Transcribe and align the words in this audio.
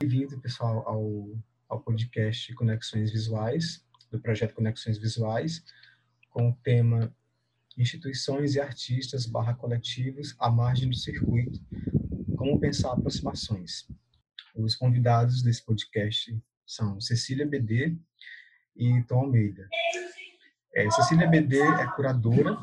Bem-vindo, 0.00 0.40
pessoal, 0.40 0.82
ao, 0.88 1.28
ao 1.68 1.80
podcast 1.82 2.54
Conexões 2.54 3.12
Visuais, 3.12 3.84
do 4.10 4.18
projeto 4.18 4.54
Conexões 4.54 4.96
Visuais, 4.96 5.62
com 6.36 6.50
o 6.50 6.52
tema 6.62 7.10
Instituições 7.78 8.56
e 8.56 8.60
Artistas 8.60 9.24
barra 9.24 9.54
coletivos 9.54 10.36
à 10.38 10.50
margem 10.50 10.86
do 10.86 10.94
circuito, 10.94 11.58
como 12.36 12.60
pensar 12.60 12.92
aproximações. 12.92 13.88
Os 14.54 14.76
convidados 14.76 15.42
desse 15.42 15.64
podcast 15.64 16.38
são 16.66 17.00
Cecília 17.00 17.46
BD 17.46 17.96
e 18.76 19.02
Tom 19.04 19.20
Almeida. 19.20 19.66
É, 20.74 20.90
Cecília 20.90 21.26
BD 21.26 21.58
é 21.58 21.86
curadora 21.92 22.54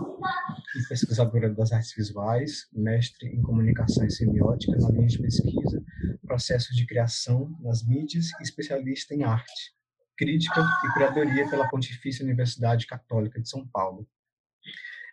e 0.76 0.88
pesquisadora 0.88 1.50
das 1.50 1.72
artes 1.72 1.96
visuais, 1.96 2.68
mestre 2.72 3.28
em 3.28 3.42
comunicação 3.42 4.06
e 4.06 4.12
semiótica 4.12 4.78
na 4.78 4.90
linha 4.90 5.08
de 5.08 5.18
pesquisa, 5.18 5.84
processos 6.22 6.76
de 6.76 6.86
criação 6.86 7.58
nas 7.60 7.84
mídias 7.84 8.30
e 8.40 8.44
especialista 8.44 9.16
em 9.16 9.24
arte, 9.24 9.74
crítica 10.18 10.62
e 10.62 10.94
curadoria 10.94 11.50
pela 11.50 11.70
Pontifícia 11.70 12.24
Universidade 12.24 12.88
Católica 12.88 13.42
de 13.42 13.50
São 13.50 13.68
Paulo. 13.68 14.08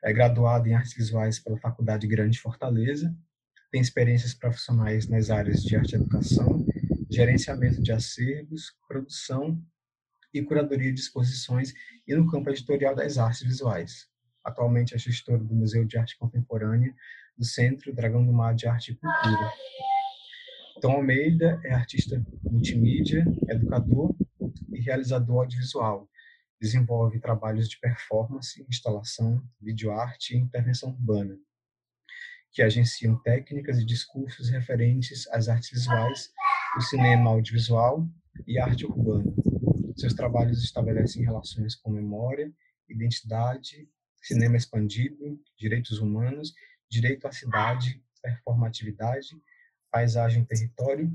É 0.03 0.13
graduada 0.13 0.69
em 0.69 0.75
artes 0.75 0.95
visuais 0.95 1.39
pela 1.39 1.59
Faculdade 1.59 2.07
Grande 2.07 2.39
Fortaleza, 2.39 3.15
tem 3.71 3.81
experiências 3.81 4.35
profissionais 4.35 5.07
nas 5.07 5.31
áreas 5.31 5.63
de 5.63 5.77
arte 5.77 5.93
e 5.93 5.97
educação, 5.97 6.67
gerenciamento 7.09 7.81
de 7.81 7.93
acervos, 7.93 8.73
produção 8.89 9.63
e 10.35 10.43
curadoria 10.43 10.93
de 10.93 11.01
exposições 11.01 11.73
e 12.07 12.15
no 12.15 12.29
campo 12.29 12.51
editorial 12.51 12.95
das 12.95 13.17
artes 13.17 13.43
visuais. 13.43 14.09
Atualmente 14.45 14.95
é 14.95 14.99
gestora 14.99 15.43
do 15.43 15.55
Museu 15.55 15.85
de 15.85 15.99
Arte 15.99 16.17
Contemporânea 16.19 16.95
do 17.37 17.45
Centro 17.45 17.93
Dragão 17.95 18.25
do 18.25 18.33
Mar 18.33 18.55
de 18.55 18.67
Arte 18.67 18.93
e 18.93 18.95
Cultura. 18.97 19.53
Tom 20.81 20.93
Almeida 20.93 21.61
é 21.63 21.75
artista 21.75 22.25
multimídia, 22.43 23.25
educador 23.49 24.17
e 24.73 24.81
realizador 24.81 25.41
audiovisual. 25.41 26.09
Desenvolve 26.59 27.21
trabalhos 27.21 27.69
de 27.69 27.79
performance, 27.79 28.65
instalação, 28.67 29.43
videoarte 29.61 30.35
e 30.35 30.39
intervenção 30.39 30.91
urbana, 30.91 31.39
que 32.51 32.63
agenciam 32.63 33.21
técnicas 33.23 33.79
e 33.79 33.85
discursos 33.85 34.49
referentes 34.49 35.29
às 35.29 35.49
artes 35.49 35.71
visuais, 35.71 36.31
o 36.77 36.81
cinema 36.81 37.31
audiovisual 37.31 38.09
e 38.47 38.59
arte 38.59 38.87
urbana. 38.87 39.31
Seus 39.97 40.15
trabalhos 40.15 40.65
estabelecem 40.65 41.23
relações 41.23 41.75
com 41.75 41.91
memória, 41.91 42.51
identidade, 42.89 43.87
cinema 44.23 44.57
expandido, 44.57 45.39
direitos 45.59 45.99
humanos, 45.99 46.55
direito 46.91 47.27
à 47.27 47.33
cidade, 47.33 48.03
performatividade, 48.23 49.37
paisagem 49.91 50.45
território 50.45 51.11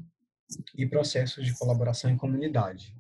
e 0.78 0.86
processos 0.86 1.46
de 1.46 1.58
colaboração 1.58 2.10
em 2.12 2.18
comunidade. 2.18 2.96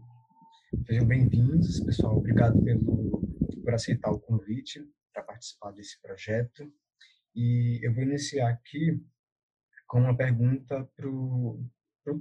Sejam 0.87 1.05
bem-vindos, 1.05 1.79
pessoal. 1.81 2.17
Obrigado 2.17 2.61
pelo, 2.63 3.21
por 3.63 3.73
aceitar 3.73 4.11
o 4.11 4.19
convite 4.19 4.81
para 5.13 5.23
participar 5.23 5.71
desse 5.71 6.01
projeto. 6.01 6.71
E 7.35 7.79
eu 7.83 7.93
vou 7.93 8.03
iniciar 8.03 8.49
aqui 8.49 9.01
com 9.87 9.99
uma 9.99 10.15
pergunta 10.15 10.89
para 10.95 11.09
o 11.09 11.59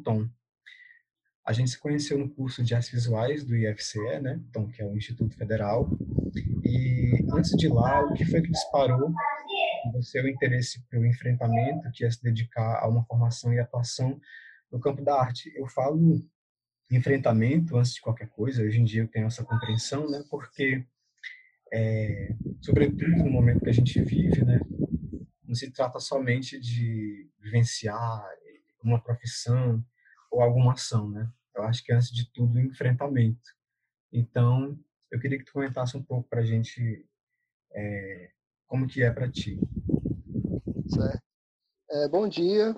Tom. 0.02 0.28
A 1.46 1.52
gente 1.52 1.70
se 1.70 1.78
conheceu 1.78 2.18
no 2.18 2.30
curso 2.30 2.62
de 2.64 2.74
artes 2.74 2.90
visuais 2.90 3.44
do 3.44 3.56
IFCE, 3.56 4.20
né? 4.20 4.40
Tom, 4.52 4.66
que 4.68 4.82
é 4.82 4.86
o 4.86 4.96
Instituto 4.96 5.36
Federal. 5.36 5.88
E 6.64 7.24
antes 7.32 7.50
de 7.52 7.68
lá, 7.68 8.04
o 8.04 8.14
que 8.14 8.24
foi 8.24 8.42
que 8.42 8.50
disparou 8.50 9.12
você 9.92 10.20
o 10.20 10.28
interesse 10.28 10.82
pelo 10.88 11.06
enfrentamento, 11.06 11.90
que 11.92 12.04
é 12.04 12.10
se 12.10 12.22
dedicar 12.22 12.80
a 12.82 12.88
uma 12.88 13.04
formação 13.04 13.52
e 13.52 13.58
atuação 13.58 14.20
no 14.70 14.80
campo 14.80 15.02
da 15.02 15.20
arte? 15.20 15.52
Eu 15.56 15.66
falo 15.66 16.24
enfrentamento 16.90 17.76
antes 17.76 17.94
de 17.94 18.00
qualquer 18.00 18.28
coisa. 18.28 18.62
Hoje 18.62 18.80
em 18.80 18.84
dia 18.84 19.02
eu 19.02 19.08
tenho 19.08 19.26
essa 19.26 19.44
compreensão, 19.44 20.08
né? 20.08 20.22
Porque, 20.30 20.86
é, 21.72 22.34
sobretudo 22.60 23.16
no 23.16 23.30
momento 23.30 23.62
que 23.62 23.70
a 23.70 23.74
gente 23.74 24.00
vive, 24.02 24.44
né? 24.44 24.60
Não 25.42 25.54
se 25.54 25.70
trata 25.70 26.00
somente 26.00 26.58
de 26.58 27.30
vivenciar 27.40 28.24
uma 28.82 29.00
profissão 29.00 29.84
ou 30.30 30.42
alguma 30.42 30.72
ação, 30.72 31.10
né? 31.10 31.30
Eu 31.54 31.62
acho 31.64 31.84
que 31.84 31.92
antes 31.92 32.10
de 32.10 32.30
tudo 32.32 32.60
enfrentamento. 32.60 33.54
Então, 34.12 34.78
eu 35.10 35.20
queria 35.20 35.38
que 35.38 35.44
tu 35.44 35.52
comentasse 35.52 35.96
um 35.96 36.02
pouco 36.02 36.28
para 36.28 36.40
a 36.40 36.44
gente 36.44 37.06
é, 37.72 38.30
como 38.66 38.86
que 38.86 39.02
é 39.02 39.10
para 39.10 39.30
ti. 39.30 39.58
Certo. 40.88 41.22
É, 41.90 42.08
bom 42.08 42.26
dia, 42.26 42.74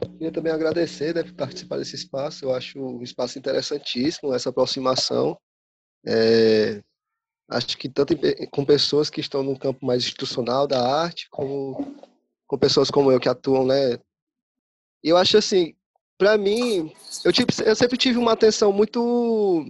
Queria 0.00 0.32
também 0.32 0.52
agradecer 0.52 1.14
né, 1.14 1.22
por 1.22 1.34
participar 1.34 1.78
desse 1.78 1.94
espaço. 1.94 2.44
Eu 2.44 2.54
acho 2.54 2.78
um 2.78 3.02
espaço 3.02 3.38
interessantíssimo, 3.38 4.34
essa 4.34 4.50
aproximação. 4.50 5.38
É, 6.06 6.82
acho 7.48 7.78
que 7.78 7.88
tanto 7.88 8.14
com 8.50 8.64
pessoas 8.64 9.08
que 9.08 9.20
estão 9.20 9.42
no 9.42 9.58
campo 9.58 9.84
mais 9.86 10.02
institucional 10.02 10.66
da 10.66 10.80
arte, 10.80 11.28
como 11.30 11.96
com 12.46 12.58
pessoas 12.58 12.90
como 12.90 13.10
eu 13.10 13.20
que 13.20 13.28
atuam, 13.28 13.66
né? 13.66 13.94
E 15.02 15.08
eu 15.08 15.16
acho 15.16 15.38
assim, 15.38 15.74
para 16.18 16.36
mim, 16.36 16.92
eu, 17.24 17.32
tive, 17.32 17.48
eu 17.64 17.76
sempre 17.76 17.96
tive 17.96 18.18
uma 18.18 18.32
atenção 18.32 18.72
muito. 18.72 19.64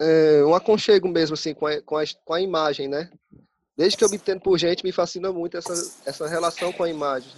É, 0.00 0.42
um 0.44 0.54
aconchego 0.54 1.08
mesmo, 1.08 1.34
assim, 1.34 1.52
com 1.52 1.66
a, 1.66 1.82
com, 1.82 1.96
a, 1.96 2.04
com 2.24 2.32
a 2.32 2.40
imagem, 2.40 2.88
né? 2.88 3.10
Desde 3.80 3.96
que 3.96 4.04
eu 4.04 4.10
me 4.10 4.16
entendo 4.16 4.42
por 4.42 4.58
gente, 4.58 4.84
me 4.84 4.92
fascina 4.92 5.32
muito 5.32 5.56
essa, 5.56 5.72
essa 6.04 6.28
relação 6.28 6.70
com 6.70 6.84
a 6.84 6.90
imagem 6.90 7.32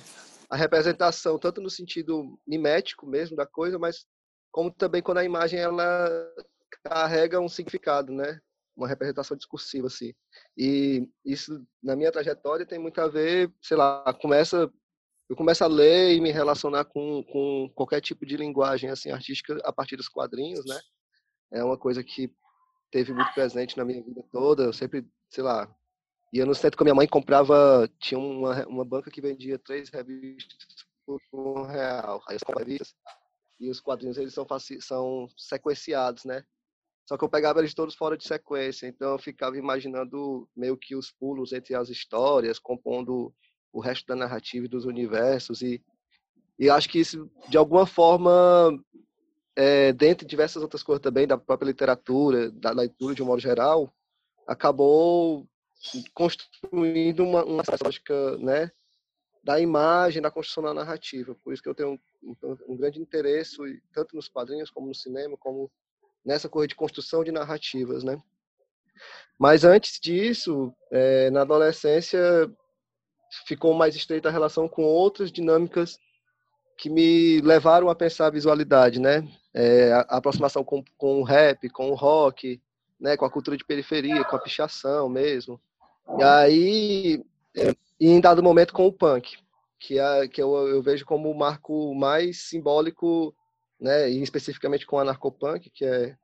a 0.51 0.57
representação, 0.57 1.39
tanto 1.39 1.61
no 1.61 1.71
sentido 1.71 2.37
mimético 2.45 3.07
mesmo 3.07 3.37
da 3.37 3.47
coisa, 3.47 3.79
mas 3.79 4.05
como 4.51 4.73
também 4.73 5.01
quando 5.01 5.19
a 5.19 5.25
imagem 5.25 5.61
ela 5.61 6.11
carrega 6.83 7.41
um 7.41 7.49
significado, 7.49 8.13
né? 8.13 8.41
Uma 8.77 8.89
representação 8.89 9.37
discursiva, 9.37 9.87
assim. 9.87 10.13
E 10.57 11.09
isso, 11.25 11.65
na 11.81 11.95
minha 11.95 12.11
trajetória, 12.11 12.67
tem 12.67 12.77
muito 12.77 13.01
a 13.01 13.07
ver, 13.07 13.49
sei 13.63 13.77
lá, 13.77 14.13
começa 14.21 14.69
eu 15.31 15.37
começo 15.37 15.63
a 15.63 15.69
ler 15.69 16.17
e 16.17 16.21
me 16.21 16.33
relacionar 16.33 16.87
com, 16.87 17.23
com 17.31 17.71
qualquer 17.73 18.01
tipo 18.01 18.27
de 18.27 18.37
linguagem 18.37 18.91
assim 18.91 19.13
artística 19.13 19.61
a 19.65 19.73
partir 19.73 19.95
dos 19.95 20.09
quadrinhos, 20.09 20.67
né? 20.67 20.81
É 21.53 21.63
uma 21.63 21.79
coisa 21.79 22.03
que 22.03 22.35
teve 22.91 23.13
muito 23.15 23.33
presente 23.33 23.79
na 23.79 23.85
minha 23.85 24.03
vida 24.03 24.25
toda. 24.33 24.65
Eu 24.65 24.73
sempre, 24.73 25.07
sei 25.31 25.45
lá, 25.45 25.73
Ia 26.33 26.47
no 26.47 26.55
centro 26.55 26.79
com 26.79 26.85
a 26.85 26.87
minha 26.87 26.95
mãe, 26.95 27.07
comprava, 27.07 27.89
tinha 27.99 28.19
uma, 28.19 28.67
uma 28.67 28.85
banca 28.85 29.11
que 29.11 29.21
vendia 29.21 29.59
três 29.59 29.91
revistas 29.91 30.57
por 31.07 31.21
um 31.33 31.63
real. 31.65 32.23
Aí 32.29 32.37
eu 32.37 32.59
revistas 32.59 32.95
e 33.61 33.71
os 33.71 33.81
quadrinhos 33.81 34.19
eles 34.19 34.35
são, 34.35 34.47
são 34.81 35.29
sequenciados, 35.37 36.25
né? 36.25 36.45
Só 37.09 37.17
que 37.17 37.25
eu 37.25 37.29
pegava 37.29 37.59
eles 37.59 37.75
todos 37.75 37.95
fora 37.95 38.17
de 38.17 38.27
sequência, 38.27 38.87
então 38.87 39.13
eu 39.13 39.19
ficava 39.19 39.57
imaginando 39.57 40.49
meio 40.57 40.77
que 40.77 40.97
os 40.97 41.11
pulos 41.11 41.53
entre 41.53 41.75
as 41.75 41.89
histórias, 41.89 42.59
compondo 42.59 43.33
o 43.73 43.81
resto 43.81 44.07
da 44.07 44.17
narrativa 44.17 44.67
e 44.67 44.69
dos 44.69 44.85
universos 44.85 45.63
e 45.63 45.83
e 46.59 46.69
acho 46.71 46.89
que 46.89 47.01
isso 47.01 47.31
de 47.49 47.57
alguma 47.57 47.87
forma 47.87 48.79
é, 49.57 49.93
dentre 49.93 50.27
diversas 50.27 50.63
outras 50.63 50.83
coisas 50.83 51.03
também 51.03 51.27
da 51.27 51.37
própria 51.39 51.67
literatura, 51.67 52.51
da 52.51 52.71
leitura 52.71 53.15
de 53.15 53.23
um 53.23 53.27
modo 53.27 53.41
geral, 53.41 53.93
acabou 54.47 55.47
construindo 56.15 57.25
uma, 57.25 57.45
uma 57.45 57.63
lógica 57.85 58.39
né, 58.39 58.71
da 59.43 59.61
imagem, 59.61 60.23
da 60.23 60.31
construção 60.31 60.63
da 60.63 60.75
narrativa. 60.75 61.35
Por 61.43 61.53
isso 61.53 61.63
que 61.63 61.69
eu 61.69 61.75
tenho 61.75 61.99
um, 62.23 62.37
um, 62.69 62.77
grande 62.77 63.01
interesse, 63.01 63.57
tanto 63.93 64.15
nos 64.15 64.29
quadrinhos, 64.29 64.71
como 64.71 64.87
no 64.87 64.95
cinema, 64.95 65.37
como 65.37 65.71
nessa 66.25 66.49
coisa 66.49 66.69
de 66.69 66.77
construção 66.77 67.25
de 67.25 67.33
narrativas. 67.33 68.05
Né? 68.05 68.21
Mas 69.39 69.65
antes 69.65 69.99
disso, 70.01 70.73
é, 70.91 71.31
na 71.31 71.43
adolescência, 71.43 72.21
ficou 73.47 73.75
mais 73.75 73.97
estreita 73.97 74.29
a 74.29 74.33
relação 74.33 74.69
com 74.69 74.85
outras 74.85 75.33
dinâmicas 75.33 75.99
que 76.79 76.89
me 76.89 77.41
levaram 77.41 77.89
a 77.89 77.95
pensar 77.95 78.27
a 78.27 78.31
visualidade, 78.31 79.01
né? 79.01 79.29
É, 79.55 79.93
a, 79.93 80.01
a, 80.01 80.17
aproximação 80.17 80.65
com, 80.65 80.83
com 80.97 81.21
o 81.21 81.23
rap, 81.23 81.69
com 81.71 81.91
o 81.91 81.95
rock, 81.95 82.61
né? 82.99 83.17
Com 83.17 83.25
a 83.25 83.31
cultura 83.31 83.57
de 83.57 83.65
periferia, 83.65 84.25
com 84.25 84.37
a 84.37 84.41
pichação 84.41 85.09
mesmo. 85.09 85.61
E 86.19 86.23
aí, 86.23 87.25
é, 87.57 87.75
em 88.01 88.21
dado 88.21 88.43
momento 88.43 88.73
com 88.73 88.87
o 88.87 88.93
punk, 88.93 89.37
que, 89.79 89.99
é, 89.99 90.29
que 90.29 90.43
eu, 90.43 90.55
eu 90.69 90.83
vejo 90.83 91.05
como 91.05 91.31
o 91.31 91.39
marco 91.39 91.95
mais 91.95 92.43
simbólico, 92.43 93.35
né? 93.81 94.11
E 94.11 94.23
especificamente 94.23 94.87
com 94.87 94.97
o 94.97 94.99
anarcopunk, 95.01 95.71
que 95.71 95.85
é 95.85 96.17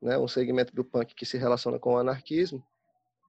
né, 0.00 0.16
um 0.16 0.28
segmento 0.28 0.74
do 0.74 0.84
punk 0.84 1.14
que 1.14 1.26
se 1.26 1.36
relaciona 1.36 1.78
com 1.78 1.94
o 1.94 1.98
anarquismo 1.98 2.62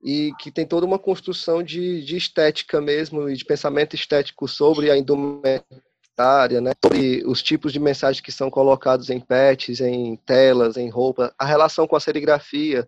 e 0.03 0.31
que 0.39 0.51
tem 0.51 0.65
toda 0.65 0.85
uma 0.85 0.97
construção 0.97 1.61
de, 1.61 2.03
de 2.03 2.17
estética 2.17 2.81
mesmo 2.81 3.29
e 3.29 3.35
de 3.35 3.45
pensamento 3.45 3.95
estético 3.95 4.47
sobre 4.47 4.89
a 4.89 4.97
indumentária, 4.97 6.59
né, 6.61 6.71
sobre 6.83 7.23
os 7.25 7.43
tipos 7.43 7.71
de 7.71 7.79
mensagens 7.79 8.21
que 8.21 8.31
são 8.31 8.49
colocados 8.49 9.09
em 9.09 9.19
pets, 9.19 9.79
em 9.79 10.15
telas, 10.17 10.77
em 10.77 10.89
roupa, 10.89 11.33
a 11.37 11.45
relação 11.45 11.87
com 11.87 11.95
a 11.95 11.99
serigrafia, 11.99 12.87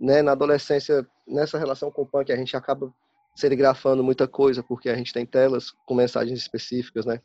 né, 0.00 0.22
na 0.22 0.32
adolescência, 0.32 1.06
nessa 1.26 1.58
relação 1.58 1.90
com 1.90 2.02
o 2.02 2.06
punk, 2.06 2.32
a 2.32 2.36
gente 2.36 2.56
acaba 2.56 2.92
serigrafando 3.36 4.02
muita 4.02 4.26
coisa 4.26 4.62
porque 4.62 4.88
a 4.88 4.96
gente 4.96 5.12
tem 5.12 5.26
telas 5.26 5.70
com 5.86 5.94
mensagens 5.94 6.38
específicas, 6.38 7.04
né, 7.04 7.20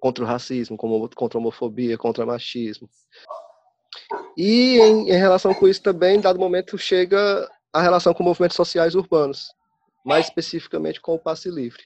contra 0.00 0.22
o 0.22 0.26
racismo, 0.26 0.76
contra 0.76 1.38
a 1.38 1.40
homofobia, 1.40 1.96
contra 1.96 2.24
o 2.24 2.26
machismo. 2.26 2.88
E 4.36 4.78
em, 4.78 5.10
em 5.10 5.18
relação 5.18 5.54
com 5.54 5.66
isso 5.66 5.82
também, 5.82 6.16
em 6.16 6.20
dado 6.20 6.38
momento, 6.38 6.76
chega 6.78 7.50
a 7.72 7.80
relação 7.80 8.12
com 8.12 8.22
movimentos 8.22 8.56
sociais 8.56 8.94
urbanos, 8.94 9.52
mais 10.04 10.26
especificamente 10.26 11.00
com 11.00 11.14
o 11.14 11.18
passe 11.18 11.50
livre. 11.50 11.82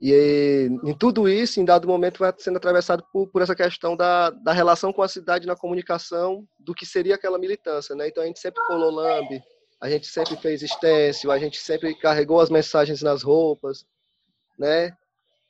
E 0.00 0.68
em 0.84 0.94
tudo 0.94 1.28
isso, 1.28 1.60
em 1.60 1.64
dado 1.64 1.88
momento, 1.88 2.18
vai 2.18 2.32
sendo 2.38 2.56
atravessado 2.56 3.04
por, 3.12 3.26
por 3.28 3.42
essa 3.42 3.54
questão 3.54 3.96
da, 3.96 4.30
da 4.30 4.52
relação 4.52 4.92
com 4.92 5.02
a 5.02 5.08
cidade 5.08 5.46
na 5.46 5.56
comunicação, 5.56 6.46
do 6.58 6.72
que 6.72 6.86
seria 6.86 7.16
aquela 7.16 7.38
militância. 7.38 7.96
Né? 7.96 8.08
Então 8.08 8.22
a 8.22 8.26
gente 8.26 8.38
sempre 8.38 8.64
colou 8.66 8.92
lambe, 8.92 9.42
a 9.80 9.90
gente 9.90 10.06
sempre 10.06 10.36
fez 10.36 10.60
stencil, 10.62 11.32
a 11.32 11.38
gente 11.38 11.58
sempre 11.58 11.96
carregou 11.96 12.40
as 12.40 12.48
mensagens 12.48 13.02
nas 13.02 13.24
roupas. 13.24 13.84
Né? 14.56 14.92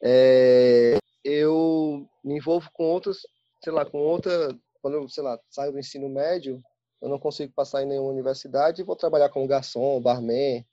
É, 0.02 0.96
eu 1.22 2.06
me 2.24 2.36
envolvo 2.36 2.70
com 2.72 2.84
outros, 2.84 3.26
sei 3.62 3.72
lá, 3.72 3.84
com 3.84 3.98
outra. 3.98 4.56
Quando 4.80 4.94
eu, 4.94 5.08
sei 5.10 5.24
lá, 5.24 5.38
saio 5.50 5.72
do 5.72 5.78
ensino 5.78 6.08
médio, 6.08 6.62
eu 7.02 7.08
não 7.08 7.18
consigo 7.18 7.52
passar 7.52 7.82
em 7.82 7.86
nenhuma 7.86 8.10
universidade 8.10 8.80
e 8.80 8.84
vou 8.84 8.96
trabalhar 8.96 9.28
como 9.28 9.46
garçom, 9.46 10.00
barman, 10.00 10.64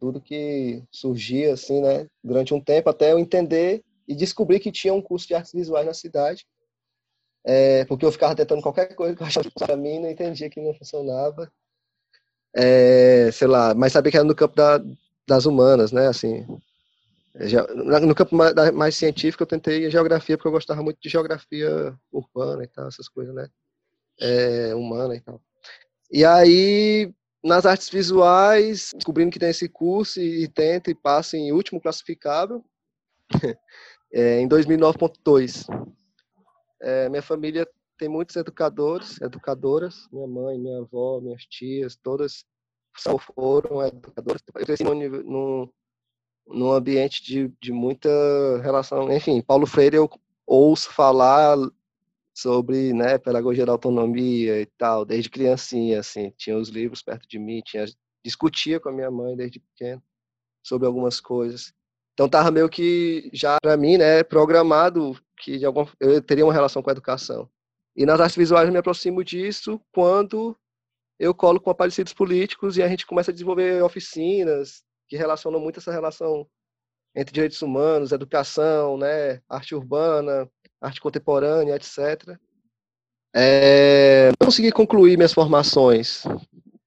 tudo 0.00 0.20
que 0.20 0.82
surgia 0.90 1.52
assim, 1.52 1.80
né, 1.80 2.08
durante 2.24 2.54
um 2.54 2.60
tempo 2.60 2.88
até 2.88 3.12
eu 3.12 3.18
entender 3.18 3.84
e 4.08 4.14
descobrir 4.14 4.58
que 4.58 4.72
tinha 4.72 4.94
um 4.94 5.02
curso 5.02 5.28
de 5.28 5.34
artes 5.34 5.52
visuais 5.52 5.86
na 5.86 5.94
cidade. 5.94 6.46
É, 7.44 7.84
porque 7.84 8.04
eu 8.04 8.12
ficava 8.12 8.34
tentando 8.34 8.62
qualquer 8.62 8.94
coisa 8.94 9.14
que 9.14 9.22
eu 9.22 9.26
achava 9.26 9.50
para 9.50 9.76
mim, 9.76 10.00
não 10.00 10.10
entendia 10.10 10.50
que 10.50 10.60
não 10.60 10.74
funcionava. 10.74 11.50
É, 12.54 13.30
sei 13.32 13.46
lá, 13.46 13.74
mas 13.74 13.92
sabia 13.92 14.10
que 14.10 14.16
era 14.16 14.26
no 14.26 14.34
campo 14.34 14.56
da, 14.56 14.82
das 15.28 15.46
humanas, 15.46 15.92
né, 15.92 16.08
assim. 16.08 16.46
Já, 17.36 17.64
no 18.00 18.14
campo 18.14 18.34
mais, 18.34 18.54
mais 18.72 18.96
científico 18.96 19.44
eu 19.44 19.46
tentei 19.46 19.88
geografia 19.90 20.36
porque 20.36 20.48
eu 20.48 20.52
gostava 20.52 20.82
muito 20.82 20.98
de 21.00 21.08
geografia 21.08 21.96
urbana 22.10 22.64
e 22.64 22.66
tal, 22.66 22.88
essas 22.88 23.08
coisas, 23.08 23.32
né 23.34 23.48
é, 24.20 24.74
humana 24.74 25.16
e 25.16 25.20
tal. 25.20 25.40
E 26.12 26.24
aí, 26.24 27.12
nas 27.42 27.64
artes 27.64 27.88
visuais, 27.88 28.90
descobrindo 28.94 29.30
que 29.30 29.38
tem 29.38 29.50
esse 29.50 29.68
curso 29.68 30.20
e, 30.20 30.46
tenta 30.48 30.90
e 30.90 30.94
passa 30.94 31.36
em 31.36 31.52
último 31.52 31.80
classificável, 31.80 32.64
é, 34.12 34.40
em 34.40 34.48
2009.2. 34.48 35.66
É, 36.80 37.08
minha 37.08 37.22
família 37.22 37.68
tem 37.98 38.08
muitos 38.08 38.36
educadores, 38.36 39.20
educadoras, 39.20 40.08
minha 40.12 40.26
mãe, 40.26 40.58
minha 40.58 40.78
avó, 40.78 41.20
minhas 41.20 41.44
tias, 41.44 41.96
todas 41.96 42.44
foram 43.34 43.86
educadoras. 43.86 44.42
Eu 44.54 44.64
cresci 44.64 44.84
num, 44.84 44.94
num, 44.94 45.68
num 46.46 46.72
ambiente 46.72 47.22
de, 47.22 47.52
de 47.60 47.72
muita 47.72 48.08
relação, 48.62 49.10
enfim, 49.12 49.40
Paulo 49.40 49.66
Freire 49.66 49.96
eu 49.96 50.10
ouço 50.46 50.90
falar 50.90 51.56
sobre 52.34 52.92
né, 52.92 53.18
pedagogia 53.18 53.66
da 53.66 53.72
autonomia 53.72 54.60
e 54.60 54.66
tal, 54.78 55.04
desde 55.04 55.30
criancinha, 55.30 56.00
assim, 56.00 56.32
tinha 56.36 56.56
os 56.56 56.68
livros 56.68 57.02
perto 57.02 57.28
de 57.28 57.38
mim, 57.38 57.60
tinha, 57.64 57.84
discutia 58.24 58.80
com 58.80 58.88
a 58.88 58.92
minha 58.92 59.10
mãe 59.10 59.36
desde 59.36 59.60
pequeno 59.60 60.02
sobre 60.62 60.86
algumas 60.86 61.20
coisas. 61.20 61.72
Então 62.14 62.28
tava 62.28 62.50
meio 62.50 62.68
que 62.68 63.30
já 63.32 63.58
para 63.60 63.76
mim, 63.76 63.96
né, 63.96 64.22
programado 64.22 65.18
que 65.38 65.58
de 65.58 65.64
alguma, 65.64 65.90
eu 65.98 66.22
teria 66.22 66.44
uma 66.44 66.52
relação 66.52 66.82
com 66.82 66.90
a 66.90 66.92
educação. 66.92 67.48
E 67.96 68.06
nas 68.06 68.20
artes 68.20 68.36
visuais 68.36 68.66
eu 68.66 68.72
me 68.72 68.78
aproximo 68.78 69.24
disso 69.24 69.80
quando 69.92 70.56
eu 71.18 71.34
colo 71.34 71.60
com 71.60 71.70
aparecidos 71.70 72.12
políticos 72.12 72.76
e 72.76 72.82
a 72.82 72.88
gente 72.88 73.06
começa 73.06 73.30
a 73.30 73.34
desenvolver 73.34 73.82
oficinas 73.82 74.82
que 75.08 75.16
relacionam 75.16 75.60
muito 75.60 75.78
essa 75.80 75.92
relação 75.92 76.46
entre 77.14 77.32
direitos 77.34 77.60
humanos, 77.60 78.12
educação, 78.12 78.96
né, 78.96 79.42
arte 79.48 79.74
urbana, 79.74 80.48
arte 80.80 81.00
contemporânea, 81.00 81.76
etc. 81.76 82.36
É, 83.34 84.28
não 84.40 84.46
consegui 84.46 84.72
concluir 84.72 85.16
minhas 85.16 85.32
formações. 85.32 86.24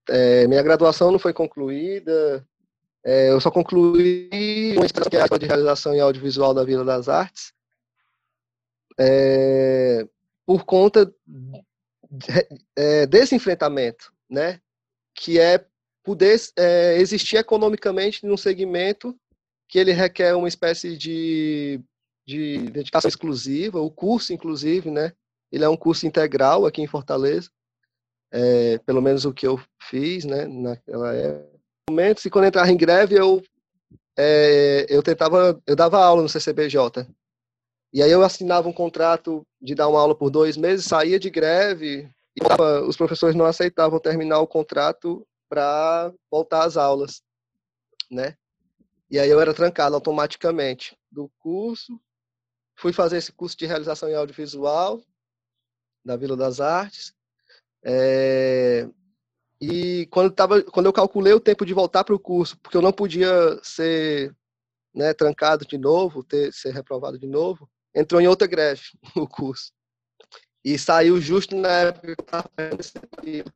É, 0.09 0.47
minha 0.47 0.61
graduação 0.61 1.11
não 1.11 1.19
foi 1.19 1.33
concluída. 1.33 2.45
É, 3.03 3.31
eu 3.31 3.39
só 3.39 3.51
concluí 3.51 4.73
uma 4.75 4.85
espécie 4.85 5.09
de 5.09 5.45
realização 5.45 5.93
em 5.93 5.99
audiovisual 5.99 6.53
da 6.53 6.63
Vila 6.63 6.85
das 6.85 7.09
Artes 7.09 7.53
é, 8.99 10.07
por 10.45 10.65
conta 10.65 11.13
é, 12.75 13.05
desse 13.05 13.35
enfrentamento, 13.35 14.13
né? 14.29 14.59
Que 15.15 15.39
é 15.39 15.65
poder 16.03 16.39
é, 16.57 16.97
existir 16.97 17.37
economicamente 17.37 18.25
num 18.25 18.37
segmento 18.37 19.17
que 19.67 19.79
ele 19.79 19.91
requer 19.91 20.35
uma 20.35 20.47
espécie 20.47 20.97
de 20.97 21.81
de 22.25 22.69
dedicação 22.69 23.09
exclusiva, 23.09 23.79
o 23.79 23.91
curso, 23.91 24.33
inclusive, 24.33 24.89
né? 24.89 25.13
Ele 25.51 25.63
é 25.63 25.69
um 25.69 25.77
curso 25.77 26.07
integral 26.07 26.65
aqui 26.65 26.81
em 26.81 26.87
Fortaleza, 26.87 27.49
é, 28.31 28.77
pelo 28.79 29.01
menos 29.01 29.25
o 29.25 29.33
que 29.33 29.45
eu 29.45 29.59
fiz, 29.81 30.25
né? 30.25 30.47
Naquela 30.47 31.13
época. 31.13 31.53
Momentos, 31.89 32.25
e 32.25 32.29
quando 32.29 32.45
entrava 32.45 32.71
em 32.71 32.77
greve, 32.77 33.15
eu, 33.15 33.43
é, 34.17 34.85
eu 34.89 35.03
tentava, 35.03 35.61
eu 35.67 35.75
dava 35.75 36.03
aula 36.03 36.21
no 36.21 36.29
CCBJ. 36.29 37.07
E 37.91 38.01
aí 38.01 38.09
eu 38.09 38.23
assinava 38.23 38.67
um 38.67 38.73
contrato 38.73 39.45
de 39.61 39.75
dar 39.75 39.87
uma 39.87 39.99
aula 39.99 40.15
por 40.15 40.31
dois 40.31 40.57
meses, 40.57 40.85
saía 40.85 41.19
de 41.19 41.29
greve, 41.29 42.09
e 42.35 42.41
os 42.87 42.97
professores 42.97 43.35
não 43.35 43.45
aceitavam 43.45 43.99
terminar 43.99 44.39
o 44.39 44.47
contrato 44.47 45.27
para 45.47 46.11
voltar 46.31 46.63
às 46.63 46.77
aulas, 46.77 47.21
né? 48.09 48.35
E 49.11 49.19
aí 49.19 49.29
eu 49.29 49.39
era 49.39 49.53
trancado 49.53 49.93
automaticamente 49.93 50.97
do 51.11 51.29
curso 51.37 51.99
Fui 52.75 52.91
fazer 52.91 53.17
esse 53.17 53.31
curso 53.31 53.57
de 53.57 53.65
realização 53.65 54.09
em 54.09 54.15
audiovisual 54.15 55.01
da 56.03 56.15
Vila 56.15 56.35
das 56.35 56.59
Artes. 56.59 57.13
É, 57.83 58.87
e 59.59 60.07
quando, 60.07 60.31
tava, 60.31 60.61
quando 60.61 60.87
eu 60.87 60.93
calculei 60.93 61.33
o 61.33 61.39
tempo 61.39 61.65
de 61.65 61.73
voltar 61.73 62.03
para 62.03 62.15
o 62.15 62.19
curso, 62.19 62.57
porque 62.59 62.75
eu 62.75 62.81
não 62.81 62.91
podia 62.91 63.57
ser 63.63 64.35
né, 64.93 65.13
trancado 65.13 65.65
de 65.65 65.77
novo, 65.77 66.23
ter, 66.23 66.51
ser 66.53 66.73
reprovado 66.73 67.17
de 67.17 67.27
novo, 67.27 67.69
entrou 67.95 68.19
em 68.19 68.27
outra 68.27 68.47
greve 68.47 68.81
o 69.15 69.27
curso. 69.27 69.71
E 70.63 70.77
saiu 70.77 71.19
justo 71.19 71.55
na 71.55 71.69
época 71.69 72.15
que 72.15 72.21
eu 72.21 72.25
estava 72.25 72.49
fazendo 72.55 73.53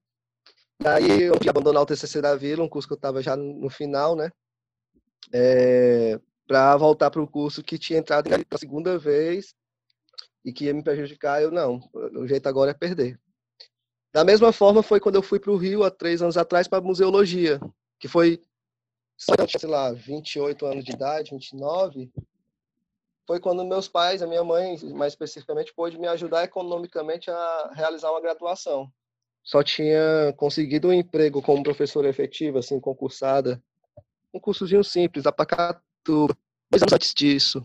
Daí 0.79 1.23
eu 1.23 1.35
fui 1.37 1.49
abandonar 1.49 1.81
o 1.81 1.85
TCC 1.85 2.21
da 2.21 2.35
Vila, 2.35 2.63
um 2.63 2.69
curso 2.69 2.87
que 2.87 2.93
eu 2.93 2.97
estava 2.97 3.21
já 3.21 3.35
no 3.35 3.69
final, 3.69 4.15
né? 4.15 4.31
É, 5.33 6.19
para 6.47 6.75
voltar 6.77 7.11
para 7.11 7.21
o 7.21 7.27
curso 7.27 7.61
que 7.61 7.77
tinha 7.77 7.99
entrado 7.99 8.29
pela 8.29 8.45
segunda 8.57 8.97
vez 8.97 9.53
e 10.43 10.53
que 10.53 10.65
ia 10.65 10.73
me 10.73 10.81
prejudicar. 10.81 11.41
Eu 11.41 11.51
não, 11.51 11.81
o 11.93 12.25
jeito 12.25 12.47
agora 12.47 12.71
é 12.71 12.73
perder. 12.73 13.19
Da 14.13 14.23
mesma 14.23 14.51
forma 14.51 14.81
foi 14.81 14.99
quando 14.99 15.15
eu 15.15 15.21
fui 15.21 15.39
para 15.39 15.51
o 15.51 15.57
Rio 15.57 15.83
há 15.83 15.91
três 15.91 16.21
anos 16.21 16.37
atrás 16.37 16.67
para 16.67 16.81
museologia, 16.81 17.59
que 17.99 18.07
foi, 18.07 18.41
sei 19.17 19.69
lá, 19.69 19.91
28 19.91 20.65
anos 20.65 20.85
de 20.85 20.93
idade, 20.93 21.31
29. 21.31 22.11
Foi 23.27 23.41
quando 23.41 23.65
meus 23.65 23.89
pais, 23.89 24.21
a 24.21 24.27
minha 24.27 24.43
mãe, 24.43 24.79
mais 24.93 25.11
especificamente, 25.11 25.73
pôde 25.73 25.99
me 25.99 26.07
ajudar 26.07 26.45
economicamente 26.45 27.29
a 27.29 27.71
realizar 27.75 28.09
uma 28.09 28.21
graduação. 28.21 28.89
Só 29.43 29.61
tinha 29.61 30.33
conseguido 30.37 30.87
um 30.87 30.93
emprego 30.93 31.41
como 31.41 31.61
professora 31.61 32.07
efetiva, 32.07 32.59
assim, 32.59 32.79
concursada. 32.79 33.61
Um 34.33 34.39
cursozinho 34.39 34.83
simples, 34.83 35.25
dois 36.07 36.81
anos 36.83 36.93
antes 36.93 37.13
disso. 37.13 37.61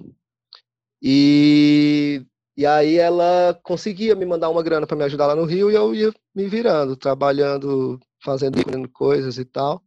E, 1.02 2.24
e 2.56 2.66
aí 2.66 2.96
ela 2.98 3.58
conseguia 3.62 4.14
me 4.14 4.24
mandar 4.26 4.50
uma 4.50 4.62
grana 4.62 4.86
para 4.86 4.96
me 4.96 5.04
ajudar 5.04 5.26
lá 5.28 5.36
no 5.36 5.44
Rio 5.44 5.70
e 5.70 5.74
eu 5.74 5.94
ia 5.94 6.12
me 6.34 6.48
virando, 6.48 6.96
trabalhando, 6.96 7.98
fazendo 8.22 8.58
coisas 8.90 9.38
e 9.38 9.44
tal. 9.44 9.82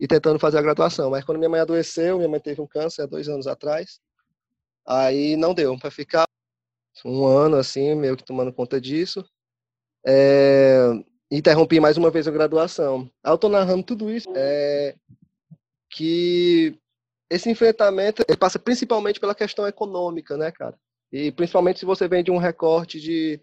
e 0.00 0.06
tentando 0.08 0.38
fazer 0.38 0.58
a 0.58 0.62
graduação. 0.62 1.10
Mas 1.10 1.24
quando 1.24 1.38
minha 1.38 1.50
mãe 1.50 1.60
adoeceu, 1.60 2.16
minha 2.16 2.28
mãe 2.28 2.40
teve 2.40 2.60
um 2.60 2.66
câncer 2.66 3.02
há 3.02 3.06
dois 3.06 3.28
anos 3.28 3.46
atrás, 3.46 4.00
aí 4.86 5.36
não 5.36 5.54
deu 5.54 5.78
para 5.78 5.90
ficar 5.90 6.24
um 7.04 7.26
ano 7.26 7.56
assim, 7.56 7.94
meio 7.94 8.16
que 8.16 8.24
tomando 8.24 8.52
conta 8.52 8.80
disso. 8.80 9.24
É, 10.06 10.90
interrompi 11.30 11.80
mais 11.80 11.96
uma 11.96 12.10
vez 12.10 12.26
a 12.26 12.30
graduação. 12.30 13.10
Aí 13.22 13.32
eu 13.32 13.38
tô 13.38 13.48
narrando 13.48 13.84
tudo 13.84 14.10
isso, 14.10 14.28
é, 14.34 14.96
que 15.90 16.78
esse 17.30 17.48
enfrentamento 17.48 18.24
passa 18.38 18.58
principalmente 18.58 19.20
pela 19.20 19.34
questão 19.34 19.66
econômica, 19.66 20.36
né, 20.36 20.50
cara? 20.50 20.76
E 21.12 21.30
principalmente 21.30 21.78
se 21.78 21.86
você 21.86 22.08
vem 22.08 22.24
de 22.24 22.30
um 22.30 22.38
recorte 22.38 23.00
de 23.00 23.40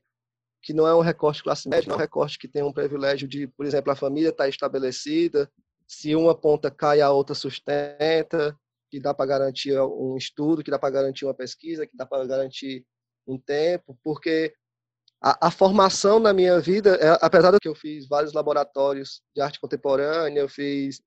que 0.62 0.74
não 0.74 0.88
é 0.88 0.94
um 0.94 1.02
recorte 1.02 1.42
classe 1.42 1.70
média, 1.70 1.90
é 1.90 1.94
um 1.94 1.98
recorte 1.98 2.38
que 2.38 2.48
tem 2.48 2.62
um 2.62 2.74
privilégio 2.74 3.28
de, 3.28 3.48
por 3.48 3.66
exemplo, 3.66 3.92
a 3.92 3.96
família 3.96 4.30
está 4.30 4.48
estabelecida, 4.48 5.50
se 5.88 6.14
uma 6.16 6.36
ponta 6.36 6.70
cai, 6.70 7.00
a 7.00 7.10
outra 7.12 7.34
sustenta, 7.34 8.58
que 8.90 9.00
dá 9.00 9.14
para 9.14 9.26
garantir 9.26 9.80
um 9.80 10.18
estudo, 10.18 10.64
que 10.64 10.72
dá 10.72 10.78
para 10.78 10.90
garantir 10.90 11.26
uma 11.26 11.34
pesquisa, 11.34 11.88
que 11.88 11.96
dá 11.96 12.06
para 12.06 12.26
garantir 12.26 12.86
um 13.26 13.38
tempo, 13.38 13.98
porque 14.04 14.54
a, 15.22 15.48
a, 15.48 15.52
formação 15.52 16.20
na 16.20 16.34
minha 16.34 16.60
vida, 16.60 16.96
é, 16.96 17.18
apesar 17.22 17.52
de 17.52 17.60
que 17.60 17.68
eu 17.68 17.76
fiz 17.76 18.08
vários 18.08 18.34
laboratórios 18.34 19.22
de 19.36 19.42
arte 19.42 19.60
contemporânea, 19.60 20.42
eu 20.42 20.50
fiz 20.50 21.02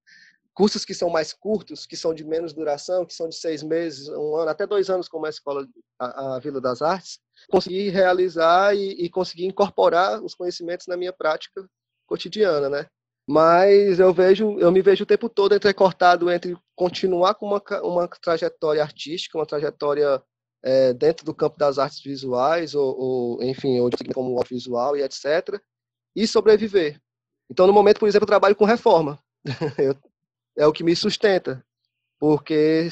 cursos 0.60 0.84
que 0.84 0.92
são 0.92 1.08
mais 1.08 1.32
curtos, 1.32 1.86
que 1.86 1.96
são 1.96 2.12
de 2.12 2.22
menos 2.22 2.52
duração, 2.52 3.06
que 3.06 3.14
são 3.14 3.30
de 3.30 3.34
seis 3.34 3.62
meses, 3.62 4.10
um 4.10 4.36
ano, 4.36 4.50
até 4.50 4.66
dois 4.66 4.90
anos, 4.90 5.08
como 5.08 5.24
a 5.24 5.30
escola, 5.30 5.66
a, 5.98 6.36
a 6.36 6.38
Vila 6.38 6.60
das 6.60 6.82
Artes, 6.82 7.18
consegui 7.50 7.88
realizar 7.88 8.76
e, 8.76 8.90
e 9.02 9.08
conseguir 9.08 9.46
incorporar 9.46 10.22
os 10.22 10.34
conhecimentos 10.34 10.86
na 10.86 10.98
minha 10.98 11.14
prática 11.14 11.66
cotidiana, 12.06 12.68
né? 12.68 12.86
Mas 13.26 13.98
eu 13.98 14.12
vejo, 14.12 14.58
eu 14.58 14.70
me 14.70 14.82
vejo 14.82 15.04
o 15.04 15.06
tempo 15.06 15.30
todo 15.30 15.54
entrecortado 15.54 16.30
entre 16.30 16.54
continuar 16.76 17.36
com 17.36 17.46
uma, 17.46 17.62
uma 17.82 18.06
trajetória 18.06 18.82
artística, 18.82 19.38
uma 19.38 19.46
trajetória 19.46 20.22
é, 20.62 20.92
dentro 20.92 21.24
do 21.24 21.34
campo 21.34 21.56
das 21.56 21.78
artes 21.78 22.02
visuais, 22.02 22.74
ou, 22.74 22.98
ou 22.98 23.42
enfim, 23.42 23.80
ou 23.80 23.88
como 24.12 24.36
audiovisual 24.36 24.94
e 24.94 25.02
etc., 25.02 25.58
e 26.14 26.26
sobreviver. 26.26 27.00
Então, 27.50 27.66
no 27.66 27.72
momento, 27.72 27.98
por 27.98 28.08
exemplo, 28.10 28.24
eu 28.24 28.30
trabalho 28.34 28.54
com 28.54 28.66
reforma. 28.66 29.18
eu, 29.78 29.96
é 30.56 30.66
o 30.66 30.72
que 30.72 30.84
me 30.84 30.94
sustenta, 30.94 31.64
porque 32.18 32.88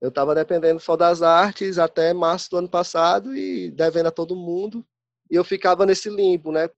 eu 0.00 0.08
estava 0.08 0.34
dependendo 0.34 0.80
só 0.80 0.96
das 0.96 1.22
artes 1.22 1.78
até 1.78 2.12
março 2.12 2.50
do 2.50 2.58
ano 2.58 2.68
passado 2.68 3.36
e 3.36 3.70
devendo 3.70 4.06
a 4.06 4.12
todo 4.12 4.36
mundo, 4.36 4.84
e 5.30 5.34
eu 5.34 5.44
ficava 5.44 5.86
nesse 5.86 6.08
limbo, 6.08 6.52
né? 6.52 6.68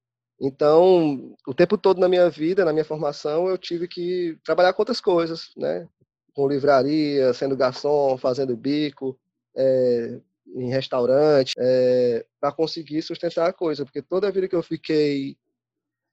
Então, 0.40 1.34
o 1.46 1.52
tempo 1.52 1.76
todo 1.76 2.00
na 2.00 2.08
minha 2.08 2.30
vida, 2.30 2.64
na 2.64 2.72
minha 2.72 2.84
formação, 2.84 3.48
eu 3.48 3.58
tive 3.58 3.88
que 3.88 4.38
trabalhar 4.44 4.72
com 4.72 4.82
outras 4.82 5.00
coisas, 5.00 5.50
né? 5.56 5.88
Com 6.32 6.48
livraria, 6.48 7.34
sendo 7.34 7.56
garçom, 7.56 8.16
fazendo 8.16 8.56
bico, 8.56 9.18
é, 9.56 10.20
em 10.54 10.70
restaurante, 10.70 11.52
é, 11.58 12.24
para 12.40 12.52
conseguir 12.52 13.02
sustentar 13.02 13.48
a 13.48 13.52
coisa, 13.52 13.84
porque 13.84 14.00
toda 14.00 14.28
a 14.28 14.30
vida 14.30 14.48
que 14.48 14.56
eu 14.56 14.62
fiquei 14.62 15.36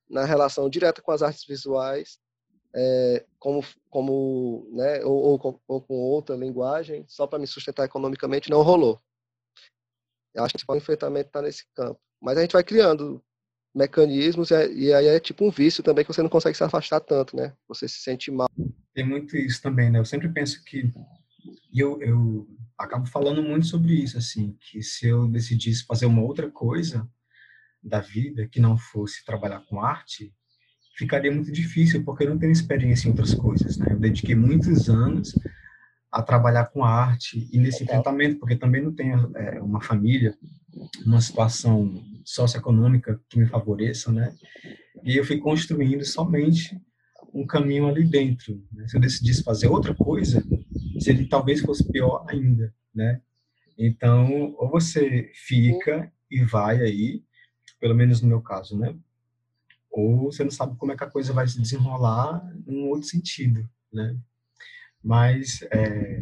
na 0.10 0.26
relação 0.26 0.70
direta 0.70 1.02
com 1.02 1.12
as 1.12 1.22
artes 1.22 1.46
visuais, 1.46 2.20
é, 2.76 3.26
como, 3.40 3.64
como 3.90 4.68
né, 4.74 5.04
ou, 5.06 5.40
ou, 5.42 5.62
ou, 5.68 5.82
com 5.82 5.96
outra 5.96 6.36
linguagem, 6.36 7.06
só 7.08 7.26
para 7.26 7.40
me 7.40 7.48
sustentar 7.48 7.86
economicamente, 7.86 8.50
não 8.50 8.62
rolou. 8.62 9.02
Eu 10.34 10.44
acho 10.44 10.56
que 10.58 10.66
o 10.68 10.76
enfrentamento 10.76 11.28
está 11.28 11.42
nesse 11.42 11.66
campo. 11.74 12.00
Mas 12.22 12.38
a 12.38 12.42
gente 12.42 12.52
vai 12.52 12.64
criando 12.64 13.24
mecanismos 13.74 14.52
e, 14.52 14.94
aí 14.94 15.08
é 15.08 15.20
tipo 15.20 15.46
um 15.46 15.52
vício 15.52 15.84
também 15.84 16.04
que 16.04 16.14
você 16.14 16.22
não 16.22 16.30
consegue 16.30 16.58
se 16.58 16.64
afastar 16.64 17.00
tanto, 17.00 17.36
né? 17.36 17.54
Você 17.68 17.88
se 17.88 18.00
sente 18.00 18.32
mal. 18.32 18.50
Tem 18.94 19.06
muito 19.06 19.38
isso 19.38 19.62
também, 19.62 19.90
né? 19.90 20.00
Eu 20.00 20.06
sempre 20.06 20.30
penso 20.30 20.64
que 20.64 20.94
e 21.72 21.80
eu, 21.80 22.02
eu 22.02 22.48
acabo 22.78 23.06
falando 23.06 23.44
muito 23.44 23.68
sobre 23.68 23.94
isso, 23.94 24.18
assim, 24.18 24.58
que 24.60 24.82
se 24.82 25.08
eu 25.08 25.28
decidisse 25.28 25.86
fazer 25.86 26.06
uma 26.06 26.22
outra 26.22 26.50
coisa 26.50 27.08
da 27.84 28.00
vida 28.00 28.48
que 28.48 28.60
não 28.60 28.78
fosse 28.78 29.24
trabalhar 29.24 29.60
com 29.66 29.80
arte, 29.80 30.34
ficaria 30.96 31.32
muito 31.32 31.52
difícil, 31.52 32.04
porque 32.04 32.24
eu 32.24 32.30
não 32.30 32.38
tenho 32.38 32.52
experiência 32.52 33.08
em 33.08 33.12
outras 33.12 33.34
coisas, 33.34 33.78
né? 33.78 33.88
Eu 33.92 34.00
dediquei 34.00 34.36
muitos 34.36 34.90
anos 34.90 35.38
a 36.12 36.22
trabalhar 36.22 36.66
com 36.68 36.84
arte 36.84 37.50
e 37.52 37.58
nesse 37.60 37.84
enfrentamento, 37.84 38.40
porque 38.40 38.56
também 38.56 38.82
não 38.82 38.94
tenho 38.94 39.32
é, 39.36 39.62
uma 39.62 39.82
família, 39.82 40.34
uma 41.06 41.20
situação 41.20 42.02
socioeconômica 42.24 43.20
que 43.30 43.38
me 43.38 43.46
favoreça, 43.46 44.12
né? 44.12 44.34
E 45.04 45.18
eu 45.18 45.26
fui 45.26 45.38
construindo 45.38 46.06
somente 46.06 46.80
um 47.34 47.46
caminho 47.46 47.88
ali 47.88 48.06
dentro. 48.06 48.64
Né? 48.72 48.88
Se 48.88 48.96
eu 48.96 49.02
decidisse 49.02 49.44
fazer 49.44 49.68
outra 49.68 49.94
coisa, 49.94 50.42
seria 51.00 51.28
talvez 51.28 51.60
fosse 51.60 51.84
pior 51.92 52.26
ainda, 52.30 52.74
né? 52.94 53.22
Então, 53.78 54.56
ou 54.58 54.70
você 54.70 55.30
fica 55.34 56.10
e 56.32 56.42
vai 56.44 56.82
aí, 56.82 57.22
pelo 57.80 57.94
menos 57.94 58.22
no 58.22 58.30
meu 58.30 58.42
caso, 58.42 58.78
né? 58.80 58.96
Ou 59.96 60.30
você 60.30 60.44
não 60.44 60.52
sabe 60.52 60.76
como 60.76 60.92
é 60.92 60.98
que 60.98 61.04
a 61.06 61.10
coisa 61.10 61.32
vai 61.32 61.48
se 61.48 61.60
desenrolar 61.60 62.46
num 62.68 62.90
outro 62.90 63.08
sentido, 63.08 63.68
né? 63.92 64.18
Mas 65.02 65.62
é, 65.72 66.22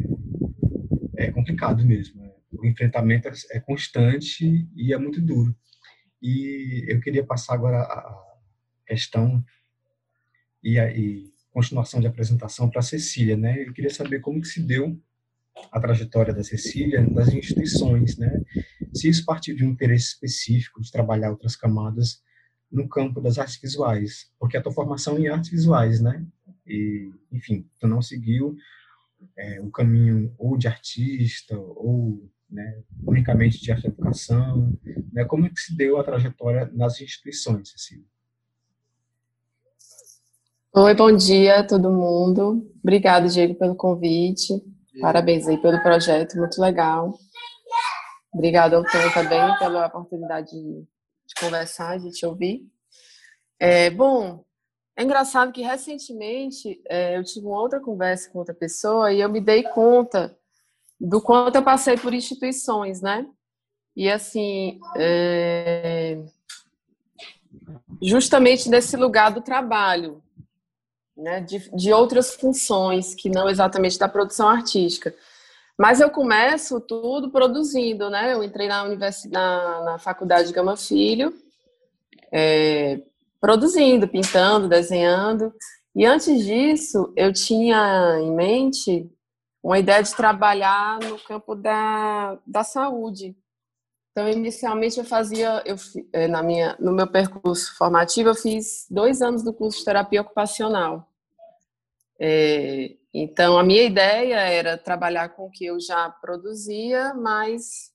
é 1.16 1.32
complicado 1.32 1.84
mesmo. 1.84 2.22
Né? 2.22 2.30
O 2.52 2.64
enfrentamento 2.64 3.28
é 3.50 3.58
constante 3.58 4.68
e 4.76 4.92
é 4.92 4.96
muito 4.96 5.20
duro. 5.20 5.56
E 6.22 6.84
eu 6.86 7.00
queria 7.00 7.26
passar 7.26 7.54
agora 7.54 7.80
a 7.80 8.36
questão 8.86 9.44
e 10.62 10.78
a 10.78 10.88
e 10.96 11.34
continuação 11.50 12.00
de 12.00 12.06
apresentação 12.06 12.70
para 12.70 12.78
a 12.78 12.82
Cecília, 12.82 13.36
né? 13.36 13.62
Eu 13.62 13.72
queria 13.72 13.90
saber 13.90 14.20
como 14.20 14.40
que 14.40 14.48
se 14.48 14.60
deu 14.60 15.00
a 15.70 15.80
trajetória 15.80 16.32
da 16.32 16.44
Cecília 16.44 17.04
das 17.10 17.28
instituições, 17.32 18.16
né? 18.16 18.40
Se 18.94 19.08
isso 19.08 19.24
partiu 19.24 19.56
de 19.56 19.64
um 19.64 19.70
interesse 19.70 20.08
específico 20.08 20.80
de 20.80 20.92
trabalhar 20.92 21.30
outras 21.30 21.56
camadas 21.56 22.22
no 22.70 22.88
campo 22.88 23.20
das 23.20 23.38
artes 23.38 23.60
visuais, 23.60 24.30
porque 24.38 24.56
a 24.56 24.62
tua 24.62 24.72
formação 24.72 25.16
é 25.16 25.20
em 25.20 25.28
artes 25.28 25.50
visuais, 25.50 26.00
né? 26.00 26.24
E, 26.66 27.10
enfim, 27.30 27.68
tu 27.78 27.86
não 27.86 28.02
seguiu 28.02 28.56
é, 29.36 29.60
o 29.60 29.70
caminho 29.70 30.34
ou 30.38 30.56
de 30.56 30.66
artista 30.66 31.56
ou 31.58 32.28
né, 32.50 32.82
unicamente 33.06 33.60
de 33.60 33.72
arte 33.72 33.86
educação, 33.86 34.78
né? 35.12 35.24
Como 35.24 35.46
é 35.46 35.48
que 35.48 35.60
se 35.60 35.76
deu 35.76 35.98
a 35.98 36.04
trajetória 36.04 36.70
nas 36.72 37.00
instituições, 37.00 37.70
Cecília? 37.70 38.04
Oi, 40.76 40.94
bom 40.94 41.14
dia 41.14 41.60
a 41.60 41.66
todo 41.66 41.90
mundo. 41.90 42.68
Obrigado, 42.82 43.28
Diego, 43.28 43.54
pelo 43.54 43.76
convite. 43.76 44.52
Parabéns 45.00 45.46
aí 45.46 45.60
pelo 45.60 45.80
projeto, 45.82 46.36
muito 46.36 46.60
legal. 46.60 47.14
Obrigada, 48.32 48.78
Antônio, 48.78 49.12
também 49.12 49.58
pela 49.58 49.86
oportunidade 49.86 50.50
de 50.50 50.84
de 51.26 51.34
conversar, 51.40 51.98
de 51.98 52.10
te 52.10 52.26
ouvir. 52.26 52.66
É, 53.58 53.90
bom, 53.90 54.44
é 54.96 55.02
engraçado 55.02 55.52
que 55.52 55.62
recentemente 55.62 56.80
é, 56.88 57.16
eu 57.16 57.24
tive 57.24 57.46
uma 57.46 57.60
outra 57.60 57.80
conversa 57.80 58.30
com 58.30 58.38
outra 58.38 58.54
pessoa 58.54 59.12
e 59.12 59.20
eu 59.20 59.28
me 59.28 59.40
dei 59.40 59.62
conta 59.62 60.36
do 61.00 61.20
quanto 61.20 61.56
eu 61.56 61.62
passei 61.62 61.96
por 61.96 62.14
instituições, 62.14 63.00
né? 63.00 63.26
E 63.96 64.10
assim, 64.10 64.80
é, 64.96 66.22
justamente 68.02 68.68
nesse 68.68 68.96
lugar 68.96 69.32
do 69.32 69.40
trabalho, 69.40 70.22
né? 71.16 71.40
De, 71.40 71.70
de 71.74 71.92
outras 71.92 72.34
funções 72.34 73.14
que 73.14 73.28
não 73.28 73.48
exatamente 73.48 73.98
da 73.98 74.08
produção 74.08 74.48
artística. 74.48 75.14
Mas 75.78 76.00
eu 76.00 76.08
começo 76.08 76.80
tudo 76.80 77.30
produzindo, 77.30 78.08
né? 78.08 78.32
Eu 78.32 78.42
entrei 78.44 78.68
na 78.68 78.84
universidade, 78.84 79.84
na, 79.84 79.98
faculdade 79.98 80.52
Gama 80.52 80.76
Filho, 80.76 81.34
é, 82.32 83.02
produzindo, 83.40 84.06
pintando, 84.06 84.68
desenhando. 84.68 85.52
E 85.94 86.06
antes 86.06 86.44
disso, 86.44 87.12
eu 87.16 87.32
tinha 87.32 88.18
em 88.20 88.32
mente 88.32 89.10
uma 89.62 89.78
ideia 89.78 90.02
de 90.02 90.14
trabalhar 90.14 91.00
no 91.00 91.18
campo 91.18 91.54
da, 91.54 92.38
da 92.46 92.62
saúde. 92.62 93.36
Então, 94.12 94.28
inicialmente 94.28 94.98
eu 94.98 95.04
fazia, 95.04 95.60
eu 95.66 95.74
é, 96.12 96.28
na 96.28 96.40
minha, 96.40 96.76
no 96.78 96.92
meu 96.92 97.06
percurso 97.06 97.76
formativo, 97.76 98.28
eu 98.28 98.34
fiz 98.36 98.86
dois 98.88 99.20
anos 99.20 99.42
do 99.42 99.52
curso 99.52 99.78
de 99.78 99.84
terapia 99.84 100.20
ocupacional. 100.20 101.08
É, 102.20 102.94
então, 103.12 103.58
a 103.58 103.62
minha 103.62 103.82
ideia 103.82 104.36
era 104.36 104.78
trabalhar 104.78 105.30
com 105.30 105.46
o 105.46 105.50
que 105.50 105.66
eu 105.66 105.78
já 105.80 106.10
produzia, 106.10 107.14
mas 107.14 107.92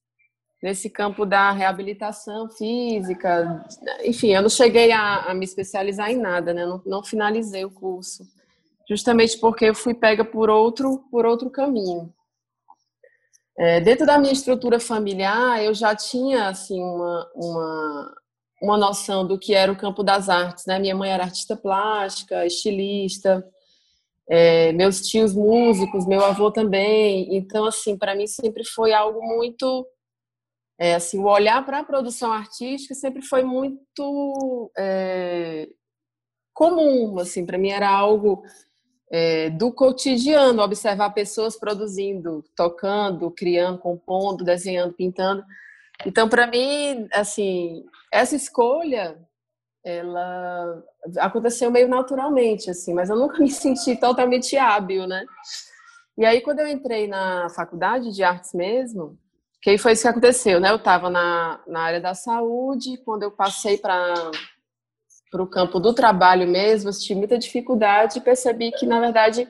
nesse 0.62 0.90
campo 0.90 1.26
da 1.26 1.52
reabilitação 1.52 2.50
física. 2.50 3.66
Enfim, 4.04 4.30
eu 4.30 4.42
não 4.42 4.50
cheguei 4.50 4.92
a, 4.92 5.32
a 5.32 5.34
me 5.34 5.46
especializar 5.46 6.12
em 6.12 6.18
nada, 6.18 6.54
né? 6.54 6.66
Não, 6.66 6.82
não, 6.86 7.04
finalizei 7.04 7.64
o 7.64 7.72
curso, 7.72 8.24
justamente 8.88 9.38
porque 9.38 9.66
eu 9.66 9.76
fui 9.76 9.94
pega 9.94 10.24
por 10.24 10.50
outro, 10.50 11.06
por 11.10 11.26
outro 11.26 11.50
caminho. 11.50 12.14
É, 13.58 13.82
dentro 13.82 14.06
da 14.06 14.18
minha 14.18 14.32
estrutura 14.32 14.80
familiar, 14.80 15.64
eu 15.64 15.74
já 15.74 15.94
tinha 15.96 16.48
assim 16.48 16.82
uma, 16.82 17.30
uma, 17.36 18.16
uma 18.62 18.78
noção 18.78 19.28
do 19.28 19.38
que 19.38 19.54
era 19.54 19.72
o 19.72 19.78
campo 19.78 20.02
das 20.04 20.30
artes, 20.30 20.66
né? 20.66 20.80
Minha 20.80 20.96
mãe 20.96 21.12
era 21.12 21.24
artista 21.24 21.58
plástica, 21.58 22.46
estilista. 22.46 23.46
É, 24.30 24.72
meus 24.74 25.02
tios 25.02 25.34
músicos, 25.34 26.06
meu 26.06 26.24
avô 26.24 26.52
também. 26.52 27.36
Então, 27.36 27.66
assim, 27.66 27.98
para 27.98 28.16
mim 28.16 28.28
sempre 28.28 28.64
foi 28.64 28.94
algo 28.94 29.22
muito. 29.22 29.88
É, 30.78 30.96
assim, 30.96 31.20
o 31.20 31.26
olhar 31.26 31.66
para 31.66 31.80
a 31.80 31.84
produção 31.84 32.32
artística 32.32 32.94
sempre 32.94 33.22
foi 33.22 33.44
muito 33.44 34.72
é, 34.78 35.68
comum, 36.54 37.20
assim, 37.20 37.46
para 37.46 37.58
mim 37.58 37.70
era 37.70 37.90
algo 37.90 38.44
é, 39.12 39.50
do 39.50 39.74
cotidiano, 39.74 40.62
observar 40.62 41.10
pessoas 41.10 41.58
produzindo, 41.58 42.46
tocando, 42.56 43.32
criando, 43.32 43.80
compondo, 43.80 44.44
desenhando, 44.46 44.94
pintando. 44.94 45.44
Então, 46.06 46.30
para 46.30 46.48
mim, 46.48 47.10
assim, 47.12 47.84
essa 48.12 48.36
escolha 48.36 49.20
ela 49.98 50.84
aconteceu 51.18 51.72
meio 51.72 51.88
naturalmente, 51.88 52.70
assim, 52.70 52.94
mas 52.94 53.10
eu 53.10 53.16
nunca 53.16 53.40
me 53.40 53.50
senti 53.50 53.96
totalmente 53.96 54.58
hábil, 54.58 55.08
né? 55.08 55.26
E 56.18 56.26
aí, 56.26 56.42
quando 56.42 56.60
eu 56.60 56.68
entrei 56.68 57.08
na 57.08 57.50
faculdade 57.50 58.14
de 58.14 58.24
artes 58.24 58.54
mesmo, 58.54 59.18
que 59.62 59.78
foi 59.78 59.94
isso 59.94 60.04
que 60.04 60.08
aconteceu, 60.08 60.60
né? 60.60 60.70
Eu 60.70 60.76
estava 60.78 61.10
na, 61.10 61.60
na 61.68 61.82
área 61.82 62.02
da 62.02 62.14
saúde, 62.14 62.98
quando 63.06 63.24
eu 63.24 63.32
passei 63.32 63.78
para 63.78 64.14
para 65.32 65.44
o 65.44 65.48
campo 65.48 65.80
do 65.80 65.94
trabalho 65.94 66.48
mesmo, 66.48 66.90
eu 66.90 66.94
tive 66.94 67.20
muita 67.20 67.38
dificuldade 67.38 68.18
e 68.18 68.22
percebi 68.22 68.72
que, 68.72 68.86
na 68.86 69.00
verdade, 69.00 69.48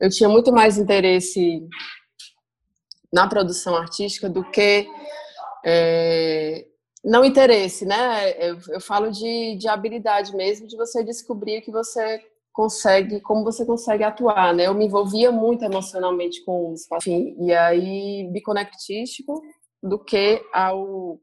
eu 0.00 0.08
tinha 0.08 0.28
muito 0.28 0.52
mais 0.52 0.78
interesse 0.78 1.66
na 3.12 3.26
produção 3.28 3.76
artística 3.76 4.28
do 4.28 4.44
que 4.44 4.86
é, 5.64 6.66
não 7.04 7.24
interesse, 7.24 7.84
né? 7.84 8.30
Eu, 8.38 8.58
eu 8.70 8.80
falo 8.80 9.10
de, 9.10 9.56
de 9.56 9.68
habilidade 9.68 10.34
mesmo, 10.36 10.66
de 10.66 10.76
você 10.76 11.02
descobrir 11.02 11.62
que 11.62 11.70
você 11.70 12.20
consegue, 12.52 13.20
como 13.20 13.44
você 13.44 13.64
consegue 13.64 14.04
atuar, 14.04 14.54
né? 14.54 14.66
Eu 14.66 14.74
me 14.74 14.86
envolvia 14.86 15.32
muito 15.32 15.64
emocionalmente 15.64 16.44
com 16.44 16.70
o 16.70 16.74
espaço, 16.74 17.08
enfim, 17.08 17.34
e 17.40 17.52
aí 17.52 18.28
biconectístico 18.32 19.42
do 19.82 19.98
que 19.98 20.42
ao 20.52 21.18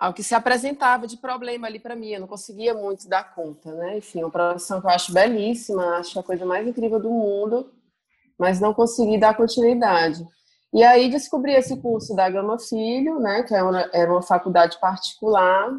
ao 0.00 0.12
que 0.12 0.22
se 0.24 0.34
apresentava 0.34 1.06
de 1.06 1.16
problema 1.16 1.68
ali 1.68 1.78
para 1.78 1.94
mim. 1.94 2.08
Eu 2.08 2.20
não 2.20 2.26
conseguia 2.26 2.74
muito 2.74 3.08
dar 3.08 3.34
conta, 3.36 3.72
né? 3.72 3.98
Enfim, 3.98 4.24
uma 4.24 4.32
profissão 4.32 4.80
que 4.80 4.86
eu 4.86 4.90
acho 4.90 5.12
belíssima, 5.12 5.96
acho 5.98 6.18
a 6.18 6.24
coisa 6.24 6.44
mais 6.44 6.66
incrível 6.66 6.98
do 6.98 7.08
mundo, 7.08 7.70
mas 8.36 8.58
não 8.60 8.74
consegui 8.74 9.16
dar 9.16 9.36
continuidade. 9.36 10.26
E 10.72 10.82
aí 10.82 11.10
descobri 11.10 11.52
esse 11.52 11.76
curso 11.76 12.14
da 12.16 12.30
Gama 12.30 12.58
Filho, 12.58 13.20
né? 13.20 13.42
Que 13.42 13.54
é 13.54 13.62
uma, 13.62 13.90
era 13.92 14.10
uma 14.10 14.22
faculdade 14.22 14.78
particular 14.80 15.70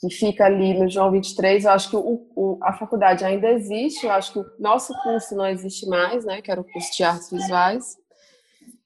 que 0.00 0.10
fica 0.10 0.46
ali 0.46 0.74
no 0.74 0.88
João 0.88 1.10
23. 1.10 1.64
Eu 1.64 1.70
acho 1.70 1.90
que 1.90 1.96
o, 1.96 2.28
o, 2.34 2.58
a 2.62 2.72
faculdade 2.72 3.24
ainda 3.24 3.50
existe, 3.50 4.06
eu 4.06 4.12
acho 4.12 4.32
que 4.32 4.38
o 4.38 4.46
nosso 4.58 4.92
curso 5.02 5.34
não 5.34 5.46
existe 5.46 5.86
mais, 5.86 6.24
né? 6.24 6.40
Que 6.42 6.50
era 6.50 6.60
o 6.60 6.64
curso 6.64 6.96
de 6.96 7.04
artes 7.04 7.30
visuais. 7.30 7.96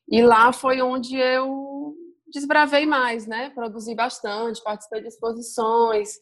E 0.09 0.23
lá 0.23 0.53
foi 0.53 0.83
onde 0.83 1.17
eu 1.17 1.95
desbravei 2.33 2.87
mais, 2.87 3.27
né? 3.27 3.51
Produzi 3.51 3.95
bastante, 3.95 4.63
participei 4.63 5.03
de 5.03 5.09
exposições 5.09 6.19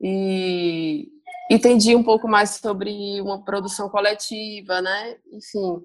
e 0.00 1.08
entendi 1.50 1.94
um 1.94 2.02
pouco 2.02 2.28
mais 2.28 2.50
sobre 2.50 3.20
uma 3.20 3.42
produção 3.42 3.88
coletiva, 3.88 4.80
né? 4.80 5.16
Enfim. 5.32 5.82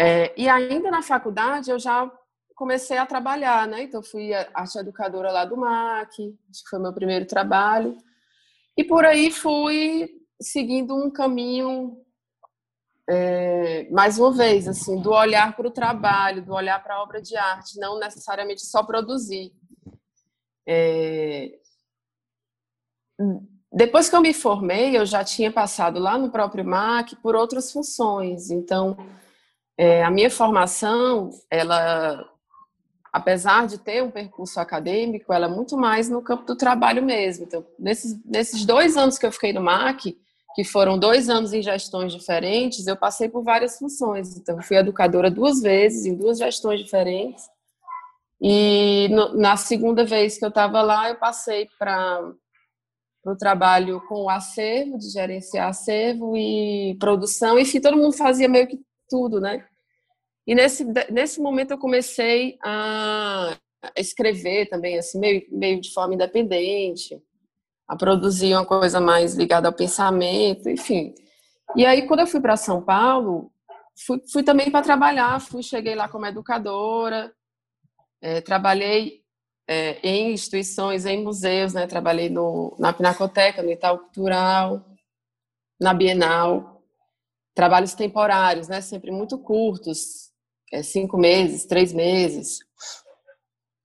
É, 0.00 0.32
e 0.40 0.48
ainda 0.48 0.90
na 0.90 1.02
faculdade 1.02 1.70
eu 1.70 1.78
já 1.78 2.10
comecei 2.54 2.98
a 2.98 3.06
trabalhar, 3.06 3.66
né? 3.66 3.82
Então 3.82 4.02
fui 4.02 4.32
arte 4.32 4.78
educadora 4.78 5.32
lá 5.32 5.44
do 5.44 5.56
MAC, 5.56 6.36
acho 6.50 6.62
que 6.62 6.70
foi 6.70 6.78
meu 6.78 6.92
primeiro 6.92 7.26
trabalho. 7.26 7.96
E 8.76 8.84
por 8.84 9.04
aí 9.04 9.30
fui 9.30 10.08
seguindo 10.40 10.94
um 10.94 11.10
caminho 11.10 12.00
é, 13.10 13.88
mais 13.90 14.18
uma 14.18 14.32
vez, 14.32 14.68
assim, 14.68 15.00
do 15.00 15.10
olhar 15.10 15.56
para 15.56 15.66
o 15.66 15.70
trabalho, 15.70 16.44
do 16.44 16.52
olhar 16.52 16.82
para 16.82 16.96
a 16.96 17.02
obra 17.02 17.20
de 17.20 17.36
arte, 17.36 17.78
não 17.78 17.98
necessariamente 17.98 18.66
só 18.66 18.82
produzir. 18.82 19.52
É, 20.66 21.58
depois 23.72 24.08
que 24.08 24.14
eu 24.14 24.20
me 24.20 24.34
formei, 24.34 24.96
eu 24.96 25.04
já 25.04 25.24
tinha 25.24 25.50
passado 25.50 25.98
lá 25.98 26.16
no 26.18 26.30
próprio 26.30 26.64
MAC 26.64 27.16
por 27.16 27.34
outras 27.34 27.72
funções. 27.72 28.50
Então, 28.50 28.96
é, 29.78 30.02
a 30.02 30.10
minha 30.10 30.28
formação, 30.28 31.30
ela, 31.48 32.28
apesar 33.12 33.68
de 33.68 33.78
ter 33.78 34.02
um 34.02 34.10
percurso 34.10 34.58
acadêmico, 34.58 35.32
ela 35.32 35.46
é 35.46 35.48
muito 35.48 35.76
mais 35.76 36.08
no 36.10 36.20
campo 36.20 36.44
do 36.44 36.56
trabalho 36.56 37.00
mesmo. 37.00 37.44
Então, 37.44 37.64
nesses, 37.78 38.18
nesses 38.24 38.66
dois 38.66 38.96
anos 38.96 39.16
que 39.16 39.24
eu 39.24 39.30
fiquei 39.30 39.52
no 39.52 39.62
MAC, 39.62 40.18
que 40.56 40.64
foram 40.64 40.98
dois 40.98 41.28
anos 41.28 41.52
em 41.52 41.62
gestões 41.62 42.12
diferentes, 42.12 42.88
eu 42.88 42.96
passei 42.96 43.28
por 43.28 43.44
várias 43.44 43.78
funções. 43.78 44.36
Então, 44.36 44.60
fui 44.60 44.76
educadora 44.76 45.30
duas 45.30 45.60
vezes, 45.60 46.04
em 46.04 46.16
duas 46.16 46.38
gestões 46.38 46.80
diferentes. 46.80 47.44
E 48.40 49.06
no, 49.12 49.36
na 49.36 49.56
segunda 49.56 50.04
vez 50.04 50.38
que 50.38 50.44
eu 50.44 50.48
estava 50.48 50.82
lá, 50.82 51.08
eu 51.08 51.14
passei 51.16 51.68
para 51.78 52.32
o 53.24 53.36
trabalho 53.36 54.00
com 54.08 54.24
o 54.24 54.30
acervo, 54.30 54.98
de 54.98 55.08
gerenciar 55.08 55.68
acervo 55.68 56.36
e 56.36 56.96
produção. 56.98 57.56
Enfim, 57.56 57.80
todo 57.80 57.96
mundo 57.96 58.16
fazia 58.16 58.48
meio 58.48 58.66
que 58.66 58.87
tudo, 59.08 59.40
né? 59.40 59.66
E 60.46 60.54
nesse, 60.54 60.84
nesse 61.10 61.40
momento 61.40 61.72
eu 61.72 61.78
comecei 61.78 62.58
a 62.64 63.56
escrever 63.96 64.68
também, 64.68 64.98
assim, 64.98 65.18
meio, 65.18 65.46
meio 65.50 65.80
de 65.80 65.92
forma 65.92 66.14
independente 66.14 67.20
a 67.86 67.96
produzir 67.96 68.54
uma 68.54 68.66
coisa 68.66 69.00
mais 69.00 69.34
ligada 69.34 69.68
ao 69.68 69.74
pensamento, 69.74 70.68
enfim. 70.68 71.14
E 71.74 71.86
aí, 71.86 72.06
quando 72.06 72.20
eu 72.20 72.26
fui 72.26 72.40
para 72.40 72.56
São 72.56 72.82
Paulo, 72.82 73.50
fui, 74.06 74.22
fui 74.30 74.42
também 74.42 74.70
para 74.70 74.84
trabalhar, 74.84 75.40
fui, 75.40 75.62
cheguei 75.62 75.94
lá 75.94 76.08
como 76.08 76.26
educadora, 76.26 77.32
é, 78.20 78.40
trabalhei 78.40 79.22
é, 79.66 79.98
em 80.02 80.32
instituições, 80.32 81.06
em 81.06 81.22
museus, 81.22 81.74
né? 81.74 81.86
Trabalhei 81.86 82.28
no, 82.28 82.74
na 82.78 82.92
Pinacoteca, 82.92 83.62
no 83.62 83.70
Itaú 83.70 83.98
Cultural, 83.98 84.84
na 85.80 85.94
Bienal, 85.94 86.77
trabalhos 87.58 87.92
temporários, 87.92 88.68
né? 88.68 88.80
Sempre 88.80 89.10
muito 89.10 89.36
curtos, 89.36 90.30
é, 90.72 90.80
cinco 90.80 91.18
meses, 91.18 91.66
três 91.66 91.92
meses. 91.92 92.60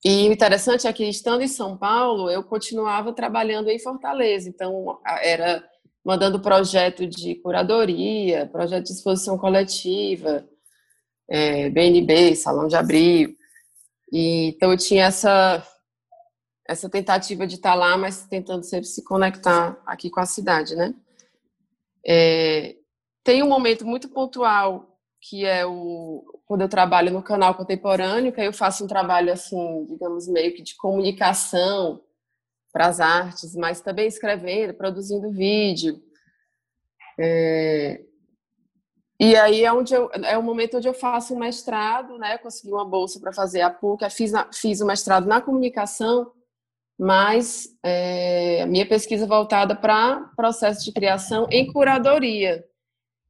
E 0.05 0.29
o 0.29 0.31
interessante 0.31 0.85
é 0.85 0.93
que, 0.93 1.03
estando 1.09 1.41
em 1.41 1.47
São 1.47 1.75
Paulo, 1.75 2.29
eu 2.29 2.43
continuava 2.43 3.11
trabalhando 3.13 3.69
em 3.69 3.79
Fortaleza. 3.79 4.47
Então, 4.47 4.99
era 5.23 5.67
mandando 6.05 6.39
projeto 6.39 7.07
de 7.07 7.33
curadoria, 7.33 8.45
projeto 8.45 8.83
de 8.83 8.91
exposição 8.91 9.39
coletiva, 9.39 10.47
é, 11.27 11.67
BNB, 11.71 12.35
Salão 12.35 12.67
de 12.67 12.75
Abril. 12.75 13.35
E, 14.11 14.49
então, 14.49 14.69
eu 14.69 14.77
tinha 14.77 15.05
essa, 15.05 15.67
essa 16.67 16.87
tentativa 16.87 17.47
de 17.47 17.55
estar 17.55 17.73
lá, 17.73 17.97
mas 17.97 18.27
tentando 18.27 18.63
sempre 18.65 18.85
se 18.85 19.03
conectar 19.03 19.81
aqui 19.83 20.11
com 20.11 20.19
a 20.19 20.27
cidade, 20.27 20.75
né? 20.75 20.93
É, 22.05 22.75
tem 23.23 23.43
um 23.43 23.47
momento 23.47 23.85
muito 23.85 24.09
pontual 24.09 24.93
que 25.25 25.45
é 25.45 25.65
o 25.65 26.41
quando 26.45 26.61
eu 26.61 26.69
trabalho 26.69 27.11
no 27.11 27.23
canal 27.23 27.55
contemporâneo, 27.55 28.33
que 28.33 28.41
aí 28.41 28.47
eu 28.47 28.53
faço 28.53 28.83
um 28.83 28.87
trabalho 28.87 29.31
assim, 29.31 29.85
digamos 29.85 30.27
meio 30.27 30.53
que 30.53 30.61
de 30.61 30.75
comunicação 30.75 32.01
para 32.71 32.87
as 32.87 32.99
artes, 32.99 33.55
mas 33.55 33.79
também 33.79 34.07
escrevendo, 34.07 34.73
produzindo 34.73 35.31
vídeo. 35.31 36.01
É... 37.17 38.03
E 39.19 39.35
aí 39.37 39.63
é 39.63 39.71
onde 39.71 39.93
eu, 39.93 40.11
é 40.11 40.37
o 40.37 40.43
momento 40.43 40.77
onde 40.77 40.87
eu 40.87 40.93
faço 40.93 41.33
um 41.33 41.39
mestrado, 41.39 42.17
né? 42.17 42.37
Consegui 42.37 42.73
uma 42.73 42.83
bolsa 42.83 43.19
para 43.19 43.31
fazer 43.31 43.61
a 43.61 43.69
PUC, 43.69 44.09
fiz, 44.09 44.33
fiz 44.53 44.81
o 44.81 44.85
mestrado 44.85 45.25
na 45.25 45.39
comunicação, 45.39 46.33
mas 46.99 47.69
é, 47.81 48.65
minha 48.65 48.85
pesquisa 48.85 49.25
voltada 49.25 49.75
para 49.75 50.31
processo 50.35 50.83
de 50.83 50.91
criação 50.91 51.47
em 51.49 51.71
curadoria. 51.71 52.65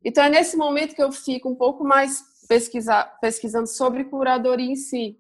Então 0.04 0.24
é 0.24 0.30
nesse 0.30 0.58
momento 0.58 0.96
que 0.96 1.04
eu 1.04 1.12
fico 1.12 1.50
um 1.50 1.56
pouco 1.56 1.84
mais 1.84 2.24
pesquisar, 2.48 3.18
pesquisando 3.22 3.68
sobre 3.68 4.04
curadoria 4.04 4.72
em 4.72 4.76
si, 4.76 5.18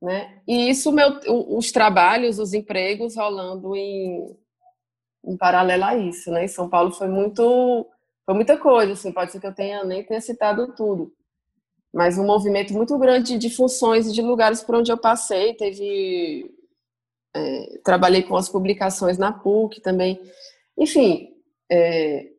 né? 0.00 0.42
E 0.46 0.68
isso 0.68 0.92
meu, 0.92 1.20
os 1.56 1.72
trabalhos, 1.72 2.38
os 2.38 2.52
empregos 2.52 3.16
rolando 3.16 3.74
em, 3.74 4.36
em 5.24 5.36
paralelo 5.36 5.84
a 5.84 5.96
isso, 5.96 6.30
né? 6.30 6.44
Em 6.44 6.48
São 6.48 6.68
Paulo 6.68 6.92
foi 6.92 7.08
muito 7.08 7.86
foi 8.24 8.34
muita 8.34 8.58
coisa, 8.58 8.92
assim, 8.92 9.12
pode 9.12 9.30
ser 9.30 9.40
que 9.40 9.46
eu 9.46 9.54
tenha 9.54 9.84
nem 9.84 10.04
tenha 10.04 10.20
citado 10.20 10.74
tudo, 10.74 11.12
mas 11.94 12.18
um 12.18 12.26
movimento 12.26 12.72
muito 12.74 12.98
grande 12.98 13.38
de 13.38 13.48
funções 13.48 14.08
e 14.08 14.12
de 14.12 14.20
lugares 14.20 14.62
por 14.62 14.74
onde 14.74 14.90
eu 14.90 14.98
passei, 14.98 15.54
teve 15.54 16.52
é, 17.34 17.78
trabalhei 17.84 18.22
com 18.22 18.36
as 18.36 18.48
publicações 18.48 19.16
na 19.16 19.32
PUC 19.32 19.80
também, 19.80 20.20
enfim, 20.76 21.34
é, 21.70 22.35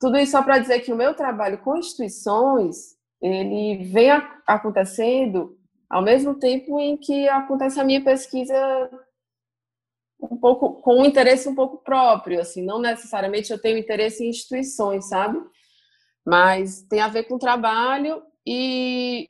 tudo 0.00 0.18
isso 0.18 0.32
só 0.32 0.42
para 0.42 0.58
dizer 0.58 0.80
que 0.80 0.92
o 0.92 0.96
meu 0.96 1.14
trabalho 1.14 1.58
com 1.58 1.76
instituições, 1.76 2.96
ele 3.20 3.84
vem 3.84 4.10
acontecendo 4.46 5.56
ao 5.90 6.02
mesmo 6.02 6.34
tempo 6.34 6.78
em 6.78 6.96
que 6.96 7.28
acontece 7.28 7.80
a 7.80 7.84
minha 7.84 8.02
pesquisa 8.02 8.54
um 10.20 10.36
pouco 10.36 10.82
com 10.82 11.00
um 11.00 11.04
interesse 11.04 11.48
um 11.48 11.54
pouco 11.54 11.78
próprio, 11.78 12.40
assim, 12.40 12.64
não 12.64 12.80
necessariamente 12.80 13.52
eu 13.52 13.60
tenho 13.60 13.78
interesse 13.78 14.24
em 14.24 14.30
instituições, 14.30 15.08
sabe? 15.08 15.40
mas 16.28 16.82
tem 16.82 17.00
a 17.00 17.08
ver 17.08 17.24
com 17.24 17.38
trabalho 17.38 18.22
e 18.46 19.28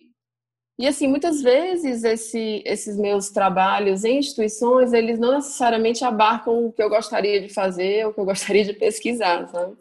e 0.80 0.86
assim, 0.86 1.08
muitas 1.08 1.42
vezes 1.42 2.04
esse, 2.04 2.62
esses 2.64 2.96
meus 2.96 3.30
trabalhos 3.30 4.04
em 4.04 4.18
instituições, 4.18 4.92
eles 4.92 5.18
não 5.18 5.32
necessariamente 5.32 6.04
abarcam 6.04 6.66
o 6.66 6.72
que 6.72 6.80
eu 6.80 6.88
gostaria 6.88 7.40
de 7.40 7.52
fazer, 7.52 8.06
o 8.06 8.14
que 8.14 8.20
eu 8.20 8.24
gostaria 8.24 8.64
de 8.64 8.74
pesquisar, 8.74 9.48
sabe? 9.48 9.76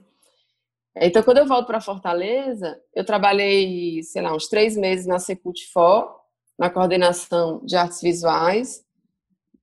Então, 1.02 1.24
quando 1.24 1.40
eu 1.40 1.48
volto 1.48 1.68
para 1.68 1.82
Fortaleza, 1.82 2.80
eu 2.96 3.06
trabalhei, 3.06 4.02
sei 4.04 4.22
lá, 4.22 4.36
uns 4.36 4.48
três 4.48 4.76
meses 4.76 5.06
na 5.06 5.18
Secult4, 5.18 6.10
na 6.58 6.70
coordenação 6.70 7.62
de 7.64 7.76
artes 7.76 8.02
visuais. 8.02 8.84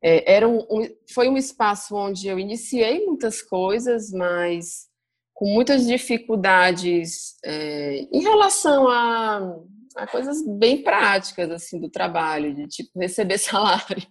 É, 0.02 0.34
era 0.34 0.48
um, 0.48 0.58
um, 0.70 0.88
foi 1.12 1.28
um 1.28 1.36
espaço 1.36 1.96
onde 1.96 2.28
eu 2.28 2.38
iniciei 2.38 3.04
muitas 3.06 3.42
coisas, 3.42 4.12
mas 4.12 4.86
com 5.32 5.46
muitas 5.46 5.86
dificuldades 5.86 7.36
é, 7.44 8.06
em 8.12 8.22
relação 8.22 8.88
a 8.88 9.58
a 9.96 10.06
coisas 10.06 10.44
bem 10.44 10.82
práticas 10.82 11.50
assim 11.50 11.80
do 11.80 11.88
trabalho, 11.88 12.54
de 12.54 12.66
tipo 12.66 12.98
receber 12.98 13.38
salário 13.38 14.06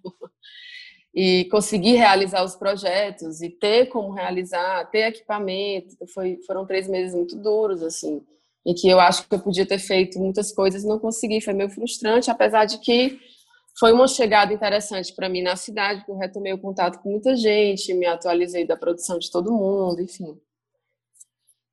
e 1.13 1.45
conseguir 1.45 1.95
realizar 1.95 2.43
os 2.43 2.55
projetos 2.55 3.41
e 3.41 3.49
ter 3.49 3.87
como 3.87 4.13
realizar, 4.13 4.89
ter 4.89 5.07
equipamento. 5.07 5.95
Foi, 6.13 6.39
foram 6.47 6.65
três 6.65 6.87
meses 6.87 7.13
muito 7.13 7.35
duros 7.35 7.83
assim, 7.83 8.25
em 8.65 8.73
que 8.73 8.89
eu 8.89 8.99
acho 8.99 9.27
que 9.27 9.35
eu 9.35 9.39
podia 9.39 9.65
ter 9.65 9.77
feito 9.77 10.19
muitas 10.19 10.51
coisas 10.51 10.83
e 10.83 10.87
não 10.87 10.97
consegui. 10.97 11.39
Foi 11.39 11.53
meio 11.53 11.69
frustrante, 11.69 12.31
apesar 12.31 12.65
de 12.65 12.79
que 12.79 13.19
foi 13.79 13.91
uma 13.91 14.07
chegada 14.07 14.53
interessante 14.53 15.13
para 15.13 15.29
mim 15.29 15.43
na 15.43 15.55
cidade, 15.55 15.99
porque 15.99 16.11
eu 16.11 16.17
retomei 16.17 16.53
o 16.53 16.61
contato 16.61 16.99
com 16.99 17.11
muita 17.11 17.35
gente, 17.35 17.93
me 17.93 18.05
atualizei 18.05 18.65
da 18.65 18.77
produção 18.77 19.19
de 19.19 19.29
todo 19.31 19.51
mundo, 19.51 20.01
enfim. 20.01 20.39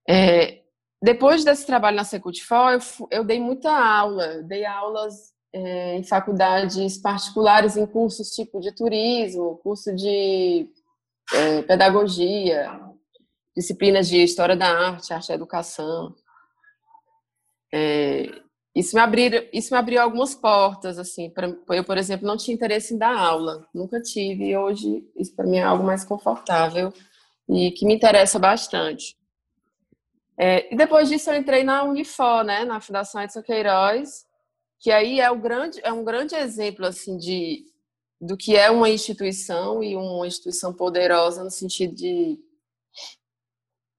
É, 0.08 0.60
depois 1.02 1.44
desse 1.44 1.64
trabalho 1.64 1.96
na 1.96 2.04
Secutfor, 2.04 2.72
eu, 2.72 2.80
eu 3.10 3.24
dei 3.24 3.40
muita 3.40 3.70
aula, 3.70 4.42
dei 4.42 4.64
aulas 4.66 5.32
é, 5.52 5.96
em 5.96 6.04
faculdades 6.04 6.98
particulares, 6.98 7.76
em 7.76 7.86
cursos 7.86 8.30
tipo 8.30 8.60
de 8.60 8.72
turismo, 8.72 9.58
curso 9.62 9.94
de 9.94 10.68
é, 11.32 11.62
pedagogia, 11.62 12.80
disciplinas 13.56 14.08
de 14.08 14.22
história 14.22 14.56
da 14.56 14.68
arte, 14.68 15.12
arte 15.12 15.30
e 15.30 15.34
educação. 15.34 16.14
É, 17.72 18.40
isso 18.74 18.94
me 18.94 19.02
abriu, 19.02 19.48
isso 19.52 19.74
me 19.74 19.78
abriu 19.78 20.00
algumas 20.00 20.34
portas, 20.34 20.98
assim. 20.98 21.30
Pra, 21.30 21.52
eu, 21.70 21.84
por 21.84 21.98
exemplo, 21.98 22.26
não 22.26 22.36
tinha 22.36 22.54
interesse 22.54 22.94
em 22.94 22.98
dar 22.98 23.16
aula, 23.16 23.66
nunca 23.74 24.00
tive. 24.00 24.50
E 24.50 24.56
hoje 24.56 25.04
isso 25.16 25.34
para 25.34 25.46
mim 25.46 25.58
é 25.58 25.62
algo 25.62 25.84
mais 25.84 26.04
confortável 26.04 26.92
e 27.48 27.72
que 27.72 27.84
me 27.84 27.94
interessa 27.94 28.38
bastante. 28.38 29.16
É, 30.38 30.72
e 30.72 30.76
depois 30.76 31.08
disso 31.08 31.30
eu 31.30 31.36
entrei 31.36 31.64
na 31.64 31.82
Unifor, 31.82 32.44
né, 32.44 32.64
na 32.64 32.80
Fundação 32.80 33.20
Edson 33.20 33.42
Queiroz, 33.42 34.24
que 34.80 34.90
aí 34.90 35.20
é, 35.20 35.30
o 35.30 35.38
grande, 35.38 35.78
é 35.82 35.92
um 35.92 36.02
grande 36.02 36.34
exemplo 36.34 36.86
assim 36.86 37.16
de 37.16 37.66
do 38.20 38.36
que 38.36 38.54
é 38.54 38.70
uma 38.70 38.90
instituição 38.90 39.82
e 39.82 39.96
uma 39.96 40.26
instituição 40.26 40.74
poderosa 40.74 41.42
no 41.42 41.50
sentido 41.50 41.94
de 41.94 42.38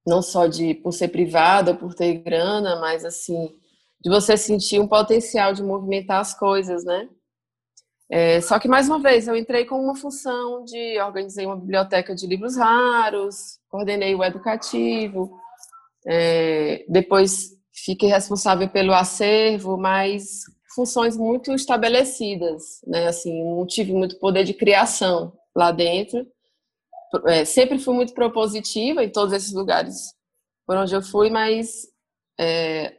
não 0.06 0.22
só 0.22 0.46
de 0.46 0.76
por 0.76 0.92
ser 0.92 1.08
privada, 1.08 1.76
por 1.76 1.96
ter 1.96 2.16
grana, 2.20 2.80
mas 2.80 3.04
assim 3.04 3.50
de 4.00 4.10
você 4.10 4.36
sentir 4.36 4.80
um 4.80 4.88
potencial 4.88 5.54
de 5.54 5.64
movimentar 5.64 6.20
as 6.20 6.38
coisas, 6.38 6.84
né? 6.84 7.08
É, 8.10 8.42
só 8.42 8.60
que 8.60 8.68
mais 8.68 8.90
uma 8.90 9.00
vez 9.00 9.28
eu 9.28 9.36
entrei 9.36 9.66
com 9.66 9.80
uma 9.80 9.96
função 9.96 10.66
de 10.66 11.00
organizei 11.00 11.46
uma 11.46 11.56
biblioteca 11.56 12.14
de 12.14 12.28
livros 12.28 12.58
raros, 12.58 13.60
coordenei 13.70 14.14
o 14.16 14.24
educativo, 14.24 15.40
é, 16.06 16.84
depois 16.90 17.52
fiquei 17.74 18.10
responsável 18.10 18.68
pelo 18.70 18.94
acervo, 18.94 19.78
mas 19.78 20.42
funções 20.76 21.18
muito 21.18 21.54
estabelecidas, 21.54 22.82
né? 22.86 23.08
Assim, 23.08 23.44
não 23.44 23.66
tive 23.66 23.94
muito 23.94 24.18
poder 24.20 24.44
de 24.44 24.54
criação 24.54 25.34
lá 25.56 25.72
dentro. 25.72 26.26
É, 27.28 27.44
sempre 27.46 27.78
fui 27.80 27.94
muito 27.94 28.14
propositiva 28.14 29.04
em 29.04 29.10
todos 29.10 29.34
esses 29.34 29.52
lugares 29.54 30.14
por 30.66 30.78
onde 30.78 30.96
eu 30.96 31.02
fui, 31.02 31.30
mas 31.30 31.88
é, 32.40 32.96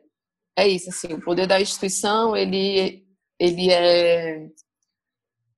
é 0.56 0.68
isso, 0.68 0.90
assim, 0.90 1.14
o 1.14 1.20
poder 1.22 1.46
da 1.46 1.60
instituição, 1.60 2.36
ele, 2.36 3.06
ele 3.38 3.70
é 3.70 4.50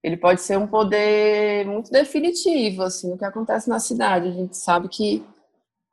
ele 0.04 0.18
pode 0.18 0.42
ser 0.42 0.58
um 0.58 0.66
poder 0.66 1.66
muito 1.66 1.90
definitivo, 1.90 2.82
assim, 2.82 3.08
no 3.08 3.16
que 3.16 3.24
acontece 3.24 3.70
na 3.70 3.80
cidade. 3.80 4.28
A 4.28 4.32
gente 4.32 4.54
sabe 4.54 4.86
que 4.86 5.24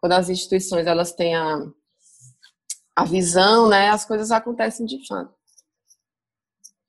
quando 0.01 0.11
as 0.11 0.29
instituições 0.29 0.85
elas 0.85 1.13
têm 1.13 1.33
a, 1.33 1.65
a 2.93 3.05
visão, 3.05 3.69
né, 3.69 3.89
as 3.89 4.03
coisas 4.03 4.29
acontecem 4.29 4.85
de 4.85 5.07
fato. 5.07 5.33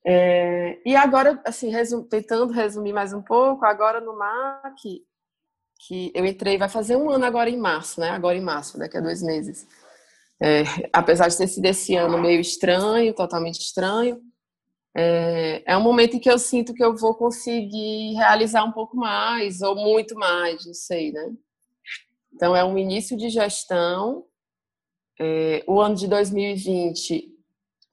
É, 0.05 0.79
e 0.85 0.95
agora, 0.95 1.41
assim, 1.45 1.69
resum, 1.69 2.03
tentando 2.03 2.51
resumir 2.51 2.91
mais 2.91 3.13
um 3.13 3.21
pouco, 3.21 3.65
agora 3.65 4.01
no 4.01 4.17
MAC, 4.17 5.01
que 5.87 6.11
eu 6.13 6.25
entrei, 6.25 6.57
vai 6.57 6.69
fazer 6.69 6.95
um 6.97 7.09
ano 7.09 7.25
agora 7.25 7.49
em 7.49 7.57
março, 7.57 7.99
né? 7.99 8.09
Agora 8.09 8.37
em 8.37 8.41
março, 8.41 8.77
daqui 8.77 8.97
a 8.97 9.01
dois 9.01 9.21
meses. 9.21 9.67
É, 10.41 10.63
apesar 10.91 11.29
de 11.29 11.37
ter 11.37 11.47
sido 11.47 11.65
esse 11.65 11.95
ano 11.95 12.17
meio 12.17 12.41
estranho, 12.41 13.13
totalmente 13.13 13.59
estranho, 13.59 14.21
é, 14.95 15.63
é 15.65 15.77
um 15.77 15.81
momento 15.81 16.15
em 16.15 16.19
que 16.19 16.29
eu 16.29 16.37
sinto 16.37 16.73
que 16.73 16.83
eu 16.83 16.95
vou 16.95 17.15
conseguir 17.15 18.13
realizar 18.15 18.63
um 18.63 18.71
pouco 18.71 18.95
mais, 18.95 19.61
ou 19.61 19.75
muito 19.75 20.15
mais, 20.15 20.65
não 20.65 20.73
sei, 20.73 21.11
né? 21.11 21.33
Então, 22.33 22.55
é 22.55 22.63
um 22.63 22.77
início 22.77 23.15
de 23.15 23.29
gestão. 23.29 24.25
É, 25.19 25.63
o 25.67 25.79
ano 25.79 25.95
de 25.95 26.07
2020 26.07 27.32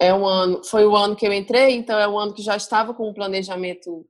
é 0.00 0.14
um 0.14 0.26
ano, 0.26 0.64
foi 0.64 0.86
o 0.86 0.96
ano 0.96 1.14
que 1.14 1.26
eu 1.26 1.32
entrei, 1.32 1.74
então 1.74 1.98
é 1.98 2.08
um 2.08 2.18
ano 2.18 2.32
que 2.32 2.42
já 2.42 2.56
estava 2.56 2.94
com 2.94 3.08
o 3.08 3.14
planejamento 3.14 4.08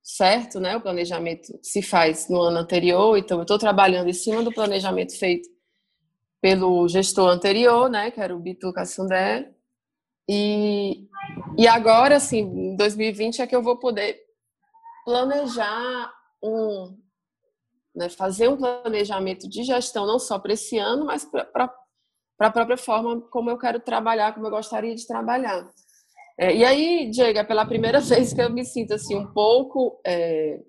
certo, 0.00 0.60
né? 0.60 0.76
O 0.76 0.80
planejamento 0.80 1.58
se 1.60 1.82
faz 1.82 2.28
no 2.28 2.40
ano 2.40 2.58
anterior, 2.58 3.18
então 3.18 3.38
eu 3.38 3.42
estou 3.42 3.58
trabalhando 3.58 4.08
em 4.08 4.12
cima 4.12 4.42
do 4.42 4.52
planejamento 4.52 5.18
feito 5.18 5.48
pelo 6.40 6.86
gestor 6.88 7.28
anterior, 7.28 7.90
né? 7.90 8.12
Que 8.12 8.20
era 8.20 8.34
o 8.34 8.38
Bitu 8.38 8.72
Cassundé. 8.72 9.52
E, 10.28 11.08
e 11.58 11.66
agora, 11.66 12.16
assim, 12.16 12.38
em 12.38 12.76
2020 12.76 13.42
é 13.42 13.46
que 13.46 13.54
eu 13.54 13.62
vou 13.62 13.78
poder 13.78 14.20
planejar 15.04 16.12
um, 16.40 16.96
né, 17.94 18.08
fazer 18.08 18.48
um 18.48 18.56
planejamento 18.56 19.48
de 19.48 19.64
gestão 19.64 20.06
não 20.06 20.20
só 20.20 20.38
para 20.38 20.52
esse 20.52 20.78
ano, 20.78 21.06
mas 21.06 21.24
para 21.24 21.68
a 22.48 22.52
própria 22.52 22.76
forma 22.76 23.20
como 23.20 23.50
eu 23.50 23.58
quero 23.58 23.80
trabalhar, 23.80 24.32
como 24.34 24.46
eu 24.46 24.50
gostaria 24.50 24.94
de 24.94 25.06
trabalhar. 25.06 25.68
É, 26.38 26.54
e 26.54 26.64
aí, 26.64 27.10
Diego, 27.10 27.38
é 27.38 27.44
pela 27.44 27.66
primeira 27.66 28.00
vez 28.02 28.32
que 28.32 28.40
eu 28.40 28.50
me 28.50 28.64
sinto 28.64 28.94
assim 28.94 29.14
um 29.14 29.32
pouco 29.32 30.00
é, 30.06 30.60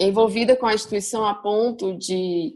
envolvida 0.00 0.56
com 0.56 0.66
a 0.66 0.74
instituição 0.74 1.26
a 1.26 1.34
ponto 1.34 1.96
de, 1.96 2.54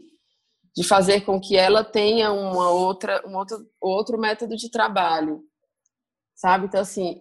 de 0.75 0.83
fazer 0.83 1.23
com 1.23 1.41
que 1.41 1.57
ela 1.57 1.85
tenha 1.85 2.33
uma 2.33 2.71
outra, 2.71 3.23
um 3.27 3.37
outro, 3.37 3.59
outro 3.81 4.19
método 4.19 4.57
de 4.57 4.71
trabalho, 4.71 5.43
sabe? 6.35 6.67
Então, 6.67 6.81
assim, 6.81 7.21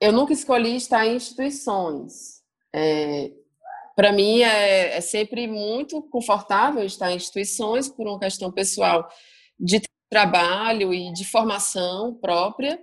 eu 0.00 0.12
nunca 0.12 0.32
escolhi 0.32 0.76
estar 0.76 1.06
em 1.06 1.16
instituições. 1.16 2.42
É, 2.74 3.32
para 3.94 4.12
mim 4.12 4.40
é, 4.40 4.96
é, 4.96 5.00
sempre 5.00 5.46
muito 5.46 6.02
confortável 6.02 6.84
estar 6.84 7.10
em 7.10 7.16
instituições 7.16 7.88
por 7.88 8.06
uma 8.06 8.18
questão 8.18 8.50
pessoal 8.50 9.08
de 9.58 9.80
trabalho 10.12 10.92
e 10.92 11.10
de 11.10 11.24
formação 11.24 12.12
própria, 12.20 12.78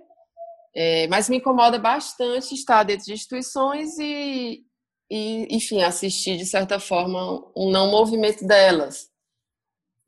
é, 0.74 1.06
mas 1.06 1.28
me 1.28 1.36
incomoda 1.36 1.78
bastante 1.78 2.56
estar 2.56 2.82
dentro 2.82 3.06
de 3.06 3.12
instituições 3.12 3.96
e, 4.00 4.64
e, 5.08 5.46
enfim, 5.48 5.80
assistir 5.80 6.36
de 6.36 6.44
certa 6.44 6.80
forma 6.80 7.40
um 7.56 7.70
não 7.70 7.88
movimento 7.88 8.44
delas. 8.44 9.08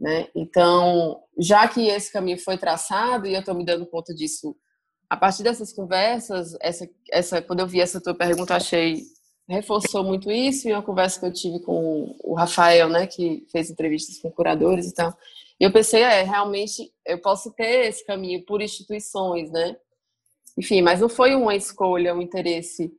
Né? 0.01 0.27
Então, 0.35 1.23
já 1.39 1.69
que 1.69 1.87
esse 1.87 2.13
caminho 2.13 2.41
foi 2.41 2.59
traçado 2.59 3.29
e 3.29 3.35
eu 3.35 3.39
estou 3.39 3.55
me 3.55 3.65
dando 3.65 3.87
conta 3.87 4.13
disso 4.13 4.57
a 5.09 5.17
partir 5.17 5.45
dessas 5.45 5.73
conversas, 5.73 6.57
essa, 6.61 6.91
essa, 7.09 7.41
quando 7.41 7.61
eu 7.61 7.69
vi 7.69 7.81
essa 7.81 8.01
tua 8.01 8.15
pergunta, 8.15 8.57
achei 8.57 9.01
reforçou 9.49 10.03
muito 10.03 10.31
isso 10.31 10.69
em 10.69 10.73
uma 10.73 10.83
conversa 10.83 11.21
que 11.21 11.27
eu 11.27 11.33
tive 11.33 11.61
com 11.61 12.17
o 12.25 12.35
Rafael, 12.35 12.89
né, 12.89 13.07
que 13.07 13.47
fez 13.53 13.71
entrevistas 13.71 14.19
com 14.19 14.31
curadores 14.31 14.89
e 14.89 14.95
tal. 14.95 15.17
E 15.63 15.65
eu 15.65 15.71
pensei, 15.71 16.03
é, 16.03 16.23
realmente 16.23 16.93
eu 17.07 17.21
posso 17.21 17.53
ter 17.53 17.87
esse 17.87 18.05
caminho 18.05 18.45
por 18.45 18.61
instituições, 18.61 19.49
né? 19.53 19.77
Enfim, 20.59 20.83
mas 20.83 21.01
não 21.01 21.09
foi 21.09 21.37
uma 21.37 21.55
escolha, 21.55 22.13
um 22.13 22.21
interesse 22.21 22.93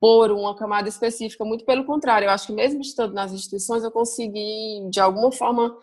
por 0.00 0.32
uma 0.32 0.56
camada 0.56 0.88
específica, 0.88 1.44
muito 1.44 1.64
pelo 1.64 1.84
contrário. 1.84 2.26
Eu 2.26 2.32
acho 2.32 2.48
que 2.48 2.52
mesmo 2.52 2.80
estando 2.80 3.14
nas 3.14 3.30
instituições, 3.30 3.84
eu 3.84 3.92
consegui, 3.92 4.90
de 4.90 4.98
alguma 4.98 5.30
forma, 5.30 5.78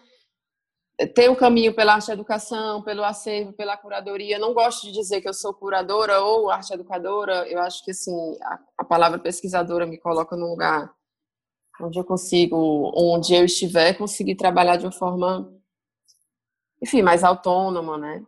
tem 1.13 1.29
um 1.29 1.35
caminho 1.35 1.73
pela 1.73 1.93
arte 1.93 2.11
educação, 2.11 2.81
pelo 2.81 3.05
acervo, 3.05 3.53
pela 3.53 3.77
curadoria. 3.77 4.37
Não 4.37 4.53
gosto 4.53 4.87
de 4.87 4.91
dizer 4.91 5.21
que 5.21 5.29
eu 5.29 5.33
sou 5.33 5.53
curadora 5.53 6.19
ou 6.19 6.49
arte 6.49 6.73
educadora. 6.73 7.47
Eu 7.47 7.61
acho 7.61 7.81
que 7.81 7.91
assim 7.91 8.11
a, 8.41 8.59
a, 8.79 8.83
palavra 8.83 9.19
pesquisadora 9.19 9.85
me 9.85 9.97
coloca 9.97 10.35
num 10.35 10.49
lugar 10.49 10.93
onde 11.79 11.97
eu 11.97 12.03
consigo, 12.03 12.91
onde 12.93 13.33
eu 13.33 13.45
estiver, 13.45 13.97
conseguir 13.97 14.35
trabalhar 14.35 14.75
de 14.75 14.85
uma 14.85 14.91
forma, 14.91 15.49
enfim, 16.81 17.01
mais 17.01 17.23
autônoma, 17.23 17.97
né? 17.97 18.25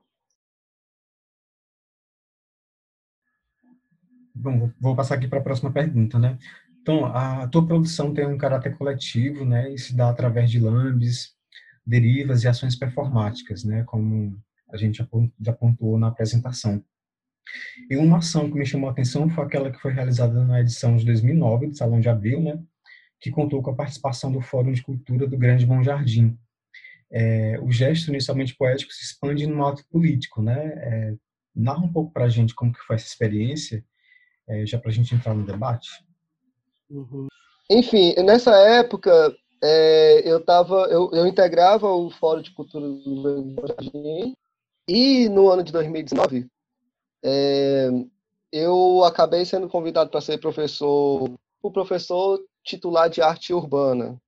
Bom, 4.33 4.71
vou 4.79 4.95
passar 4.95 5.15
aqui 5.15 5.27
para 5.27 5.39
a 5.39 5.43
próxima 5.43 5.71
pergunta, 5.71 6.19
né? 6.19 6.37
Então, 6.81 7.05
a 7.05 7.47
tua 7.47 7.65
produção 7.65 8.13
tem 8.13 8.25
um 8.25 8.37
caráter 8.37 8.77
coletivo, 8.77 9.43
né? 9.43 9.73
E 9.73 9.77
se 9.77 9.95
dá 9.95 10.09
através 10.09 10.49
de 10.49 10.59
lambes, 10.59 11.35
derivas 11.85 12.43
e 12.43 12.47
ações 12.47 12.75
performáticas, 12.75 13.63
né? 13.63 13.83
Como 13.83 14.41
a 14.69 14.77
gente 14.77 14.97
já 15.41 15.51
apontou 15.51 15.97
na 15.97 16.07
apresentação. 16.07 16.83
E 17.89 17.97
uma 17.97 18.17
ação 18.17 18.49
que 18.49 18.57
me 18.57 18.65
chamou 18.65 18.89
a 18.89 18.91
atenção 18.91 19.29
foi 19.29 19.43
aquela 19.43 19.71
que 19.71 19.79
foi 19.79 19.91
realizada 19.91 20.45
na 20.45 20.61
edição 20.61 20.97
de 20.97 21.05
2009 21.05 21.67
do 21.67 21.77
Salão 21.77 21.99
de 21.99 22.09
Abril, 22.09 22.41
né? 22.41 22.61
Que 23.19 23.31
contou 23.31 23.61
com 23.61 23.71
a 23.71 23.75
participação 23.75 24.31
do 24.31 24.41
Fórum 24.41 24.71
de 24.71 24.83
Cultura 24.83 25.27
do 25.27 25.37
Grande 25.37 25.65
Bom 25.65 25.81
Jardim, 25.81 26.37
é, 27.09 27.59
o 27.61 27.71
gesto 27.71 28.09
inicialmente 28.09 28.55
poético 28.55 28.91
se 28.91 29.03
expande 29.03 29.47
no 29.47 29.65
ato 29.65 29.83
político, 29.89 30.41
né? 30.41 30.73
É, 30.75 31.13
narra 31.55 31.79
um 31.79 31.91
pouco 31.91 32.11
para 32.11 32.25
a 32.25 32.29
gente 32.29 32.53
como 32.53 32.73
que 32.73 32.81
foi 32.81 32.95
essa 32.95 33.07
experiência, 33.07 33.83
é, 34.47 34.65
já 34.65 34.77
para 34.77 34.89
a 34.89 34.93
gente 34.93 35.13
entrar 35.15 35.33
no 35.33 35.45
debate. 35.45 35.89
Uhum. 36.89 37.27
Enfim, 37.69 38.13
nessa 38.23 38.55
época 38.55 39.35
é, 39.61 40.21
eu 40.29 40.43
tava, 40.43 40.87
eu, 40.89 41.09
eu 41.13 41.27
integrava 41.27 41.87
o 41.87 42.09
Fórum 42.09 42.41
de 42.41 42.51
Cultura 42.51 42.87
do 42.87 43.55
Jardim 43.67 44.35
e 44.87 45.27
no 45.29 45.49
ano 45.49 45.63
de 45.63 45.71
2019 45.71 46.47
é, 47.23 47.89
eu 48.51 49.03
acabei 49.03 49.43
sendo 49.43 49.67
convidado 49.67 50.09
para 50.09 50.21
ser 50.21 50.39
professor, 50.39 51.29
o 51.61 51.71
professor 51.71 52.39
titular 52.63 53.09
de 53.09 53.21
arte 53.21 53.53
urbana, 53.53 54.19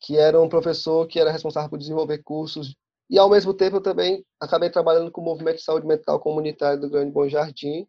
que 0.00 0.16
era 0.16 0.40
um 0.40 0.48
professor 0.48 1.06
que 1.06 1.20
era 1.20 1.30
responsável 1.30 1.68
por 1.68 1.78
desenvolver 1.78 2.18
cursos 2.22 2.74
e 3.10 3.18
ao 3.18 3.28
mesmo 3.28 3.52
tempo 3.52 3.76
eu 3.76 3.82
também 3.82 4.24
acabei 4.38 4.70
trabalhando 4.70 5.10
com 5.10 5.20
o 5.20 5.24
movimento 5.24 5.56
de 5.56 5.64
saúde 5.64 5.84
mental 5.84 6.20
comunitário 6.20 6.80
do 6.80 6.88
Grande 6.88 7.10
Bom 7.10 7.28
Jardim, 7.28 7.84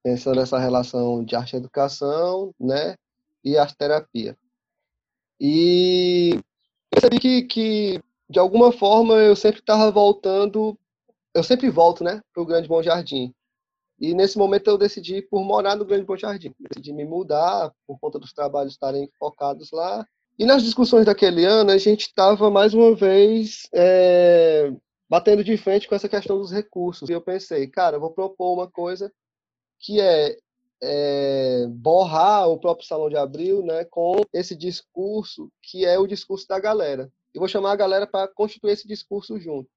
pensando 0.00 0.36
nessa 0.36 0.60
relação 0.60 1.24
de 1.24 1.34
arte 1.34 1.54
e 1.54 1.56
educação, 1.56 2.54
né, 2.58 2.94
e 3.42 3.58
arte 3.58 3.76
terapia. 3.76 4.38
E 5.40 6.38
percebi 6.88 7.18
que, 7.18 7.42
que 7.42 8.02
de 8.28 8.38
alguma 8.38 8.70
forma 8.70 9.14
eu 9.14 9.34
sempre 9.34 9.58
estava 9.58 9.90
voltando, 9.90 10.78
eu 11.34 11.42
sempre 11.42 11.68
volto, 11.68 12.04
né, 12.04 12.22
para 12.32 12.42
o 12.42 12.46
Grande 12.46 12.68
Bom 12.68 12.80
Jardim. 12.80 13.34
E 13.98 14.14
nesse 14.14 14.38
momento 14.38 14.68
eu 14.68 14.78
decidi 14.78 15.20
por 15.20 15.42
morar 15.44 15.74
no 15.74 15.84
Grande 15.84 16.04
Bom 16.04 16.16
Jardim. 16.16 16.54
Decidi 16.60 16.92
me 16.92 17.04
mudar 17.04 17.72
por 17.86 17.98
conta 17.98 18.20
dos 18.20 18.32
trabalhos 18.32 18.72
estarem 18.72 19.10
focados 19.18 19.72
lá. 19.72 20.06
E 20.40 20.46
nas 20.46 20.62
discussões 20.62 21.04
daquele 21.04 21.44
ano, 21.44 21.70
a 21.70 21.76
gente 21.76 22.06
estava 22.06 22.48
mais 22.48 22.72
uma 22.72 22.94
vez 22.94 23.68
é, 23.74 24.72
batendo 25.06 25.44
de 25.44 25.54
frente 25.58 25.86
com 25.86 25.94
essa 25.94 26.08
questão 26.08 26.38
dos 26.38 26.50
recursos. 26.50 27.10
E 27.10 27.12
eu 27.12 27.20
pensei, 27.20 27.66
cara, 27.66 27.96
eu 27.96 28.00
vou 28.00 28.10
propor 28.10 28.54
uma 28.54 28.66
coisa 28.66 29.12
que 29.78 30.00
é, 30.00 30.38
é 30.82 31.66
borrar 31.68 32.48
o 32.48 32.58
próprio 32.58 32.88
Salão 32.88 33.10
de 33.10 33.18
Abril 33.18 33.62
né, 33.62 33.84
com 33.84 34.22
esse 34.32 34.56
discurso 34.56 35.52
que 35.60 35.84
é 35.84 35.98
o 35.98 36.06
discurso 36.06 36.48
da 36.48 36.58
galera. 36.58 37.12
E 37.34 37.38
vou 37.38 37.46
chamar 37.46 37.72
a 37.72 37.76
galera 37.76 38.06
para 38.06 38.26
constituir 38.26 38.72
esse 38.72 38.88
discurso 38.88 39.38
junto. 39.38 39.68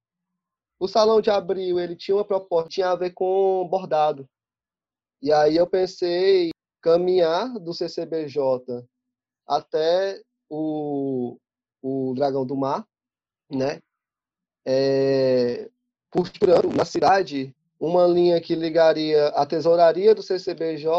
O 0.80 0.88
salão 0.88 1.20
de 1.20 1.30
abril, 1.30 1.78
ele 1.78 1.98
tinha 1.98 2.16
uma 2.16 2.24
proposta, 2.24 2.70
tinha 2.70 2.90
a 2.90 2.96
ver 2.96 3.12
com 3.12 3.68
bordado. 3.70 4.30
E 5.22 5.30
aí 5.30 5.58
eu 5.58 5.68
pensei 5.68 6.52
caminhar 6.82 7.60
do 7.60 7.74
CCBJ 7.74 8.88
até 9.46 10.24
o, 10.50 11.38
o 11.82 12.14
Dragão 12.16 12.46
do 12.46 12.56
Mar, 12.56 12.86
né? 13.50 13.80
É, 14.66 15.70
na 16.76 16.86
cidade 16.86 17.54
uma 17.80 18.08
linha 18.08 18.40
que 18.40 18.56
ligaria 18.56 19.28
a 19.30 19.46
tesouraria 19.46 20.16
do 20.16 20.24
CCBJ 20.24 20.90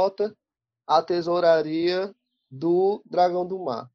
à 0.86 1.02
tesouraria 1.02 2.14
do 2.50 3.02
Dragão 3.06 3.46
do 3.46 3.58
Mar. 3.58 3.90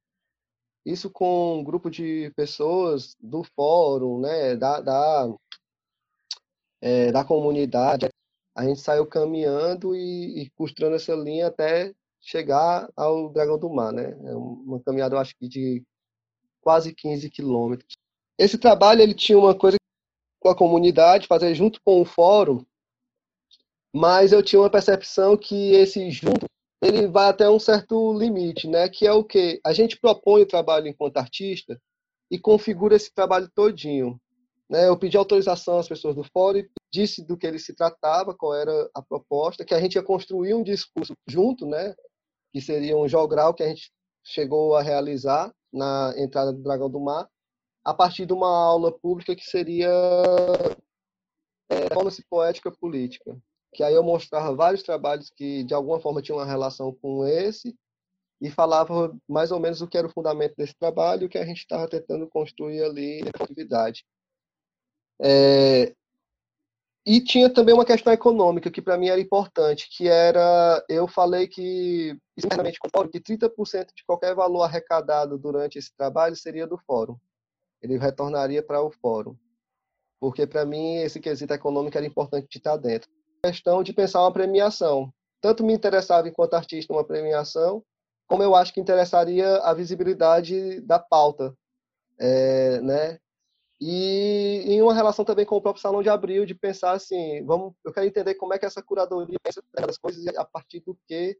Isso 0.85 1.09
com 1.09 1.59
um 1.59 1.63
grupo 1.63 1.89
de 1.89 2.31
pessoas 2.35 3.15
do 3.19 3.43
fórum, 3.43 4.19
né, 4.21 4.55
da, 4.55 4.81
da 4.81 5.29
é, 6.81 7.11
da 7.11 7.23
comunidade. 7.23 8.09
A 8.55 8.65
gente 8.65 8.79
saiu 8.79 9.05
caminhando 9.05 9.95
e, 9.95 10.41
e 10.41 10.49
costurando 10.51 10.95
essa 10.95 11.13
linha 11.13 11.47
até 11.47 11.93
chegar 12.21 12.89
ao 12.95 13.29
Dragão 13.29 13.57
do 13.57 13.69
Mar, 13.69 13.91
né? 13.91 14.11
É 14.23 14.35
uma 14.35 14.79
caminhada, 14.81 15.15
eu 15.15 15.19
acho 15.19 15.35
que 15.37 15.47
de 15.47 15.83
quase 16.61 16.93
15 16.93 17.29
quilômetros. 17.29 17.97
Esse 18.37 18.57
trabalho 18.57 19.01
ele 19.01 19.13
tinha 19.13 19.37
uma 19.37 19.55
coisa 19.55 19.77
com 20.39 20.49
a 20.49 20.55
comunidade, 20.55 21.27
fazer 21.27 21.53
junto 21.55 21.81
com 21.83 22.01
o 22.01 22.05
fórum, 22.05 22.63
mas 23.93 24.31
eu 24.31 24.43
tinha 24.43 24.61
uma 24.61 24.69
percepção 24.69 25.35
que 25.35 25.73
esse 25.73 26.09
junto 26.11 26.45
ele 26.81 27.07
vai 27.07 27.27
até 27.29 27.49
um 27.49 27.59
certo 27.59 28.13
limite, 28.13 28.67
né? 28.67 28.87
Que 28.87 29.05
é 29.05 29.11
o 29.11 29.23
que 29.23 29.59
a 29.65 29.73
gente 29.73 29.99
propõe 29.99 30.43
o 30.43 30.47
trabalho 30.47 30.87
enquanto 30.87 31.17
artista 31.17 31.79
e 32.31 32.39
configura 32.39 32.95
esse 32.95 33.13
trabalho 33.13 33.49
todinho. 33.53 34.19
Né, 34.69 34.87
eu 34.87 34.95
pedi 34.95 35.17
autorização 35.17 35.79
às 35.79 35.87
pessoas 35.87 36.15
do 36.15 36.23
fórum, 36.23 36.61
disse 36.93 37.25
do 37.25 37.35
que 37.35 37.47
ele 37.47 37.57
se 37.57 37.73
tratava, 37.73 38.35
qual 38.35 38.53
era 38.53 38.87
a 38.93 39.01
proposta, 39.01 39.65
que 39.65 39.73
a 39.73 39.81
gente 39.81 39.95
ia 39.95 40.03
construir 40.03 40.53
um 40.53 40.61
discurso 40.61 41.15
junto, 41.27 41.65
né, 41.65 41.95
que 42.51 42.61
seria 42.61 42.97
um 42.97 43.07
jogral 43.07 43.53
que 43.53 43.63
a 43.63 43.67
gente 43.67 43.91
chegou 44.23 44.75
a 44.75 44.81
realizar 44.81 45.53
na 45.71 46.13
entrada 46.17 46.51
do 46.51 46.61
Dragão 46.61 46.89
do 46.89 46.99
Mar, 46.99 47.29
a 47.83 47.93
partir 47.93 48.25
de 48.25 48.33
uma 48.33 48.49
aula 48.49 48.91
pública 48.91 49.35
que 49.35 49.43
seria 49.43 49.89
é, 51.69 51.87
performance 51.87 52.23
poética 52.29 52.71
política. 52.71 53.37
Que 53.73 53.83
aí 53.83 53.93
eu 53.93 54.03
mostrava 54.03 54.55
vários 54.55 54.83
trabalhos 54.83 55.29
que 55.29 55.63
de 55.63 55.73
alguma 55.73 55.99
forma 55.99 56.21
tinham 56.21 56.39
uma 56.39 56.45
relação 56.45 56.93
com 57.01 57.25
esse 57.25 57.75
e 58.41 58.49
falava 58.49 59.15
mais 59.27 59.51
ou 59.51 59.59
menos 59.59 59.81
o 59.81 59.87
que 59.87 59.97
era 59.97 60.07
o 60.07 60.11
fundamento 60.11 60.55
desse 60.55 60.73
trabalho 60.75 61.23
e 61.23 61.25
o 61.25 61.29
que 61.29 61.37
a 61.37 61.45
gente 61.45 61.59
estava 61.59 61.87
tentando 61.87 62.27
construir 62.27 62.83
ali 62.83 63.21
na 63.21 63.31
atividade. 63.43 64.05
É, 65.21 65.93
e 67.05 67.21
tinha 67.21 67.49
também 67.49 67.73
uma 67.73 67.85
questão 67.85 68.11
econômica 68.11 68.69
que 68.69 68.81
para 68.81 68.97
mim 68.97 69.07
era 69.07 69.19
importante, 69.19 69.87
que 69.89 70.07
era 70.07 70.83
eu 70.87 71.07
falei 71.07 71.47
que 71.47 72.17
concordo 72.79 73.09
que 73.09 73.19
30% 73.19 73.87
de 73.95 74.03
qualquer 74.05 74.35
valor 74.35 74.63
arrecadado 74.63 75.37
durante 75.37 75.77
esse 75.77 75.95
trabalho 75.95 76.35
seria 76.35 76.67
do 76.67 76.77
fórum. 76.77 77.17
Ele 77.81 77.97
retornaria 77.97 78.61
para 78.61 78.81
o 78.81 78.91
fórum. 78.91 79.35
Porque 80.19 80.45
para 80.45 80.65
mim 80.65 80.97
esse 80.97 81.19
quesito 81.19 81.53
econômico 81.53 81.97
era 81.97 82.05
importante 82.05 82.47
de 82.49 82.57
estar 82.57 82.75
dentro. 82.75 83.09
A 83.43 83.47
questão 83.47 83.81
de 83.81 83.93
pensar 83.93 84.21
uma 84.21 84.33
premiação. 84.33 85.13
Tanto 85.41 85.63
me 85.63 85.73
interessava 85.73 86.27
enquanto 86.27 86.55
artista 86.55 86.91
uma 86.91 87.05
premiação, 87.05 87.81
como 88.27 88.43
eu 88.43 88.53
acho 88.53 88.73
que 88.73 88.81
interessaria 88.81 89.57
a 89.59 89.73
visibilidade 89.73 90.81
da 90.81 90.99
pauta, 90.99 91.55
é, 92.19 92.81
né? 92.81 93.19
E 93.81 94.63
em 94.67 94.81
uma 94.81 94.93
relação 94.93 95.23
também 95.23 95.45
com 95.45 95.55
o 95.55 95.61
próprio 95.61 95.81
Salão 95.81 96.03
de 96.03 96.09
Abril, 96.09 96.45
de 96.45 96.53
pensar 96.53 96.91
assim, 96.91 97.43
vamos, 97.45 97.73
eu 97.85 97.93
quero 97.93 98.05
entender 98.05 98.35
como 98.35 98.53
é 98.53 98.59
que 98.59 98.65
essa 98.65 98.83
curadoria 98.83 99.37
pensa 99.41 99.63
as 99.73 99.97
coisas 99.97 100.27
a 100.35 100.43
partir 100.43 100.81
do 100.81 100.97
que 101.07 101.39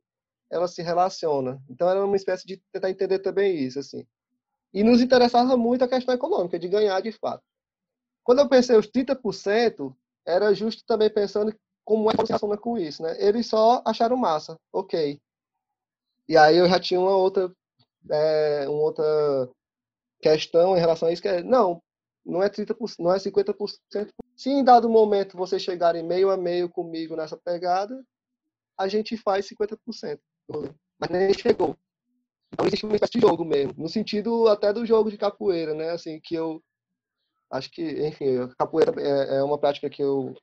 ela 0.49 0.67
se 0.67 0.82
relaciona. 0.82 1.62
Então 1.69 1.89
era 1.89 2.04
uma 2.04 2.15
espécie 2.15 2.47
de 2.47 2.58
tentar 2.71 2.89
entender 2.89 3.19
também 3.19 3.58
isso, 3.58 3.80
assim. 3.80 4.06
E 4.73 4.84
nos 4.84 5.02
interessava 5.02 5.58
muito 5.58 5.84
a 5.84 5.88
questão 5.88 6.13
econômica, 6.13 6.58
de 6.58 6.67
ganhar 6.67 7.02
de 7.02 7.12
fato. 7.12 7.43
Quando 8.23 8.39
eu 8.39 8.47
pensei 8.49 8.78
os 8.78 8.88
30%, 8.88 9.93
era 10.25 10.54
justo 10.54 10.84
também 10.86 11.10
pensando 11.10 11.54
como 11.84 12.10
é 12.10 12.13
que 12.13 12.23
relaciona 12.23 12.58
com 12.58 12.78
isso, 12.78 13.02
né? 13.02 13.15
Eles 13.19 13.47
só 13.47 13.82
acharam 13.86 14.15
massa, 14.15 14.58
ok. 14.71 15.19
E 16.28 16.38
aí 16.38 16.58
eu 16.58 16.69
já 16.69 16.80
tinha 16.80 16.99
uma 16.99 17.15
outra, 17.15 17.52
é, 18.12 18.69
uma 18.69 18.82
outra 18.82 19.49
questão 20.21 20.78
em 20.78 20.80
relação 20.80 21.08
a 21.08 21.12
isso, 21.12 21.21
que 21.21 21.28
é, 21.28 21.41
não, 21.41 21.82
não 22.30 22.44
é 22.44 22.50
30%, 22.50 22.96
não 23.00 23.13
é 23.13 23.18
50%. 23.18 24.10
Se 24.36 24.50
em 24.50 24.63
dado 24.63 24.89
momento 24.89 25.38
você 25.38 25.60
chegar 25.60 25.96
em 25.96 26.04
meio 26.04 26.30
a 26.30 26.38
meio 26.38 26.70
comigo 26.70 27.15
nessa 27.15 27.38
pegada, 27.38 28.02
a 28.78 28.88
gente 28.88 29.18
faz 29.18 29.48
50%. 29.50 30.20
Mas 31.00 31.10
nem 31.10 31.34
chegou. 31.34 31.76
Então 32.54 32.65
existe 32.65 32.86
uma 32.86 32.96
espécie 32.96 33.13
de 33.13 33.22
jogo 33.22 33.46
mesmo, 33.46 33.74
no 33.78 33.89
sentido 33.89 34.48
até 34.48 34.74
do 34.74 34.86
jogo 34.86 35.12
de 35.12 35.18
capoeira, 35.18 35.74
né? 35.74 35.92
Assim, 35.92 36.20
que 36.20 36.36
eu 36.36 36.62
acho 37.52 37.70
que, 37.72 38.08
enfim, 38.08 38.48
capoeira 38.58 38.94
é, 39.02 39.38
é 39.38 39.44
uma 39.44 39.58
prática 39.58 39.89
que 39.89 40.02
eu 40.04 40.34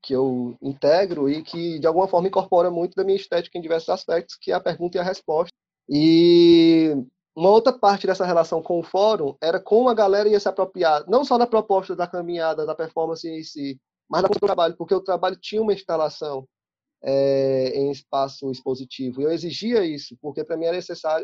que 0.00 0.14
eu 0.14 0.56
integro 0.62 1.28
e 1.28 1.42
que 1.42 1.78
de 1.78 1.86
alguma 1.86 2.06
forma 2.06 2.28
incorpora 2.28 2.70
muito 2.70 2.94
da 2.94 3.04
minha 3.04 3.16
estética 3.16 3.58
em 3.58 3.60
diversos 3.60 3.88
aspectos, 3.88 4.36
que 4.40 4.52
é 4.52 4.54
a 4.54 4.60
pergunta 4.60 4.96
e 4.96 5.00
a 5.00 5.04
resposta. 5.04 5.52
E 5.88 6.94
uma 7.38 7.50
outra 7.50 7.72
parte 7.72 8.04
dessa 8.04 8.26
relação 8.26 8.60
com 8.60 8.80
o 8.80 8.82
fórum 8.82 9.36
era 9.40 9.60
como 9.60 9.88
a 9.88 9.94
galera 9.94 10.28
ia 10.28 10.40
se 10.40 10.48
apropriar, 10.48 11.08
não 11.08 11.24
só 11.24 11.38
da 11.38 11.46
proposta 11.46 11.94
da 11.94 12.04
caminhada, 12.04 12.66
da 12.66 12.74
performance 12.74 13.28
em 13.28 13.44
si, 13.44 13.80
mas 14.10 14.24
do 14.24 14.40
trabalho, 14.40 14.76
porque 14.76 14.92
o 14.92 15.00
trabalho 15.00 15.36
tinha 15.36 15.62
uma 15.62 15.72
instalação 15.72 16.48
é, 17.00 17.70
em 17.76 17.92
espaço 17.92 18.50
expositivo. 18.50 19.22
Eu 19.22 19.30
exigia 19.30 19.84
isso, 19.84 20.18
porque 20.20 20.42
para 20.42 20.56
mim 20.56 20.64
era, 20.64 20.78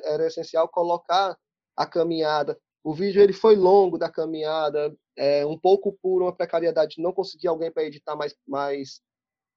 era 0.04 0.26
essencial 0.28 0.68
colocar 0.68 1.36
a 1.76 1.84
caminhada. 1.84 2.56
O 2.84 2.94
vídeo 2.94 3.20
ele 3.20 3.32
foi 3.32 3.56
longo 3.56 3.98
da 3.98 4.08
caminhada, 4.08 4.94
é, 5.16 5.44
um 5.44 5.58
pouco 5.58 5.98
por 6.00 6.22
uma 6.22 6.32
precariedade, 6.32 7.02
não 7.02 7.12
consegui 7.12 7.48
alguém 7.48 7.72
para 7.72 7.86
editar 7.86 8.14
mais, 8.14 8.36
mais 8.46 9.00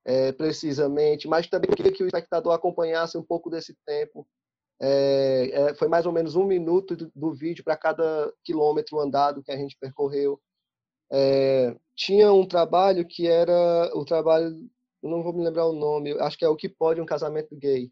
é, 0.03 0.31
precisamente, 0.31 1.27
mas 1.27 1.45
também 1.45 1.69
queria 1.69 1.91
que 1.91 2.03
o 2.03 2.07
espectador 2.07 2.51
acompanhasse 2.51 3.15
um 3.15 3.23
pouco 3.23 3.47
desse 3.47 3.77
tempo. 3.85 4.27
É, 4.79 5.49
é, 5.51 5.75
foi 5.75 5.87
mais 5.87 6.05
ou 6.05 6.11
menos 6.11 6.35
um 6.35 6.45
minuto 6.45 6.95
do, 6.95 7.11
do 7.15 7.33
vídeo 7.33 7.63
para 7.63 7.77
cada 7.77 8.31
quilômetro 8.43 8.99
andado 8.99 9.43
que 9.43 9.51
a 9.51 9.57
gente 9.57 9.77
percorreu. 9.79 10.39
É, 11.11 11.75
tinha 11.95 12.31
um 12.31 12.47
trabalho 12.47 13.07
que 13.07 13.27
era 13.27 13.91
o 13.95 14.05
trabalho, 14.05 14.55
não 15.01 15.23
vou 15.23 15.33
me 15.33 15.43
lembrar 15.43 15.65
o 15.67 15.73
nome, 15.73 16.11
acho 16.19 16.37
que 16.37 16.45
é 16.45 16.49
o 16.49 16.55
que 16.55 16.69
pode 16.69 17.01
um 17.01 17.05
casamento 17.05 17.55
gay, 17.55 17.91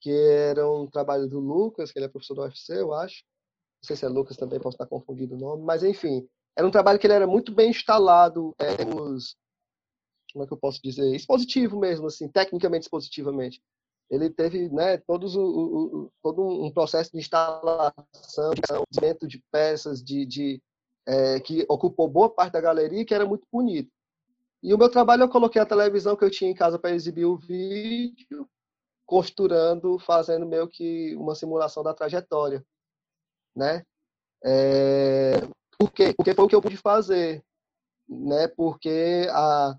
que 0.00 0.10
era 0.10 0.70
um 0.70 0.86
trabalho 0.86 1.28
do 1.28 1.40
Lucas, 1.40 1.90
que 1.90 1.98
ele 1.98 2.06
é 2.06 2.08
professor 2.08 2.34
do 2.34 2.42
UFC, 2.42 2.78
eu 2.80 2.92
acho. 2.92 3.24
Não 3.82 3.86
sei 3.88 3.96
se 3.96 4.04
é 4.04 4.08
Lucas 4.08 4.36
também, 4.36 4.60
posso 4.60 4.76
estar 4.76 4.86
confundindo 4.86 5.34
o 5.34 5.38
nome, 5.38 5.64
mas 5.64 5.82
enfim, 5.82 6.28
era 6.56 6.66
um 6.66 6.70
trabalho 6.70 6.98
que 6.98 7.06
ele 7.06 7.14
era 7.14 7.26
muito 7.26 7.54
bem 7.54 7.70
instalado 7.70 8.54
é, 8.58 8.84
como 10.36 10.44
é 10.44 10.46
que 10.46 10.52
eu 10.52 10.58
posso 10.58 10.80
dizer, 10.82 11.14
expositivo 11.14 11.78
mesmo, 11.78 12.06
assim, 12.06 12.28
tecnicamente 12.28 12.84
expositivamente. 12.84 13.62
Ele 14.10 14.30
teve, 14.30 14.68
né, 14.68 14.98
todos 14.98 15.34
o, 15.34 15.42
o, 15.42 16.12
todo 16.22 16.46
um 16.46 16.70
processo 16.70 17.10
de 17.12 17.18
instalação, 17.18 18.52
de 18.90 19.26
de 19.26 19.42
peças, 19.50 20.02
de, 20.02 20.24
de 20.24 20.62
é, 21.06 21.40
que 21.40 21.64
ocupou 21.68 22.08
boa 22.08 22.30
parte 22.30 22.52
da 22.52 22.60
galeria, 22.60 23.04
que 23.04 23.14
era 23.14 23.26
muito 23.26 23.46
bonito. 23.50 23.90
E 24.62 24.72
o 24.74 24.78
meu 24.78 24.88
trabalho 24.88 25.22
eu 25.22 25.28
coloquei 25.28 25.60
a 25.60 25.66
televisão 25.66 26.16
que 26.16 26.24
eu 26.24 26.30
tinha 26.30 26.50
em 26.50 26.54
casa 26.54 26.78
para 26.78 26.90
exibir 26.90 27.24
o 27.24 27.36
vídeo, 27.36 28.48
costurando, 29.04 29.98
fazendo 29.98 30.46
meio 30.46 30.68
que 30.68 31.14
uma 31.16 31.34
simulação 31.34 31.82
da 31.82 31.94
trajetória, 31.94 32.64
né? 33.54 33.84
É... 34.44 35.40
Por 35.78 35.92
quê? 35.92 36.12
Porque 36.14 36.34
foi 36.34 36.44
o 36.44 36.48
que 36.48 36.54
eu 36.54 36.62
pude 36.62 36.76
fazer, 36.76 37.44
né? 38.08 38.48
Porque 38.48 39.28
a, 39.30 39.76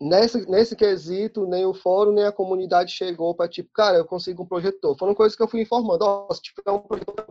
nesse, 0.00 0.48
nesse 0.48 0.76
quesito, 0.76 1.46
nem 1.46 1.64
o 1.64 1.74
fórum, 1.74 2.12
nem 2.12 2.24
a 2.24 2.32
comunidade 2.32 2.92
chegou 2.92 3.34
para, 3.34 3.48
tipo, 3.48 3.70
cara, 3.72 3.98
eu 3.98 4.04
consigo 4.04 4.42
um 4.42 4.46
projetor. 4.46 4.96
Foram 4.98 5.14
coisas 5.14 5.36
que 5.36 5.42
eu 5.42 5.48
fui 5.48 5.62
informando. 5.62 6.04
Ó, 6.04 6.28
oh, 6.30 6.34
se 6.34 6.42
tiver 6.42 6.70
um 6.70 6.80
projetor, 6.80 7.24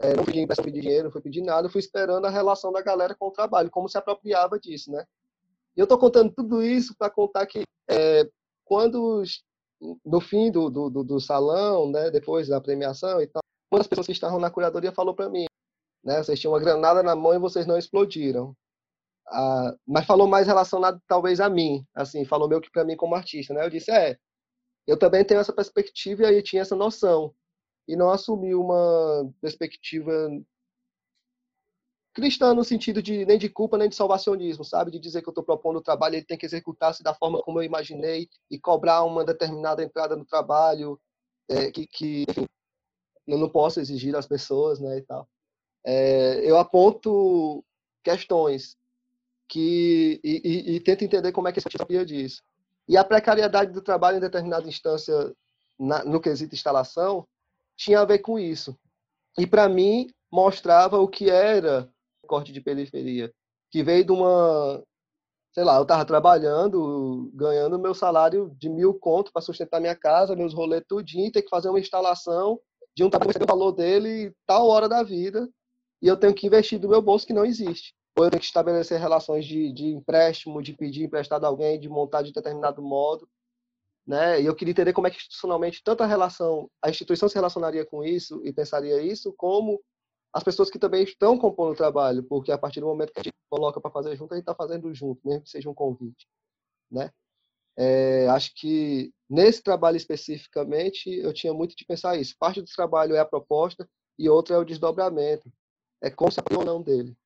é, 0.00 0.16
não 0.16 0.24
pedi 0.24 0.40
emprestado, 0.40 0.66
não 0.66 0.72
pedi 0.72 0.82
dinheiro, 0.82 1.04
não 1.04 1.12
fui 1.12 1.20
pedir 1.20 1.42
nada, 1.42 1.68
fui 1.68 1.80
esperando 1.80 2.26
a 2.26 2.30
relação 2.30 2.72
da 2.72 2.82
galera 2.82 3.14
com 3.14 3.28
o 3.28 3.32
trabalho, 3.32 3.70
como 3.70 3.88
se 3.88 3.96
apropriava 3.96 4.58
disso, 4.58 4.90
né? 4.90 5.04
E 5.76 5.80
eu 5.80 5.84
estou 5.84 5.96
contando 5.96 6.32
tudo 6.32 6.62
isso 6.62 6.94
para 6.98 7.08
contar 7.08 7.46
que 7.46 7.62
é, 7.88 8.28
quando, 8.64 9.22
no 10.04 10.20
fim 10.20 10.50
do, 10.50 10.68
do, 10.68 11.04
do, 11.04 11.20
salão, 11.20 11.90
né, 11.90 12.10
depois 12.10 12.48
da 12.48 12.60
premiação 12.60 13.20
e 13.22 13.26
tal, 13.26 13.42
uma 13.70 13.78
das 13.78 13.86
pessoas 13.86 14.06
que 14.06 14.12
estavam 14.12 14.38
na 14.38 14.50
curadoria 14.50 14.92
falou 14.92 15.14
para 15.14 15.30
mim, 15.30 15.46
né, 16.04 16.22
vocês 16.22 16.38
tinham 16.38 16.52
uma 16.52 16.60
granada 16.60 17.02
na 17.02 17.14
mão 17.16 17.34
e 17.34 17.38
vocês 17.38 17.64
não 17.64 17.78
explodiram. 17.78 18.54
Ah, 19.28 19.74
mas 19.86 20.06
falou 20.06 20.26
mais 20.26 20.46
relacionado 20.46 21.00
talvez 21.06 21.40
a 21.40 21.48
mim, 21.48 21.86
assim, 21.94 22.24
falou 22.24 22.48
meio 22.48 22.60
que 22.60 22.70
para 22.70 22.84
mim 22.84 22.96
como 22.96 23.14
artista, 23.14 23.54
né? 23.54 23.64
Eu 23.64 23.70
disse, 23.70 23.90
é, 23.90 24.18
eu 24.86 24.98
também 24.98 25.24
tenho 25.24 25.40
essa 25.40 25.52
perspectiva 25.52 26.22
e 26.22 26.26
aí 26.26 26.42
tinha 26.42 26.62
essa 26.62 26.76
noção 26.76 27.34
e 27.88 27.96
não 27.96 28.10
assumi 28.10 28.54
uma 28.54 29.32
perspectiva 29.40 30.12
cristã 32.14 32.54
no 32.54 32.64
sentido 32.64 33.02
de 33.02 33.24
nem 33.24 33.38
de 33.38 33.48
culpa 33.48 33.78
nem 33.78 33.88
de 33.88 33.96
salvacionismo, 33.96 34.64
sabe? 34.64 34.90
De 34.90 34.98
dizer 34.98 35.22
que 35.22 35.28
eu 35.28 35.32
estou 35.32 35.44
propondo 35.44 35.76
o 35.78 35.82
trabalho, 35.82 36.16
ele 36.16 36.26
tem 36.26 36.36
que 36.36 36.46
executar-se 36.46 37.02
da 37.02 37.14
forma 37.14 37.42
como 37.42 37.58
eu 37.58 37.64
imaginei 37.64 38.28
e 38.50 38.58
cobrar 38.58 39.02
uma 39.04 39.24
determinada 39.24 39.82
entrada 39.82 40.14
no 40.16 40.24
trabalho, 40.24 41.00
é, 41.48 41.70
que, 41.70 41.86
que 41.86 42.24
enfim, 42.28 42.46
eu 43.26 43.38
não 43.38 43.48
posso 43.48 43.80
exigir 43.80 44.12
das 44.12 44.26
pessoas, 44.26 44.80
né, 44.80 44.98
e 44.98 45.02
tal. 45.02 45.28
É, 45.84 46.38
eu 46.48 46.58
aponto 46.58 47.64
questões 48.04 48.76
que 49.52 50.18
e, 50.24 50.40
e, 50.42 50.76
e 50.76 50.80
tenta 50.80 51.04
entender 51.04 51.30
como 51.30 51.46
é 51.46 51.52
que 51.52 51.60
se 51.60 51.68
sabia 51.76 52.06
disso. 52.06 52.42
E 52.88 52.96
a 52.96 53.04
precariedade 53.04 53.70
do 53.70 53.82
trabalho 53.82 54.16
em 54.16 54.20
determinada 54.20 54.66
instância 54.66 55.14
na, 55.78 56.02
no 56.04 56.22
quesito 56.22 56.54
instalação 56.54 57.28
tinha 57.76 58.00
a 58.00 58.04
ver 58.06 58.20
com 58.20 58.38
isso. 58.38 58.74
E 59.38 59.46
para 59.46 59.68
mim 59.68 60.08
mostrava 60.30 60.98
o 60.98 61.06
que 61.06 61.28
era 61.28 61.86
corte 62.26 62.50
de 62.50 62.62
periferia, 62.62 63.30
que 63.70 63.82
veio 63.82 64.06
de 64.06 64.12
uma, 64.12 64.82
sei 65.52 65.64
lá, 65.64 65.76
eu 65.76 65.82
estava 65.82 66.06
trabalhando, 66.06 67.30
ganhando 67.34 67.78
meu 67.78 67.92
salário 67.94 68.56
de 68.56 68.70
mil 68.70 68.94
conto 68.94 69.30
para 69.30 69.42
sustentar 69.42 69.82
minha 69.82 69.94
casa, 69.94 70.34
meus 70.34 70.54
rolês 70.54 70.82
tudinho, 70.88 71.30
ter 71.30 71.42
que 71.42 71.50
fazer 71.50 71.68
uma 71.68 71.80
instalação 71.80 72.58
de 72.96 73.04
um 73.04 73.10
tamanho 73.10 73.34
que 73.34 73.44
o 73.44 73.46
valor 73.46 73.72
dele 73.72 74.34
tal 74.46 74.66
hora 74.66 74.88
da 74.88 75.02
vida, 75.02 75.46
e 76.00 76.08
eu 76.08 76.16
tenho 76.16 76.32
que 76.32 76.46
investir 76.46 76.78
do 76.78 76.88
meu 76.88 77.02
bolso 77.02 77.26
que 77.26 77.34
não 77.34 77.44
existe 77.44 77.94
ou 78.16 78.24
eu 78.24 78.30
tenho 78.30 78.40
que 78.40 78.46
estabelecer 78.46 79.00
relações 79.00 79.46
de, 79.46 79.72
de 79.72 79.86
empréstimo, 79.86 80.62
de 80.62 80.74
pedir 80.74 81.04
emprestado 81.04 81.44
a 81.44 81.48
alguém, 81.48 81.80
de 81.80 81.88
montar 81.88 82.22
de 82.22 82.32
determinado 82.32 82.82
modo. 82.82 83.28
Né? 84.06 84.42
E 84.42 84.46
eu 84.46 84.54
queria 84.54 84.72
entender 84.72 84.92
como 84.92 85.06
é 85.06 85.10
que 85.10 85.16
institucionalmente 85.16 85.82
tanto 85.82 86.02
a 86.02 86.06
relação, 86.06 86.70
a 86.82 86.90
instituição 86.90 87.28
se 87.28 87.34
relacionaria 87.34 87.86
com 87.86 88.04
isso 88.04 88.42
e 88.44 88.52
pensaria 88.52 89.00
isso, 89.00 89.32
como 89.32 89.80
as 90.32 90.42
pessoas 90.42 90.70
que 90.70 90.78
também 90.78 91.04
estão 91.04 91.38
compondo 91.38 91.72
o 91.72 91.76
trabalho, 91.76 92.22
porque 92.24 92.50
a 92.50 92.58
partir 92.58 92.80
do 92.80 92.86
momento 92.86 93.12
que 93.12 93.20
a 93.20 93.22
gente 93.22 93.36
coloca 93.50 93.80
para 93.80 93.90
fazer 93.90 94.16
junto, 94.16 94.32
a 94.32 94.36
gente 94.36 94.42
está 94.42 94.54
fazendo 94.54 94.92
junto, 94.94 95.20
mesmo 95.26 95.42
que 95.42 95.50
seja 95.50 95.68
um 95.70 95.74
convite, 95.74 96.26
né? 96.90 97.10
É, 97.76 98.28
acho 98.28 98.54
que 98.54 99.12
nesse 99.28 99.62
trabalho 99.62 99.96
especificamente 99.96 101.10
eu 101.10 101.32
tinha 101.32 101.54
muito 101.54 101.74
de 101.74 101.84
pensar 101.84 102.16
isso. 102.16 102.36
Parte 102.38 102.60
do 102.60 102.66
trabalho 102.66 103.14
é 103.14 103.18
a 103.18 103.24
proposta 103.24 103.88
e 104.18 104.28
outra 104.28 104.56
é 104.56 104.58
o 104.58 104.64
desdobramento. 104.64 105.50
É 106.02 106.10
como 106.10 106.30
se 106.30 106.40
ou 106.54 106.64
não 106.64 106.82
dele. 106.82 107.16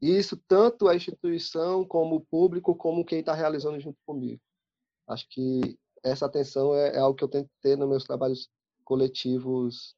Isso 0.00 0.36
tanto 0.48 0.88
a 0.88 0.94
instituição, 0.94 1.84
como 1.86 2.16
o 2.16 2.20
público, 2.20 2.74
como 2.74 3.04
quem 3.04 3.20
está 3.20 3.34
realizando 3.34 3.80
junto 3.80 3.98
comigo. 4.04 4.40
Acho 5.08 5.26
que 5.28 5.78
essa 6.04 6.26
atenção 6.26 6.74
é, 6.74 6.96
é, 6.96 6.98
algo 6.98 7.16
que 7.16 7.24
eu 7.24 7.28
tento 7.28 7.48
ter 7.62 7.76
nos 7.76 7.88
meus 7.88 8.04
trabalhos 8.04 8.48
coletivos 8.84 9.94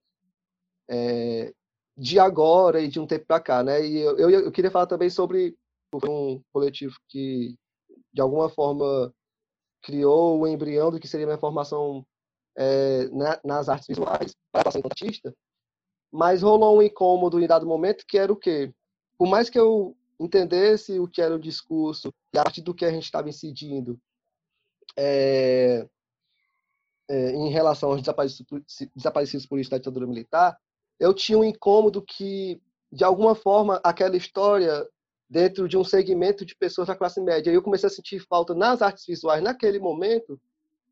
é, 0.88 1.52
de 1.96 2.18
agora 2.18 2.80
e 2.80 2.88
de 2.88 3.00
um 3.00 3.06
tempo 3.06 3.26
para 3.26 3.40
cá, 3.40 3.62
né? 3.62 3.84
E 3.84 3.98
eu, 3.98 4.18
eu, 4.18 4.30
eu, 4.30 4.52
queria 4.52 4.70
falar 4.70 4.86
também 4.86 5.10
sobre 5.10 5.56
um 5.94 6.40
coletivo 6.52 6.94
que, 7.08 7.56
de 8.12 8.20
alguma 8.20 8.48
forma, 8.48 9.12
criou 9.82 10.40
o 10.40 10.46
embrião 10.46 10.90
do 10.90 11.00
que 11.00 11.08
seria 11.08 11.26
minha 11.26 11.38
formação 11.38 12.06
é, 12.56 13.08
na, 13.08 13.40
nas 13.44 13.68
artes 13.68 13.88
visuais 13.88 14.34
para 14.52 14.70
ser 14.70 14.84
artista, 14.84 15.34
mas 16.10 16.42
rolou 16.42 16.78
um 16.78 16.82
incômodo 16.82 17.40
em 17.40 17.46
dado 17.46 17.66
momento 17.66 18.04
que 18.06 18.18
era 18.18 18.32
o 18.32 18.36
quê? 18.36 18.72
Por 19.18 19.28
mais 19.28 19.50
que 19.50 19.58
eu 19.58 19.96
entendesse 20.18 20.98
o 20.98 21.08
que 21.08 21.20
era 21.20 21.34
o 21.34 21.40
discurso 21.40 22.14
e 22.32 22.38
a 22.38 22.44
partir 22.44 22.62
do 22.62 22.74
que 22.74 22.84
a 22.84 22.90
gente 22.90 23.04
estava 23.04 23.28
incidindo 23.28 24.00
é, 24.96 25.86
é, 27.08 27.30
em 27.32 27.50
relação 27.50 27.90
aos 27.90 28.00
desaparecidos, 28.00 28.64
desaparecidos 28.94 29.46
isso 29.50 29.70
da 29.70 29.78
ditadura 29.78 30.06
militar, 30.06 30.56
eu 30.98 31.12
tinha 31.12 31.38
um 31.38 31.44
incômodo 31.44 32.02
que, 32.02 32.60
de 32.90 33.04
alguma 33.04 33.34
forma, 33.34 33.80
aquela 33.84 34.16
história 34.16 34.86
dentro 35.28 35.68
de 35.68 35.76
um 35.76 35.84
segmento 35.84 36.44
de 36.44 36.56
pessoas 36.56 36.88
da 36.88 36.96
classe 36.96 37.20
média, 37.20 37.50
eu 37.50 37.62
comecei 37.62 37.86
a 37.86 37.90
sentir 37.90 38.20
falta 38.20 38.54
nas 38.54 38.80
artes 38.80 39.04
visuais 39.06 39.42
naquele 39.42 39.78
momento 39.78 40.40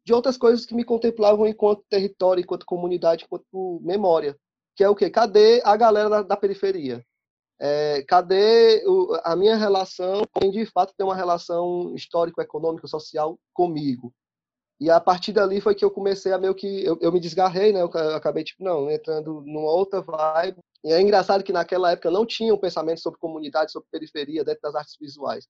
de 0.05 0.13
outras 0.13 0.37
coisas 0.37 0.67
que 0.67 0.75
me 0.75 0.85
contemplavam 0.85 1.47
enquanto 1.47 1.85
território, 1.89 2.41
enquanto 2.41 2.67
comunidade, 2.67 3.25
enquanto 3.25 3.81
memória, 3.83 4.37
que 4.75 4.85
é 4.85 4.89
o 4.89 4.95
quê? 4.95 5.11
Cadê 5.11 5.63
a 5.65 5.77
galera 5.77 6.09
da, 6.09 6.23
da 6.23 6.37
periferia? 6.37 7.05
É, 7.59 8.03
cadê 8.03 8.85
o, 8.87 9.19
a 9.25 9.35
minha 9.35 9.57
relação, 9.57 10.23
quem 10.39 10.51
de 10.51 10.67
fato 10.67 10.93
tem 10.97 11.07
uma 11.07 11.17
relação 11.17 11.95
histórico-econômica, 11.95 12.87
social 12.87 13.39
comigo. 13.53 14.13
E 14.79 14.91
a 14.91 15.01
partir 15.01 15.33
dali 15.33 15.61
foi 15.61 15.75
que 15.75 15.85
eu 15.85 15.91
comecei 15.91 16.33
a 16.33 16.39
meio 16.39 16.55
que. 16.55 16.85
Eu, 16.85 16.99
eu 17.01 17.11
me 17.11 17.19
desgarrei, 17.19 17.73
né? 17.73 17.81
Eu, 17.81 17.87
acabei, 18.15 18.45
tipo, 18.45 18.63
não, 18.63 18.91
entrando 18.91 19.41
numa 19.41 19.71
outra 19.71 20.03
vibe. 20.03 20.59
E 20.85 20.93
é 20.93 21.01
engraçado 21.01 21.43
que 21.43 21.53
naquela 21.53 21.93
época 21.93 22.11
não 22.11 22.27
tinha 22.27 22.55
um 22.55 22.59
pensamento 22.59 23.01
sobre 23.01 23.19
comunidade, 23.19 23.73
sobre 23.73 23.89
periferia 23.91 24.45
dentro 24.45 24.61
das 24.63 24.75
artes 24.75 24.97
visuais. 25.01 25.47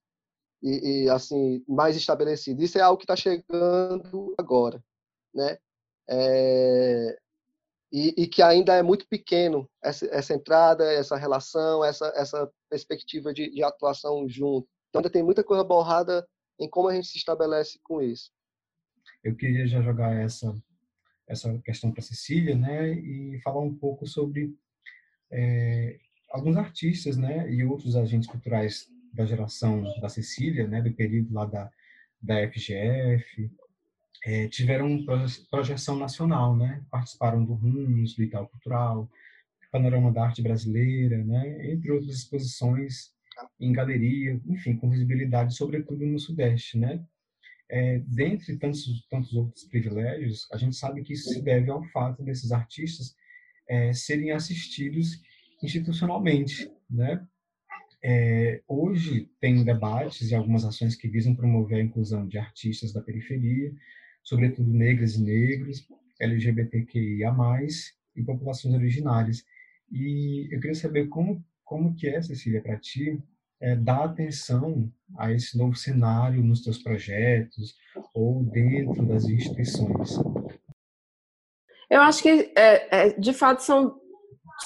E, 0.63 1.03
e 1.05 1.09
assim, 1.09 1.63
mais 1.67 1.97
estabelecido. 1.97 2.63
Isso 2.63 2.77
é 2.77 2.81
algo 2.81 2.97
que 2.97 3.03
está 3.03 3.15
chegando 3.17 4.33
agora, 4.37 4.81
né? 5.33 5.57
É, 6.09 7.17
e, 7.91 8.13
e, 8.17 8.27
que 8.27 8.41
ainda 8.41 8.75
é 8.75 8.83
muito 8.83 9.07
pequeno 9.07 9.69
essa, 9.83 10.05
essa 10.07 10.33
entrada, 10.33 10.91
essa 10.91 11.15
relação, 11.15 11.83
essa, 11.83 12.11
essa 12.15 12.51
perspectiva 12.69 13.33
de, 13.33 13.49
de, 13.49 13.63
atuação 13.63 14.27
junto. 14.27 14.67
Então 14.89 14.99
ainda 14.99 15.09
tem 15.09 15.23
muita 15.23 15.43
coisa 15.43 15.63
borrada 15.63 16.27
em 16.59 16.69
como 16.69 16.89
a 16.89 16.95
gente 16.95 17.07
se 17.07 17.17
estabelece 17.17 17.79
com 17.83 18.01
isso. 18.01 18.31
Eu 19.23 19.35
queria 19.35 19.67
já 19.67 19.81
jogar 19.81 20.13
essa 20.15 20.53
essa 21.29 21.59
questão 21.59 21.91
para 21.91 22.01
Cecília, 22.01 22.55
né, 22.55 22.93
e 22.93 23.41
falar 23.41 23.59
um 23.59 23.75
pouco 23.75 24.07
sobre 24.07 24.55
é, 25.29 25.99
alguns 26.31 26.55
artistas, 26.55 27.17
né, 27.17 27.51
e 27.51 27.65
outros 27.65 27.97
agentes 27.97 28.29
culturais 28.29 28.87
da 29.11 29.25
geração 29.25 29.83
da 29.99 30.07
Cecília, 30.07 30.65
né, 30.65 30.81
do 30.81 30.93
período 30.93 31.33
lá 31.33 31.45
da 31.45 31.69
da 32.21 32.35
FGF, 32.49 33.51
é, 34.25 34.47
tiveram 34.47 35.05
projeção 35.49 35.97
nacional, 35.97 36.55
né? 36.55 36.83
Participaram 36.89 37.43
do 37.43 37.53
RUMOS, 37.53 38.15
do 38.15 38.23
Itaú 38.23 38.47
Cultural, 38.47 39.09
Panorama 39.71 40.11
da 40.11 40.25
Arte 40.25 40.41
Brasileira, 40.41 41.23
né? 41.23 41.71
Entre 41.71 41.91
outras 41.91 42.15
exposições 42.15 43.11
em 43.59 43.71
galeria, 43.71 44.39
enfim, 44.47 44.75
com 44.75 44.89
visibilidade 44.89 45.55
sobretudo 45.55 46.05
no 46.05 46.19
Sudeste, 46.19 46.77
né? 46.77 47.05
é, 47.69 47.99
dentre 47.99 48.57
tantos, 48.57 49.05
tantos 49.09 49.33
outros 49.33 49.65
privilégios, 49.65 50.47
a 50.51 50.57
gente 50.57 50.75
sabe 50.75 51.03
que 51.03 51.13
isso 51.13 51.29
se 51.29 51.41
deve 51.41 51.69
ao 51.69 51.83
fato 51.85 52.23
desses 52.23 52.51
artistas 52.51 53.15
é, 53.67 53.91
serem 53.93 54.31
assistidos 54.31 55.21
institucionalmente, 55.61 56.71
né? 56.89 57.25
É, 58.01 58.61
hoje 58.67 59.29
tem 59.41 59.63
debates 59.63 60.29
e 60.29 60.35
algumas 60.35 60.63
ações 60.63 60.95
que 60.95 61.07
visam 61.07 61.35
promover 61.35 61.79
a 61.79 61.83
inclusão 61.83 62.27
de 62.27 62.37
artistas 62.37 62.93
da 62.93 63.01
periferia, 63.01 63.73
sobretudo 64.27 64.69
negras 64.69 65.15
e 65.15 65.23
negros, 65.23 65.87
LGBTQIA+, 66.19 67.33
e 68.13 68.23
populações 68.23 68.75
originárias. 68.75 69.45
E 69.89 70.49
eu 70.51 70.59
queria 70.59 70.75
saber 70.75 71.07
como, 71.07 71.41
como 71.63 71.95
que 71.95 72.09
é, 72.09 72.21
Cecília, 72.21 72.61
para 72.61 72.77
ti, 72.77 73.23
é, 73.61 73.73
dar 73.73 74.03
atenção 74.03 74.91
a 75.17 75.31
esse 75.31 75.57
novo 75.57 75.75
cenário 75.75 76.43
nos 76.43 76.61
teus 76.61 76.77
projetos 76.77 77.75
ou 78.13 78.43
dentro 78.43 79.05
das 79.05 79.23
instituições? 79.23 80.17
Eu 81.89 82.01
acho 82.01 82.21
que, 82.21 82.51
é, 82.57 83.07
é, 83.07 83.09
de 83.17 83.31
fato, 83.31 83.63
são, 83.63 83.95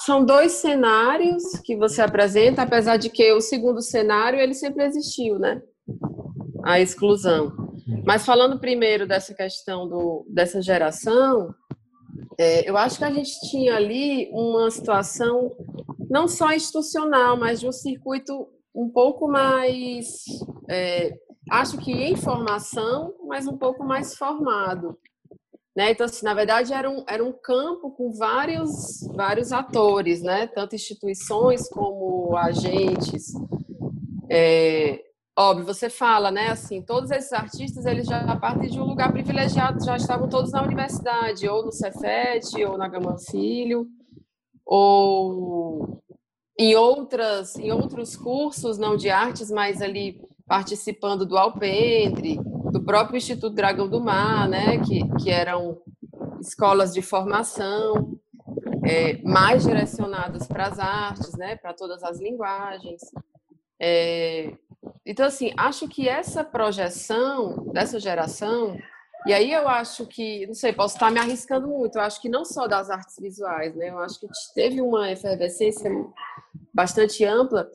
são 0.00 0.24
dois 0.24 0.52
cenários 0.52 1.44
que 1.64 1.76
você 1.76 2.02
apresenta, 2.02 2.62
apesar 2.62 2.96
de 2.96 3.08
que 3.08 3.32
o 3.32 3.40
segundo 3.40 3.80
cenário, 3.80 4.40
ele 4.40 4.54
sempre 4.54 4.84
existiu, 4.84 5.38
né? 5.38 5.62
A 6.64 6.80
exclusão. 6.80 7.61
Uhum. 7.86 8.02
Mas 8.04 8.24
falando 8.24 8.58
primeiro 8.58 9.06
dessa 9.06 9.34
questão 9.34 9.88
do, 9.88 10.26
dessa 10.28 10.60
geração, 10.60 11.54
é, 12.38 12.68
eu 12.68 12.76
acho 12.76 12.98
que 12.98 13.04
a 13.04 13.12
gente 13.12 13.32
tinha 13.50 13.76
ali 13.76 14.30
uma 14.32 14.70
situação 14.70 15.52
não 16.10 16.28
só 16.28 16.52
institucional, 16.52 17.36
mas 17.36 17.60
de 17.60 17.66
um 17.66 17.72
circuito 17.72 18.48
um 18.74 18.88
pouco 18.88 19.28
mais, 19.28 20.24
é, 20.68 21.14
acho 21.50 21.78
que 21.78 21.92
em 21.92 22.16
formação, 22.16 23.14
mas 23.26 23.46
um 23.46 23.56
pouco 23.56 23.84
mais 23.84 24.14
formado. 24.14 24.98
Né? 25.74 25.92
Então, 25.92 26.04
assim, 26.04 26.24
na 26.24 26.34
verdade, 26.34 26.72
era 26.72 26.90
um, 26.90 27.04
era 27.08 27.24
um 27.24 27.32
campo 27.32 27.90
com 27.92 28.12
vários, 28.12 29.06
vários 29.14 29.52
atores, 29.52 30.22
né? 30.22 30.46
tanto 30.46 30.74
instituições 30.74 31.68
como 31.68 32.36
agentes. 32.36 33.32
É, 34.30 35.02
óbvio, 35.36 35.64
você 35.64 35.88
fala, 35.88 36.30
né, 36.30 36.48
assim, 36.48 36.82
todos 36.82 37.10
esses 37.10 37.32
artistas, 37.32 37.86
eles 37.86 38.06
já 38.06 38.36
partem 38.36 38.70
de 38.70 38.80
um 38.80 38.84
lugar 38.84 39.12
privilegiado, 39.12 39.84
já 39.84 39.96
estavam 39.96 40.28
todos 40.28 40.52
na 40.52 40.62
universidade, 40.62 41.48
ou 41.48 41.64
no 41.64 41.72
Cefet, 41.72 42.64
ou 42.64 42.76
na 42.76 42.88
Gama 42.88 43.16
Filho, 43.30 43.86
ou 44.64 46.02
em 46.58 46.76
outras 46.76 47.56
em 47.56 47.72
outros 47.72 48.14
cursos 48.14 48.78
não 48.78 48.96
de 48.96 49.10
artes, 49.10 49.50
mas 49.50 49.80
ali 49.80 50.20
participando 50.46 51.24
do 51.24 51.38
Alpendre, 51.38 52.38
do 52.70 52.84
próprio 52.84 53.16
Instituto 53.16 53.54
Dragão 53.54 53.88
do 53.88 54.00
Mar, 54.00 54.48
né, 54.48 54.78
que, 54.78 55.00
que 55.22 55.30
eram 55.30 55.80
escolas 56.40 56.92
de 56.92 57.00
formação 57.00 58.18
é, 58.84 59.22
mais 59.22 59.64
direcionadas 59.64 60.46
para 60.46 60.66
as 60.66 60.78
artes, 60.78 61.34
né, 61.36 61.56
para 61.56 61.72
todas 61.72 62.02
as 62.02 62.20
linguagens. 62.20 63.00
É, 63.80 64.52
então, 65.04 65.26
assim, 65.26 65.52
acho 65.56 65.88
que 65.88 66.08
essa 66.08 66.44
projeção 66.44 67.66
dessa 67.72 67.98
geração, 67.98 68.76
e 69.26 69.32
aí 69.32 69.52
eu 69.52 69.68
acho 69.68 70.06
que, 70.06 70.46
não 70.46 70.54
sei, 70.54 70.72
posso 70.72 70.94
estar 70.94 71.10
me 71.10 71.18
arriscando 71.18 71.66
muito, 71.68 71.96
eu 71.96 72.02
acho 72.02 72.20
que 72.20 72.28
não 72.28 72.44
só 72.44 72.66
das 72.66 72.88
artes 72.88 73.16
visuais, 73.20 73.74
né, 73.74 73.90
eu 73.90 73.98
acho 73.98 74.20
que 74.20 74.26
teve 74.54 74.80
uma 74.80 75.10
efervescência 75.10 75.90
bastante 76.72 77.24
ampla, 77.24 77.68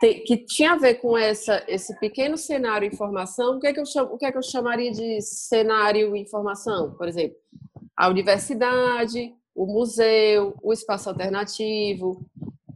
que 0.00 0.36
tinha 0.38 0.72
a 0.72 0.78
ver 0.78 0.94
com 0.94 1.16
essa, 1.16 1.62
esse 1.68 1.98
pequeno 1.98 2.36
cenário 2.36 2.86
informação. 2.86 3.56
O 3.56 3.60
que, 3.60 3.66
é 3.66 3.72
que 3.72 3.80
eu 3.80 3.86
chamo, 3.86 4.14
o 4.14 4.18
que 4.18 4.24
é 4.24 4.32
que 4.32 4.38
eu 4.38 4.42
chamaria 4.42 4.90
de 4.90 5.20
cenário 5.20 6.16
informação? 6.16 6.92
Por 6.94 7.08
exemplo, 7.08 7.36
a 7.96 8.08
universidade, 8.08 9.34
o 9.54 9.66
museu, 9.66 10.54
o 10.62 10.72
espaço 10.72 11.08
alternativo, 11.08 12.26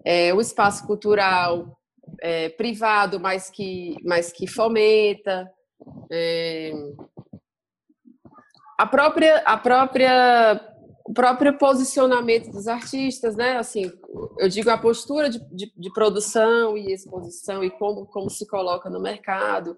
é, 0.05 0.33
o 0.33 0.41
espaço 0.41 0.87
cultural 0.87 1.77
é, 2.21 2.49
privado, 2.51 3.19
mas 3.19 3.51
que, 3.51 3.97
mas 4.05 4.33
que 4.33 4.47
fomenta. 4.47 5.51
É, 6.11 6.73
a 8.79 8.87
própria, 8.87 9.39
a 9.39 9.57
própria 9.57 10.71
o 11.11 11.13
próprio 11.13 11.59
posicionamento 11.59 12.53
dos 12.53 12.69
artistas, 12.69 13.35
né? 13.35 13.57
Assim, 13.57 13.91
eu 14.39 14.49
digo 14.49 14.71
a 14.71 14.79
postura 14.79 15.29
de, 15.29 15.41
de, 15.51 15.73
de, 15.77 15.93
produção 15.93 16.79
e 16.79 16.93
exposição 16.93 17.65
e 17.65 17.71
como, 17.71 18.07
como 18.07 18.31
se 18.31 18.47
coloca 18.47 18.89
no 18.89 19.01
mercado, 19.01 19.77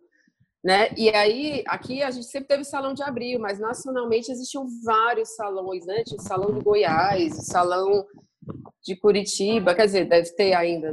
né? 0.63 0.91
E 0.95 1.09
aí, 1.09 1.65
aqui 1.67 2.03
a 2.03 2.11
gente 2.11 2.27
sempre 2.27 2.49
teve 2.49 2.65
salão 2.65 2.93
de 2.93 3.03
abril, 3.03 3.41
mas 3.41 3.59
nacionalmente 3.59 4.31
existiam 4.31 4.67
vários 4.85 5.35
salões, 5.35 5.87
né? 5.87 6.05
Tinha 6.05 6.21
o 6.21 6.23
salão 6.23 6.53
de 6.53 6.63
Goiás, 6.63 7.39
o 7.39 7.43
salão 7.43 8.07
de 8.85 8.95
Curitiba, 8.97 9.75
quer 9.75 9.87
dizer, 9.87 10.05
deve 10.05 10.29
ter 10.35 10.53
ainda 10.53 10.93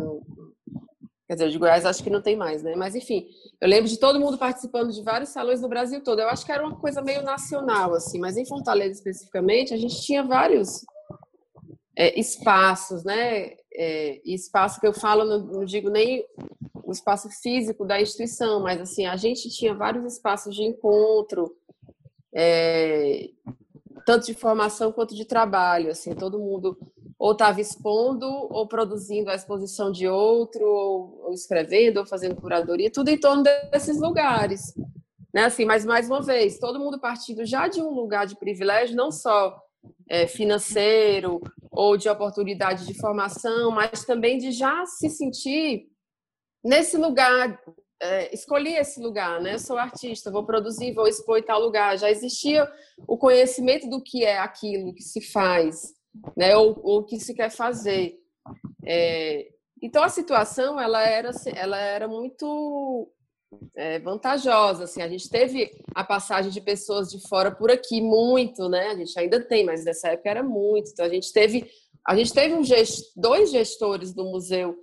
Quer 1.30 1.36
dizer, 1.36 1.52
de 1.52 1.60
Goiás 1.60 1.86
acho 1.86 2.04
que 2.04 2.10
não 2.10 2.24
tem 2.24 2.36
mais, 2.36 2.64
né? 2.64 2.76
Mas 2.76 2.96
enfim, 2.96 3.28
eu 3.62 3.70
lembro 3.70 3.88
de 3.88 4.00
todo 4.00 4.20
mundo 4.20 4.36
participando 4.36 4.92
de 4.92 5.04
vários 5.04 5.30
salões 5.30 5.62
no 5.62 5.70
Brasil 5.70 6.04
todo. 6.04 6.20
Eu 6.20 6.28
acho 6.28 6.44
que 6.44 6.52
era 6.52 6.66
uma 6.66 6.76
coisa 6.80 7.04
meio 7.04 7.22
nacional, 7.22 7.94
assim, 7.94 8.18
mas 8.18 8.36
em 8.36 8.48
Fortaleza 8.48 8.94
especificamente, 8.94 9.72
a 9.72 9.78
gente 9.78 10.02
tinha 10.02 10.24
vários 10.24 10.84
é, 11.96 12.20
espaços, 12.20 13.04
né? 13.04 13.52
É, 13.72 14.20
espaço 14.26 14.82
que 14.82 14.88
eu 14.88 14.94
falo, 14.94 15.24
não, 15.24 15.38
não 15.38 15.66
digo 15.66 15.92
nem 15.92 16.26
o 16.84 16.92
espaço 16.92 17.30
físico 17.30 17.86
da 17.86 18.02
instituição, 18.02 18.60
mas 18.60 18.82
assim, 18.82 19.06
a 19.06 19.16
gente 19.16 19.52
tinha 19.52 19.76
vários 19.76 20.12
espaços 20.12 20.56
de 20.56 20.64
encontro, 20.64 21.56
é, 22.34 23.30
tanto 24.04 24.26
de 24.26 24.34
formação 24.34 24.92
quanto 24.92 25.14
de 25.14 25.26
trabalho, 25.26 25.92
assim, 25.92 26.16
todo 26.16 26.40
mundo 26.40 26.76
ou 27.20 27.34
estava 27.34 27.60
expondo, 27.60 28.26
ou 28.26 28.66
produzindo 28.66 29.30
a 29.30 29.36
exposição 29.36 29.92
de 29.92 30.08
outro, 30.08 30.66
ou, 30.66 31.34
escrevendo, 31.34 31.98
ou 31.98 32.06
fazendo 32.06 32.40
curadoria, 32.40 32.90
tudo 32.90 33.10
em 33.10 33.20
torno 33.20 33.44
desses 33.44 34.00
lugares. 34.00 34.74
Né? 35.34 35.44
Assim, 35.44 35.66
mas, 35.66 35.86
mais 35.86 36.08
uma 36.08 36.22
vez, 36.22 36.58
todo 36.58 36.80
mundo 36.80 36.98
partindo 36.98 37.46
já 37.46 37.68
de 37.68 37.82
um 37.82 37.90
lugar 37.90 38.26
de 38.26 38.38
privilégio, 38.38 38.96
não 38.96 39.12
só 39.12 39.62
é, 40.10 40.28
financeiro 40.28 41.42
ou 41.70 41.98
de 41.98 42.08
oportunidade 42.08 42.88
de 42.88 42.98
formação, 42.98 43.70
mas 43.70 44.06
também 44.06 44.38
de 44.38 44.52
já 44.52 44.86
se 44.86 45.10
sentir 45.10 45.88
nesse 46.64 46.98
lugar, 46.98 47.62
é, 48.02 48.34
escolhi 48.34 48.76
esse 48.76 49.00
lugar, 49.02 49.42
né? 49.42 49.58
Sou 49.58 49.78
artista, 49.78 50.32
vou 50.32 50.46
produzir, 50.46 50.94
vou 50.94 51.06
expor 51.06 51.38
em 51.38 51.44
tal 51.44 51.60
lugar. 51.60 51.98
Já 51.98 52.10
existia 52.10 52.66
o 53.06 53.18
conhecimento 53.18 53.90
do 53.90 54.02
que 54.02 54.24
é 54.24 54.40
aquilo 54.40 54.94
que 54.94 55.04
se 55.04 55.22
faz 55.22 55.99
né? 56.36 56.56
Ou 56.56 56.80
o 56.84 57.04
que 57.04 57.20
se 57.20 57.34
quer 57.34 57.50
fazer. 57.50 58.20
É, 58.86 59.50
então 59.82 60.04
a 60.04 60.10
situação 60.10 60.80
ela 60.80 61.02
era 61.06 61.32
ela 61.56 61.78
era 61.78 62.08
muito 62.08 63.12
é, 63.76 64.00
vantajosa 64.00 64.84
assim. 64.84 65.02
A 65.02 65.08
gente 65.08 65.30
teve 65.30 65.72
a 65.96 66.04
passagem 66.04 66.52
de 66.52 66.62
pessoas 66.62 67.10
de 67.10 67.20
fora 67.28 67.52
por 67.52 67.72
aqui 67.72 68.02
muito 68.02 68.68
né? 68.70 68.90
A 68.90 68.96
gente 68.96 69.18
ainda 69.18 69.42
tem 69.42 69.66
mas 69.66 69.86
nessa 69.86 70.10
época 70.10 70.30
era 70.30 70.44
muito. 70.44 70.92
Então 70.92 71.06
a 71.06 71.10
gente 71.10 71.32
teve 71.32 71.70
a 72.08 72.16
gente 72.16 72.34
teve 72.34 72.54
um 72.54 72.64
gest, 72.64 73.12
dois 73.16 73.52
gestores 73.52 74.14
do 74.14 74.24
museu 74.24 74.76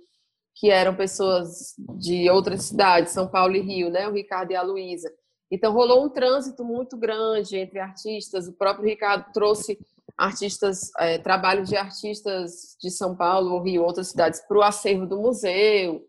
que 0.55 0.71
eram 0.71 0.95
pessoas 0.95 1.75
de 1.97 2.29
outras 2.29 2.63
cidades 2.63 3.13
São 3.13 3.27
Paulo 3.27 3.55
e 3.55 3.61
Rio 3.61 3.89
né? 3.89 4.07
O 4.07 4.13
Ricardo 4.13 4.51
e 4.51 4.55
a 4.55 4.61
Luísa. 4.61 5.11
Então 5.51 5.73
rolou 5.73 6.03
um 6.03 6.09
trânsito 6.09 6.63
muito 6.63 6.97
grande 6.97 7.57
entre 7.57 7.79
artistas. 7.79 8.47
O 8.47 8.53
próprio 8.53 8.85
Ricardo 8.85 9.31
trouxe 9.31 9.77
artistas, 10.17 10.91
é, 10.97 11.19
trabalhos 11.19 11.69
de 11.69 11.75
artistas 11.75 12.75
de 12.81 12.89
São 12.89 13.15
Paulo 13.15 13.53
ou 13.53 13.61
Rio, 13.61 13.83
outras 13.83 14.07
cidades, 14.07 14.41
para 14.47 14.57
o 14.57 14.63
acervo 14.63 15.05
do 15.05 15.21
museu, 15.21 16.03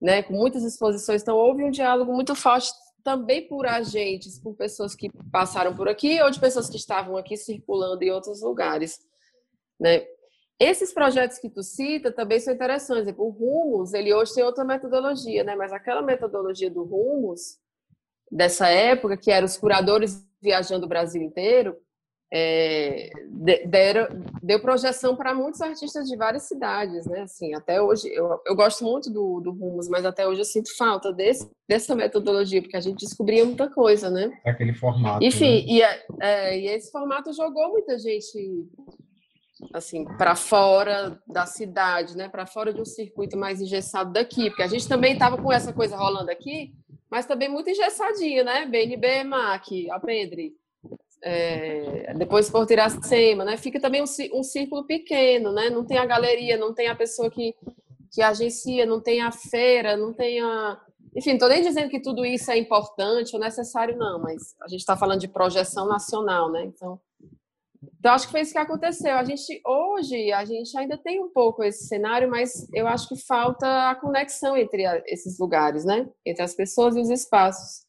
né, 0.00 0.22
com 0.22 0.32
muitas 0.32 0.62
exposições. 0.64 1.22
Então, 1.22 1.36
houve 1.36 1.62
um 1.62 1.70
diálogo 1.70 2.12
muito 2.12 2.34
forte 2.34 2.72
também 3.04 3.46
por 3.46 3.66
agentes, 3.66 4.38
por 4.40 4.54
pessoas 4.54 4.94
que 4.94 5.10
passaram 5.30 5.74
por 5.74 5.88
aqui 5.88 6.20
ou 6.22 6.30
de 6.30 6.40
pessoas 6.40 6.70
que 6.70 6.78
estavam 6.78 7.18
aqui 7.18 7.36
circulando 7.36 8.02
em 8.02 8.10
outros 8.10 8.40
lugares. 8.40 8.98
Né? 9.78 10.06
Esses 10.58 10.94
projetos 10.94 11.38
que 11.38 11.50
tu 11.50 11.62
cita 11.62 12.10
também 12.10 12.40
são 12.40 12.54
interessantes. 12.54 13.12
O 13.18 13.28
Rumos, 13.28 13.92
ele 13.92 14.14
hoje 14.14 14.34
tem 14.34 14.42
outra 14.42 14.64
metodologia, 14.64 15.44
né? 15.44 15.54
mas 15.54 15.70
aquela 15.70 16.00
metodologia 16.00 16.70
do 16.70 16.82
Rumos, 16.82 17.58
dessa 18.32 18.68
época, 18.68 19.18
que 19.18 19.30
eram 19.30 19.44
os 19.44 19.58
curadores 19.58 20.26
viajando 20.40 20.86
o 20.86 20.88
Brasil 20.88 21.22
inteiro, 21.22 21.76
é, 22.36 23.10
deram, 23.64 24.08
deu 24.42 24.60
projeção 24.60 25.14
para 25.14 25.32
muitos 25.32 25.60
artistas 25.60 26.08
de 26.08 26.16
várias 26.16 26.42
cidades, 26.42 27.06
né? 27.06 27.20
Assim, 27.20 27.54
até 27.54 27.80
hoje, 27.80 28.08
eu, 28.12 28.40
eu 28.44 28.56
gosto 28.56 28.84
muito 28.84 29.08
do, 29.08 29.38
do 29.38 29.52
Rumos, 29.52 29.88
mas 29.88 30.04
até 30.04 30.26
hoje 30.26 30.40
eu 30.40 30.44
sinto 30.44 30.76
falta 30.76 31.12
desse, 31.12 31.48
dessa 31.68 31.94
metodologia, 31.94 32.60
porque 32.60 32.76
a 32.76 32.80
gente 32.80 33.06
descobria 33.06 33.44
muita 33.44 33.70
coisa, 33.70 34.10
né? 34.10 34.36
Aquele 34.44 34.74
formato. 34.74 35.24
Enfim, 35.24 35.64
né? 35.64 35.72
e, 35.74 35.82
é, 36.20 36.58
e 36.58 36.66
esse 36.66 36.90
formato 36.90 37.32
jogou 37.32 37.70
muita 37.70 37.96
gente 38.00 38.66
assim 39.72 40.04
para 40.18 40.34
fora 40.34 41.16
da 41.28 41.46
cidade, 41.46 42.16
né? 42.16 42.28
Para 42.28 42.46
fora 42.46 42.74
de 42.74 42.80
um 42.80 42.84
circuito 42.84 43.36
mais 43.36 43.60
engessado 43.60 44.12
daqui, 44.12 44.50
porque 44.50 44.64
a 44.64 44.68
gente 44.68 44.88
também 44.88 45.12
estava 45.12 45.40
com 45.40 45.52
essa 45.52 45.72
coisa 45.72 45.96
rolando 45.96 46.32
aqui, 46.32 46.74
mas 47.08 47.26
também 47.26 47.48
muito 47.48 47.70
engessadinho, 47.70 48.44
né? 48.44 48.66
BNB, 48.66 49.22
MAC, 49.22 49.88
Alpendre, 49.88 50.52
é, 51.24 52.12
depois 52.14 52.50
por 52.50 52.70
Iracema, 52.70 53.44
né? 53.44 53.56
Fica 53.56 53.80
também 53.80 54.02
um, 54.02 54.38
um 54.38 54.42
círculo 54.42 54.84
pequeno, 54.84 55.52
né? 55.52 55.70
Não 55.70 55.84
tem 55.84 55.96
a 55.96 56.04
galeria, 56.04 56.58
não 56.58 56.74
tem 56.74 56.88
a 56.88 56.94
pessoa 56.94 57.30
que, 57.30 57.54
que 58.12 58.20
agencia, 58.20 58.84
não 58.84 59.00
tem 59.00 59.22
a 59.22 59.32
feira, 59.32 59.96
não 59.96 60.12
tem 60.12 60.40
a... 60.40 60.78
Enfim, 61.16 61.30
não 61.30 61.36
estou 61.36 61.48
nem 61.48 61.62
dizendo 61.62 61.88
que 61.88 62.00
tudo 62.00 62.26
isso 62.26 62.50
é 62.50 62.58
importante 62.58 63.34
ou 63.34 63.40
necessário, 63.40 63.96
não, 63.96 64.20
mas 64.20 64.54
a 64.60 64.68
gente 64.68 64.80
está 64.80 64.96
falando 64.96 65.20
de 65.20 65.28
projeção 65.28 65.88
nacional, 65.88 66.52
né? 66.52 66.64
Então, 66.64 67.00
então, 67.98 68.12
acho 68.12 68.26
que 68.26 68.32
foi 68.32 68.40
isso 68.42 68.52
que 68.52 68.58
aconteceu. 68.58 69.14
A 69.14 69.24
gente, 69.24 69.62
hoje, 69.64 70.32
a 70.32 70.44
gente 70.44 70.76
ainda 70.76 70.98
tem 70.98 71.22
um 71.22 71.30
pouco 71.30 71.62
esse 71.62 71.86
cenário, 71.86 72.30
mas 72.30 72.68
eu 72.72 72.86
acho 72.86 73.08
que 73.08 73.16
falta 73.16 73.90
a 73.90 73.94
conexão 73.94 74.56
entre 74.56 74.84
a, 74.84 75.02
esses 75.06 75.38
lugares, 75.38 75.84
né? 75.84 76.06
Entre 76.24 76.42
as 76.42 76.54
pessoas 76.54 76.96
e 76.96 77.00
os 77.00 77.08
espaços. 77.08 77.86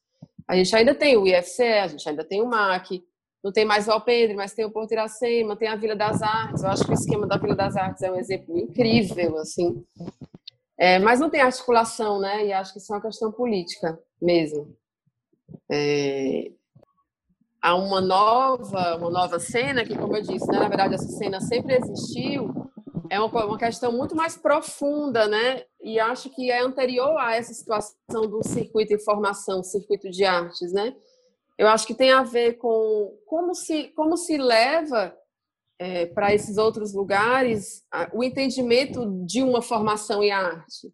A 0.48 0.56
gente 0.56 0.74
ainda 0.76 0.94
tem 0.94 1.18
o 1.18 1.26
IFCE, 1.26 1.64
a 1.64 1.88
gente 1.88 2.08
ainda 2.08 2.24
tem 2.24 2.42
o 2.42 2.46
MAC, 2.46 3.04
não 3.46 3.52
tem 3.52 3.64
mais 3.64 3.88
o 3.88 3.92
Alpendre, 3.92 4.34
mas 4.34 4.56
tem 4.56 4.66
o 4.66 4.72
Porto 4.72 4.94
Iracema, 4.94 5.56
tem 5.56 5.68
a 5.68 5.76
Vila 5.76 5.96
das 5.96 6.24
Artes. 6.24 6.64
Eu 6.64 6.70
acho 6.70 6.84
que 6.84 6.90
o 6.90 6.96
esquema 6.96 7.28
da 7.28 7.38
Vila 7.38 7.56
das 7.56 7.76
Artes 7.76 8.02
é 8.02 8.12
um 8.12 8.16
exemplo 8.16 8.58
incrível, 8.58 9.38
assim. 9.38 9.86
É, 10.76 10.98
mas 10.98 11.20
não 11.20 11.30
tem 11.30 11.42
articulação, 11.42 12.20
né? 12.20 12.48
E 12.48 12.52
acho 12.52 12.74
que 12.74 12.80
isso 12.80 12.92
é 12.92 12.96
uma 12.96 13.04
questão 13.04 13.32
política 13.32 14.00
mesmo. 14.20 14.76
É, 15.72 16.54
há 17.62 17.76
uma 17.76 18.02
nova, 18.02 18.98
uma 18.98 19.12
nova 19.12 19.40
cena 19.40 19.86
que, 19.86 19.96
como 19.96 20.18
eu 20.18 20.24
disse, 20.24 20.48
né, 20.48 20.58
na 20.58 20.68
verdade 20.68 20.96
essa 20.96 21.08
cena 21.10 21.40
sempre 21.40 21.76
existiu. 21.76 22.52
É 23.12 23.20
uma, 23.20 23.46
uma 23.46 23.60
questão 23.60 23.92
muito 23.92 24.16
mais 24.16 24.36
profunda, 24.36 25.28
né? 25.28 25.66
E 25.84 26.00
acho 26.00 26.32
que 26.32 26.50
é 26.50 26.62
anterior 26.64 27.16
a 27.20 27.36
essa 27.36 27.54
situação 27.54 28.22
do 28.28 28.42
circuito 28.42 28.98
de 28.98 29.04
formação, 29.04 29.62
circuito 29.62 30.10
de 30.10 30.26
artes, 30.26 30.74
né? 30.74 30.96
Eu 31.58 31.68
acho 31.68 31.88
que 31.88 31.94
tem 31.94 32.12
a 32.12 32.24
ver 32.24 32.54
com 32.58 33.18
como 33.26 33.54
se, 33.54 33.90
como 33.96 34.18
se 34.18 34.38
leva 34.38 35.16
é, 35.80 36.06
para 36.06 36.34
esses 36.34 36.58
outros 36.58 36.94
lugares 36.94 37.84
o 38.14 38.24
entendimento 38.24 39.26
de 39.26 39.42
uma 39.42 39.62
formação 39.62 40.24
em 40.24 40.32
arte, 40.32 40.94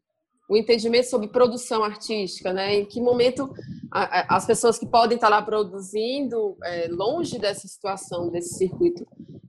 o 0.50 0.58
entendimento 0.58 1.10
sobre 1.10 1.30
produção 1.30 1.84
artística, 1.84 2.52
né? 2.52 2.76
Em 2.76 2.86
que 2.86 3.00
momento 3.00 3.54
a, 3.92 4.20
a, 4.34 4.36
as 4.36 4.46
pessoas 4.46 4.78
que 4.78 4.86
podem 4.86 5.16
estar 5.16 5.30
lá 5.30 5.42
produzindo, 5.42 6.58
é, 6.64 6.88
longe 6.90 7.40
dessa 7.40 7.68
situação, 7.68 8.30
desse 8.30 8.56
circuito 8.56 9.06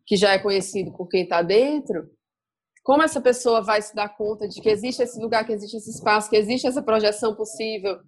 que 0.07 0.17
já 0.17 0.33
é 0.33 0.39
conhecido 0.39 0.93
por 0.93 1.09
quem 1.09 1.25
está 1.25 1.43
dentro, 1.43 2.09
como 2.83 3.03
essa 3.03 3.21
pessoa 3.21 3.63
vai 3.63 3.81
se 3.81 3.95
dar 3.95 4.09
conta 4.17 4.49
de 4.49 4.61
que 4.61 4.69
existe 4.69 5.03
esse 5.03 5.21
lugar, 5.21 5.47
que 5.47 5.53
existe 5.53 5.77
esse 5.77 5.91
espaço, 5.91 6.29
que 6.29 6.37
existe 6.37 6.67
essa 6.67 6.83
projeção 6.83 7.35
possível, 7.35 7.99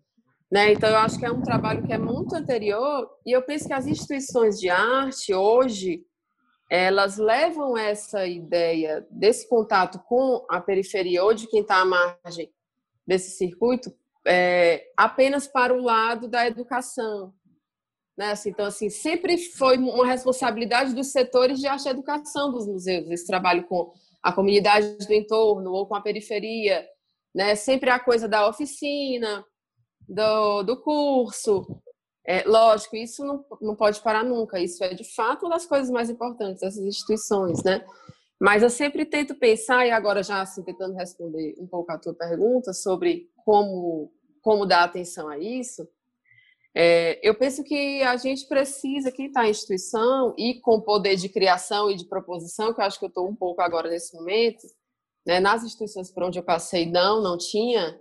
né? 0.50 0.72
Então, 0.72 0.88
eu 0.88 0.96
acho 0.98 1.18
que 1.18 1.26
é 1.26 1.30
um 1.32 1.42
trabalho 1.42 1.84
que 1.86 1.92
é 1.92 1.98
muito 1.98 2.34
anterior 2.34 3.08
e 3.26 3.32
eu 3.32 3.42
penso 3.42 3.66
que 3.66 3.72
as 3.72 3.86
instituições 3.86 4.58
de 4.58 4.68
arte, 4.68 5.34
hoje, 5.34 6.04
elas 6.70 7.18
levam 7.18 7.76
essa 7.76 8.26
ideia 8.26 9.06
desse 9.10 9.48
contato 9.48 9.98
com 10.06 10.44
a 10.50 10.60
periferia 10.60 11.24
ou 11.24 11.34
de 11.34 11.46
quem 11.46 11.60
está 11.60 11.80
à 11.80 11.84
margem 11.84 12.52
desse 13.06 13.30
circuito 13.36 13.94
é, 14.26 14.84
apenas 14.96 15.46
para 15.46 15.74
o 15.74 15.82
lado 15.82 16.28
da 16.28 16.46
educação. 16.46 17.34
Né? 18.16 18.30
Assim, 18.30 18.50
então, 18.50 18.66
assim, 18.66 18.88
sempre 18.88 19.36
foi 19.38 19.76
uma 19.76 20.06
responsabilidade 20.06 20.94
dos 20.94 21.08
setores 21.08 21.58
de 21.58 21.66
arte 21.66 21.86
e 21.86 21.90
educação 21.90 22.50
dos 22.50 22.66
museus, 22.66 23.10
esse 23.10 23.26
trabalho 23.26 23.64
com 23.66 23.92
a 24.22 24.32
comunidade 24.32 24.96
do 24.98 25.12
entorno 25.12 25.72
ou 25.72 25.86
com 25.86 25.94
a 25.94 26.00
periferia. 26.00 26.86
Né? 27.34 27.54
Sempre 27.56 27.90
a 27.90 27.98
coisa 27.98 28.28
da 28.28 28.48
oficina, 28.48 29.44
do, 30.08 30.62
do 30.62 30.76
curso. 30.80 31.66
É, 32.26 32.42
lógico, 32.44 32.96
isso 32.96 33.24
não, 33.24 33.44
não 33.60 33.76
pode 33.76 34.00
parar 34.00 34.24
nunca. 34.24 34.58
Isso 34.58 34.82
é, 34.82 34.94
de 34.94 35.04
fato, 35.14 35.44
uma 35.44 35.54
das 35.54 35.66
coisas 35.66 35.90
mais 35.90 36.08
importantes 36.08 36.60
dessas 36.60 36.82
instituições, 36.82 37.62
né? 37.62 37.84
Mas 38.40 38.62
eu 38.62 38.70
sempre 38.70 39.04
tento 39.04 39.34
pensar, 39.34 39.86
e 39.86 39.90
agora 39.90 40.22
já 40.22 40.40
assim, 40.40 40.62
tentando 40.62 40.94
responder 40.94 41.54
um 41.58 41.66
pouco 41.66 41.92
a 41.92 41.98
tua 41.98 42.14
pergunta 42.14 42.72
sobre 42.72 43.30
como, 43.44 44.12
como 44.42 44.66
dar 44.66 44.84
atenção 44.84 45.28
a 45.28 45.38
isso, 45.38 45.86
é, 46.76 47.20
eu 47.22 47.34
penso 47.36 47.62
que 47.62 48.02
a 48.02 48.16
gente 48.16 48.48
precisa, 48.48 49.12
quem 49.12 49.26
está 49.26 49.46
em 49.46 49.50
instituição 49.50 50.34
e 50.36 50.60
com 50.60 50.80
poder 50.80 51.14
de 51.14 51.28
criação 51.28 51.88
e 51.88 51.94
de 51.94 52.04
proposição, 52.04 52.74
que 52.74 52.80
eu 52.80 52.84
acho 52.84 52.98
que 52.98 53.04
eu 53.04 53.08
estou 53.08 53.28
um 53.28 53.36
pouco 53.36 53.62
agora 53.62 53.88
nesse 53.88 54.14
momento, 54.16 54.66
né, 55.24 55.38
nas 55.38 55.62
instituições 55.62 56.10
por 56.10 56.24
onde 56.24 56.38
eu 56.38 56.42
passei, 56.42 56.90
não, 56.90 57.22
não 57.22 57.38
tinha, 57.38 57.96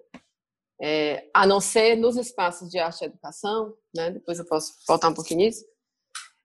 é, 0.86 1.30
a 1.34 1.48
não 1.48 1.62
ser 1.62 1.96
nos 1.96 2.18
espaços 2.18 2.70
de 2.70 2.78
arte 2.78 3.04
e 3.04 3.06
educação, 3.06 3.74
né? 3.96 4.12
depois 4.12 4.38
eu 4.38 4.46
posso 4.46 4.74
voltar 4.86 5.08
um 5.08 5.14
pouquinho 5.14 5.40
nisso, 5.40 5.64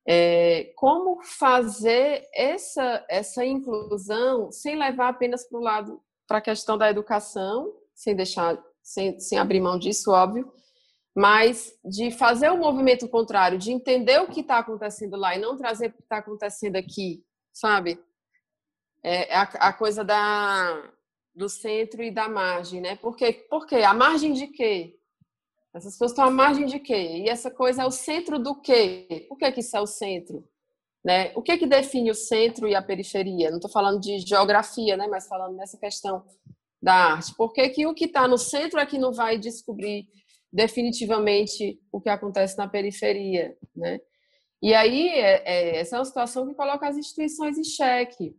é, 0.06 0.72
como 0.76 1.20
fazer 1.24 2.24
essa, 2.32 3.04
essa 3.10 3.44
inclusão 3.44 4.52
sem 4.52 4.78
levar 4.78 5.08
apenas 5.08 5.42
para 5.48 5.58
o 5.58 5.62
lado, 5.62 6.00
para 6.28 6.38
a 6.38 6.42
questão 6.42 6.78
da 6.78 6.88
educação, 6.88 7.74
sem 7.92 8.14
deixar, 8.14 8.62
sem, 8.80 9.18
sem 9.18 9.38
abrir 9.38 9.60
mão 9.60 9.76
disso, 9.76 10.12
óbvio, 10.12 10.52
mas 11.16 11.72
de 11.84 12.12
fazer 12.12 12.48
o 12.50 12.58
movimento 12.58 13.08
contrário, 13.08 13.58
de 13.58 13.72
entender 13.72 14.20
o 14.20 14.28
que 14.28 14.40
está 14.40 14.58
acontecendo 14.58 15.16
lá 15.16 15.34
e 15.34 15.40
não 15.40 15.56
trazer 15.56 15.88
o 15.88 15.92
que 15.92 16.02
está 16.02 16.18
acontecendo 16.18 16.76
aqui, 16.76 17.24
sabe? 17.52 18.00
É, 19.02 19.34
é 19.34 19.36
a, 19.36 19.42
a 19.42 19.72
coisa 19.72 20.04
da 20.04 20.92
do 21.38 21.48
centro 21.48 22.02
e 22.02 22.10
da 22.10 22.28
margem, 22.28 22.80
né? 22.80 22.96
Por 22.96 23.16
quê? 23.16 23.32
Por 23.32 23.64
quê? 23.64 23.76
A 23.76 23.94
margem 23.94 24.32
de 24.32 24.48
quê? 24.48 24.98
Essas 25.72 25.92
pessoas 25.92 26.10
estão 26.10 26.24
à 26.24 26.30
margem 26.30 26.66
de 26.66 26.80
quê? 26.80 27.22
E 27.22 27.28
essa 27.28 27.50
coisa 27.50 27.82
é 27.82 27.86
o 27.86 27.90
centro 27.90 28.38
do 28.38 28.60
quê? 28.60 29.26
Por 29.28 29.38
que, 29.38 29.52
que 29.52 29.60
isso 29.60 29.76
é 29.76 29.80
o 29.80 29.86
centro? 29.86 30.44
Né? 31.04 31.32
O 31.36 31.42
que 31.42 31.56
que 31.56 31.66
define 31.66 32.10
o 32.10 32.14
centro 32.14 32.66
e 32.66 32.74
a 32.74 32.82
periferia? 32.82 33.50
Não 33.50 33.58
estou 33.58 33.70
falando 33.70 34.00
de 34.00 34.18
geografia, 34.18 34.96
né? 34.96 35.06
Mas 35.06 35.28
falando 35.28 35.56
nessa 35.56 35.78
questão 35.78 36.24
da 36.82 36.94
arte. 36.94 37.34
Por 37.36 37.52
que, 37.52 37.68
que 37.68 37.86
o 37.86 37.94
que 37.94 38.06
está 38.06 38.26
no 38.26 38.36
centro 38.36 38.80
é 38.80 38.86
que 38.86 38.98
não 38.98 39.12
vai 39.12 39.38
descobrir 39.38 40.08
definitivamente 40.52 41.80
o 41.92 42.00
que 42.00 42.08
acontece 42.08 42.58
na 42.58 42.66
periferia, 42.66 43.56
né? 43.76 44.00
E 44.60 44.74
aí, 44.74 45.08
é, 45.10 45.42
é, 45.44 45.76
essa 45.78 45.94
é 45.94 45.98
uma 46.00 46.04
situação 46.04 46.48
que 46.48 46.54
coloca 46.54 46.88
as 46.88 46.96
instituições 46.96 47.56
em 47.56 47.62
xeque. 47.62 48.34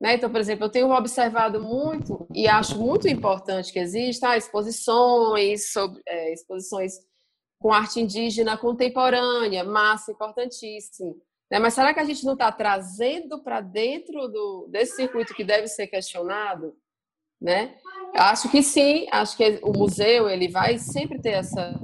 Né? 0.00 0.14
Então, 0.14 0.30
por 0.30 0.40
exemplo, 0.40 0.64
eu 0.64 0.70
tenho 0.70 0.90
observado 0.90 1.60
muito 1.60 2.26
e 2.34 2.48
acho 2.48 2.78
muito 2.78 3.06
importante 3.06 3.72
que 3.72 3.78
exista 3.78 4.36
exposições 4.36 5.72
sobre 5.72 6.00
é, 6.06 6.32
exposições 6.32 6.94
com 7.58 7.70
arte 7.70 8.00
indígena 8.00 8.56
contemporânea, 8.56 9.62
massa, 9.62 10.10
importantíssimo. 10.10 11.20
Né? 11.50 11.58
Mas 11.58 11.74
será 11.74 11.92
que 11.92 12.00
a 12.00 12.04
gente 12.04 12.24
não 12.24 12.32
está 12.32 12.50
trazendo 12.50 13.42
para 13.42 13.60
dentro 13.60 14.26
do, 14.28 14.68
desse 14.70 14.96
circuito 14.96 15.34
que 15.34 15.44
deve 15.44 15.68
ser 15.68 15.86
questionado? 15.86 16.74
Né? 17.38 17.76
Acho 18.14 18.50
que 18.50 18.62
sim, 18.62 19.06
acho 19.12 19.36
que 19.36 19.60
o 19.62 19.72
museu 19.76 20.28
ele 20.30 20.48
vai 20.48 20.78
sempre 20.78 21.20
ter 21.20 21.32
essa, 21.32 21.78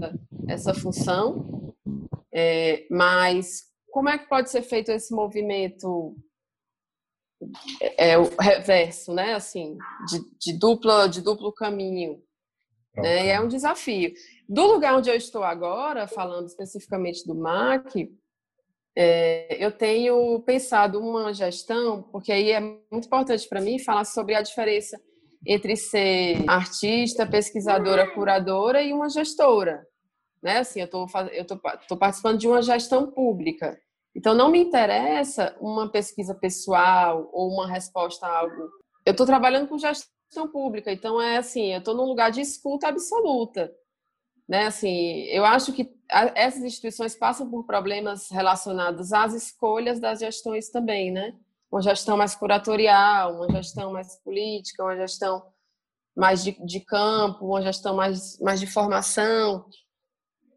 essa 0.48 0.72
função, 0.72 1.74
é, 2.32 2.86
mas 2.90 3.64
como 3.90 4.08
é 4.08 4.16
que 4.16 4.28
pode 4.28 4.50
ser 4.50 4.62
feito 4.62 4.90
esse 4.90 5.14
movimento 5.14 6.16
é, 7.80 8.10
é 8.10 8.18
o 8.18 8.28
reverso, 8.40 9.12
né? 9.12 9.34
Assim, 9.34 9.76
de, 10.08 10.20
de 10.38 10.58
dupla, 10.58 11.08
de 11.08 11.20
duplo 11.20 11.52
caminho. 11.52 12.22
Né? 12.94 13.28
É 13.28 13.40
um 13.40 13.48
desafio. 13.48 14.12
Do 14.48 14.66
lugar 14.66 14.96
onde 14.96 15.10
eu 15.10 15.14
estou 15.14 15.44
agora, 15.44 16.06
falando 16.06 16.46
especificamente 16.46 17.26
do 17.26 17.34
MAC, 17.34 18.10
é, 18.96 19.62
eu 19.62 19.70
tenho 19.70 20.40
pensado 20.40 20.98
uma 20.98 21.32
gestão, 21.34 22.02
porque 22.04 22.32
aí 22.32 22.50
é 22.50 22.60
muito 22.60 23.06
importante 23.06 23.46
para 23.48 23.60
mim 23.60 23.78
falar 23.78 24.04
sobre 24.04 24.34
a 24.34 24.40
diferença 24.40 24.98
entre 25.46 25.76
ser 25.76 26.42
artista, 26.48 27.26
pesquisadora, 27.26 28.10
curadora 28.14 28.82
e 28.82 28.92
uma 28.92 29.10
gestora. 29.10 29.86
Né? 30.42 30.58
Assim, 30.58 30.80
eu 30.80 30.86
estou 30.86 31.98
participando 31.98 32.38
de 32.38 32.48
uma 32.48 32.62
gestão 32.62 33.10
pública. 33.10 33.78
Então, 34.16 34.34
não 34.34 34.50
me 34.50 34.58
interessa 34.58 35.54
uma 35.60 35.90
pesquisa 35.92 36.34
pessoal 36.34 37.28
ou 37.34 37.52
uma 37.52 37.68
resposta 37.68 38.26
a 38.26 38.38
algo. 38.38 38.70
Eu 39.04 39.10
estou 39.10 39.26
trabalhando 39.26 39.68
com 39.68 39.76
gestão 39.76 40.48
pública, 40.50 40.90
então 40.90 41.20
é 41.20 41.36
assim, 41.36 41.74
eu 41.74 41.80
estou 41.80 41.94
num 41.94 42.06
lugar 42.06 42.30
de 42.30 42.40
escuta 42.40 42.88
absoluta. 42.88 43.70
Né? 44.48 44.64
Assim, 44.64 45.24
eu 45.24 45.44
acho 45.44 45.70
que 45.70 45.94
essas 46.34 46.64
instituições 46.64 47.14
passam 47.14 47.50
por 47.50 47.66
problemas 47.66 48.30
relacionados 48.30 49.12
às 49.12 49.34
escolhas 49.34 50.00
das 50.00 50.20
gestões 50.20 50.70
também, 50.70 51.12
né? 51.12 51.34
Uma 51.70 51.82
gestão 51.82 52.16
mais 52.16 52.34
curatorial, 52.34 53.34
uma 53.34 53.50
gestão 53.50 53.92
mais 53.92 54.16
política, 54.22 54.82
uma 54.82 54.96
gestão 54.96 55.42
mais 56.16 56.42
de, 56.42 56.52
de 56.64 56.80
campo, 56.80 57.44
uma 57.44 57.60
gestão 57.60 57.94
mais, 57.94 58.38
mais 58.40 58.60
de 58.60 58.66
formação. 58.66 59.66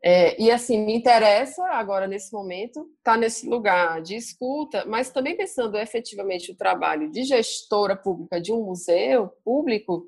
É, 0.01 0.41
e 0.41 0.49
assim, 0.49 0.85
me 0.85 0.95
interessa 0.95 1.63
agora, 1.65 2.07
nesse 2.07 2.31
momento, 2.31 2.81
estar 2.97 3.13
tá 3.13 3.17
nesse 3.17 3.47
lugar 3.47 4.01
de 4.01 4.15
escuta, 4.15 4.85
mas 4.85 5.09
também 5.11 5.35
pensando 5.35 5.77
efetivamente 5.77 6.51
o 6.51 6.55
trabalho 6.55 7.11
de 7.11 7.23
gestora 7.23 7.97
pública 7.97 8.39
de 8.39 8.53
um 8.53 8.63
museu 8.63 9.29
público, 9.43 10.07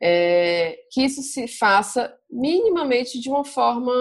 é, 0.00 0.78
que 0.90 1.02
isso 1.04 1.22
se 1.22 1.48
faça 1.48 2.16
minimamente 2.30 3.20
de 3.20 3.28
uma 3.28 3.44
forma, 3.44 3.92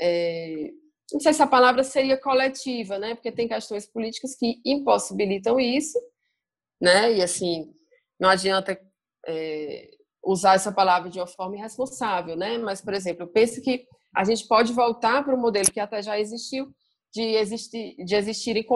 é, 0.00 0.70
não 1.12 1.20
sei 1.20 1.32
se 1.32 1.42
a 1.42 1.46
palavra 1.46 1.82
seria 1.82 2.16
coletiva, 2.16 2.98
né? 2.98 3.14
Porque 3.14 3.32
tem 3.32 3.48
questões 3.48 3.86
políticas 3.86 4.36
que 4.36 4.60
impossibilitam 4.64 5.58
isso, 5.58 5.98
né? 6.80 7.12
E 7.14 7.22
assim, 7.22 7.72
não 8.18 8.28
adianta 8.28 8.78
é, 9.26 9.90
usar 10.24 10.54
essa 10.54 10.72
palavra 10.72 11.10
de 11.10 11.18
uma 11.18 11.26
forma 11.26 11.56
irresponsável, 11.56 12.36
né? 12.36 12.58
Mas, 12.58 12.80
por 12.80 12.94
exemplo, 12.94 13.24
eu 13.24 13.28
penso 13.28 13.60
que 13.62 13.86
a 14.16 14.24
gente 14.24 14.48
pode 14.48 14.72
voltar 14.72 15.22
para 15.22 15.34
o 15.34 15.38
modelo 15.38 15.70
que 15.70 15.78
até 15.78 16.00
já 16.00 16.18
existiu, 16.18 16.74
de, 17.12 17.22
existir, 17.22 17.96
de 18.02 18.16
existirem 18.16 18.66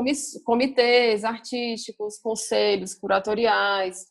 comitês 0.44 1.24
artísticos, 1.24 2.18
conselhos 2.18 2.94
curatoriais, 2.94 4.06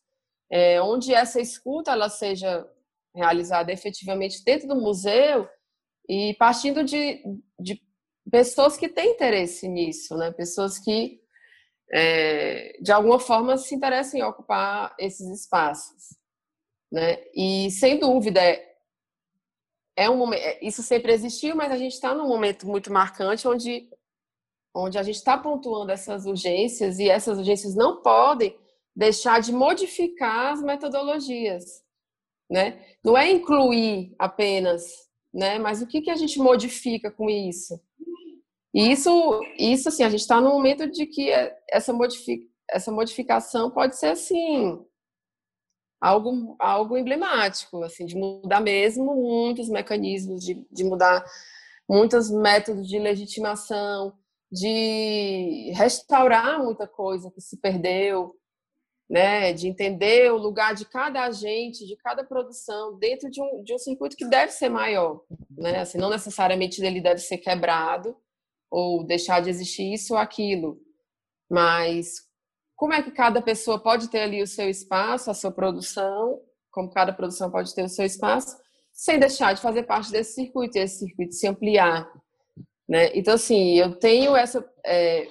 é, 0.51 0.81
onde 0.81 1.13
essa 1.13 1.39
escuta 1.39 1.91
ela 1.91 2.09
seja 2.09 2.67
realizada 3.15 3.71
efetivamente 3.71 4.43
dentro 4.43 4.67
do 4.67 4.75
museu 4.75 5.47
e 6.07 6.33
partindo 6.39 6.83
de, 6.83 7.23
de 7.59 7.79
pessoas 8.31 8.75
que 8.75 8.89
têm 8.89 9.11
interesse 9.11 9.67
nisso, 9.67 10.17
né? 10.17 10.31
pessoas 10.31 10.79
que 10.79 11.19
é, 11.93 12.75
de 12.81 12.91
alguma 12.91 13.19
forma 13.19 13.55
se 13.55 13.75
interessam 13.75 14.19
em 14.19 14.23
ocupar 14.23 14.95
esses 14.97 15.27
espaços. 15.29 16.17
Né? 16.91 17.23
E 17.35 17.69
sem 17.69 17.99
dúvida, 17.99 18.41
é, 19.99 20.05
é 20.05 20.09
um 20.09 20.17
momento, 20.17 20.41
é, 20.41 20.59
isso 20.61 20.81
sempre 20.81 21.11
existiu, 21.11 21.55
mas 21.55 21.71
a 21.71 21.77
gente 21.77 21.93
está 21.93 22.13
num 22.13 22.27
momento 22.27 22.65
muito 22.65 22.91
marcante 22.91 23.47
onde, 23.47 23.89
onde 24.73 24.97
a 24.97 25.03
gente 25.03 25.15
está 25.15 25.37
pontuando 25.37 25.91
essas 25.91 26.25
urgências 26.25 26.99
e 26.99 27.09
essas 27.09 27.37
urgências 27.37 27.75
não 27.75 28.01
podem 28.01 28.57
deixar 28.95 29.41
de 29.41 29.51
modificar 29.51 30.53
as 30.53 30.61
metodologias, 30.61 31.83
né? 32.49 32.83
Não 33.03 33.17
é 33.17 33.29
incluir 33.29 34.15
apenas, 34.17 34.83
né? 35.33 35.59
Mas 35.59 35.81
o 35.81 35.87
que, 35.87 36.01
que 36.01 36.11
a 36.11 36.15
gente 36.15 36.39
modifica 36.39 37.11
com 37.11 37.29
isso? 37.29 37.79
E 38.73 38.91
isso, 38.91 39.41
isso 39.57 39.89
assim, 39.89 40.03
a 40.03 40.09
gente 40.09 40.21
está 40.21 40.39
no 40.39 40.49
momento 40.49 40.89
de 40.89 41.05
que 41.05 41.29
essa, 41.69 41.91
modific, 41.91 42.49
essa 42.69 42.91
modificação 42.91 43.71
pode 43.71 43.97
ser 43.97 44.07
assim 44.07 44.79
algo, 45.99 46.55
algo 46.59 46.97
emblemático, 46.97 47.83
assim, 47.83 48.05
de 48.05 48.15
mudar 48.15 48.61
mesmo 48.61 49.15
muitos 49.15 49.69
mecanismos, 49.69 50.43
de, 50.43 50.65
de 50.71 50.83
mudar 50.83 51.23
muitos 51.87 52.29
métodos 52.29 52.87
de 52.87 52.99
legitimação, 52.99 54.13
de 54.51 55.71
restaurar 55.75 56.63
muita 56.63 56.87
coisa 56.87 57.31
que 57.31 57.41
se 57.41 57.57
perdeu, 57.57 58.35
né, 59.09 59.53
de 59.53 59.67
entender 59.67 60.31
o 60.31 60.37
lugar 60.37 60.75
de 60.75 60.85
cada 60.85 61.23
agente, 61.23 61.85
de 61.85 61.95
cada 61.97 62.23
produção 62.23 62.97
dentro 62.97 63.29
de 63.29 63.41
um, 63.41 63.63
de 63.63 63.73
um 63.73 63.77
circuito 63.79 64.15
que 64.15 64.25
deve 64.25 64.51
ser 64.51 64.69
maior, 64.69 65.23
né, 65.57 65.79
assim, 65.79 65.97
não 65.97 66.11
necessariamente 66.11 66.83
ele 66.83 67.01
deve 67.01 67.19
ser 67.19 67.39
quebrado 67.39 68.15
ou 68.69 69.03
deixar 69.03 69.41
de 69.41 69.49
existir 69.49 69.91
isso 69.93 70.13
ou 70.13 70.19
aquilo, 70.19 70.79
mas 71.49 72.28
como 72.79 72.93
é 72.93 73.03
que 73.03 73.11
cada 73.11 73.41
pessoa 73.41 73.77
pode 73.77 74.09
ter 74.09 74.21
ali 74.21 74.41
o 74.41 74.47
seu 74.47 74.69
espaço, 74.69 75.29
a 75.29 75.33
sua 75.33 75.51
produção, 75.51 76.39
como 76.71 76.89
cada 76.89 77.11
produção 77.11 77.51
pode 77.51 77.75
ter 77.75 77.83
o 77.83 77.89
seu 77.89 78.05
espaço, 78.05 78.57
sem 78.93 79.19
deixar 79.19 79.53
de 79.53 79.61
fazer 79.61 79.83
parte 79.83 80.09
desse 80.09 80.35
circuito, 80.35 80.77
e 80.77 80.81
esse 80.81 80.99
circuito 80.99 81.35
se 81.35 81.45
ampliar, 81.45 82.09
né? 82.87 83.11
Então, 83.13 83.33
assim, 83.33 83.73
eu 83.73 83.97
tenho 83.97 84.33
essa 84.33 84.65
é, 84.85 85.27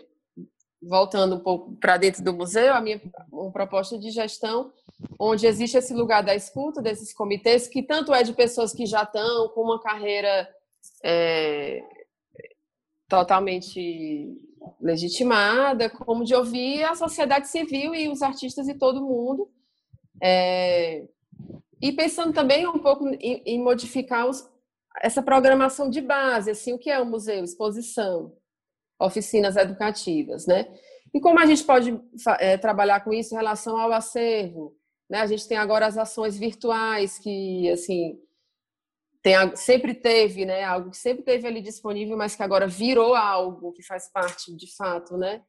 voltando 0.82 1.36
um 1.36 1.40
pouco 1.40 1.74
para 1.76 1.96
dentro 1.96 2.22
do 2.22 2.34
museu, 2.34 2.74
a 2.74 2.82
minha 2.82 3.00
uma 3.32 3.50
proposta 3.50 3.98
de 3.98 4.10
gestão 4.10 4.70
onde 5.18 5.46
existe 5.46 5.78
esse 5.78 5.94
lugar 5.94 6.22
da 6.22 6.34
escuta 6.34 6.82
desses 6.82 7.14
comitês, 7.14 7.66
que 7.66 7.82
tanto 7.82 8.12
é 8.12 8.22
de 8.22 8.34
pessoas 8.34 8.74
que 8.74 8.84
já 8.84 9.04
estão 9.04 9.48
com 9.54 9.62
uma 9.62 9.80
carreira 9.80 10.46
é, 11.02 11.82
totalmente 13.08 14.36
legitimada, 14.80 15.90
como 15.90 16.24
de 16.24 16.34
ouvir 16.34 16.84
a 16.84 16.94
sociedade 16.94 17.48
civil 17.48 17.94
e 17.94 18.08
os 18.08 18.22
artistas 18.22 18.68
e 18.68 18.74
todo 18.74 19.06
mundo. 19.06 19.50
É, 20.22 21.06
e 21.80 21.92
pensando 21.92 22.32
também 22.32 22.66
um 22.66 22.78
pouco 22.78 23.08
em, 23.08 23.42
em 23.44 23.62
modificar 23.62 24.26
os, 24.26 24.48
essa 25.00 25.22
programação 25.22 25.88
de 25.88 26.00
base, 26.00 26.50
assim, 26.50 26.72
o 26.72 26.78
que 26.78 26.90
é 26.90 27.00
o 27.00 27.06
museu? 27.06 27.44
Exposição, 27.44 28.32
oficinas 29.00 29.56
educativas, 29.56 30.46
né? 30.46 30.66
E 31.14 31.20
como 31.20 31.38
a 31.38 31.46
gente 31.46 31.64
pode 31.64 31.98
é, 32.38 32.56
trabalhar 32.58 33.00
com 33.00 33.12
isso 33.12 33.34
em 33.34 33.38
relação 33.38 33.78
ao 33.78 33.92
acervo? 33.92 34.76
Né? 35.08 35.20
A 35.20 35.26
gente 35.26 35.48
tem 35.48 35.56
agora 35.56 35.86
as 35.86 35.96
ações 35.96 36.36
virtuais 36.36 37.18
que, 37.18 37.70
assim, 37.70 38.18
tem, 39.28 39.56
sempre 39.56 39.94
teve, 39.94 40.46
né? 40.46 40.64
Algo 40.64 40.90
que 40.90 40.96
sempre 40.96 41.22
teve 41.22 41.46
ali 41.46 41.60
disponível, 41.60 42.16
mas 42.16 42.34
que 42.34 42.42
agora 42.42 42.66
virou 42.66 43.14
algo 43.14 43.72
que 43.72 43.82
faz 43.82 44.10
parte, 44.10 44.54
de 44.54 44.74
fato, 44.74 45.18
né? 45.18 45.42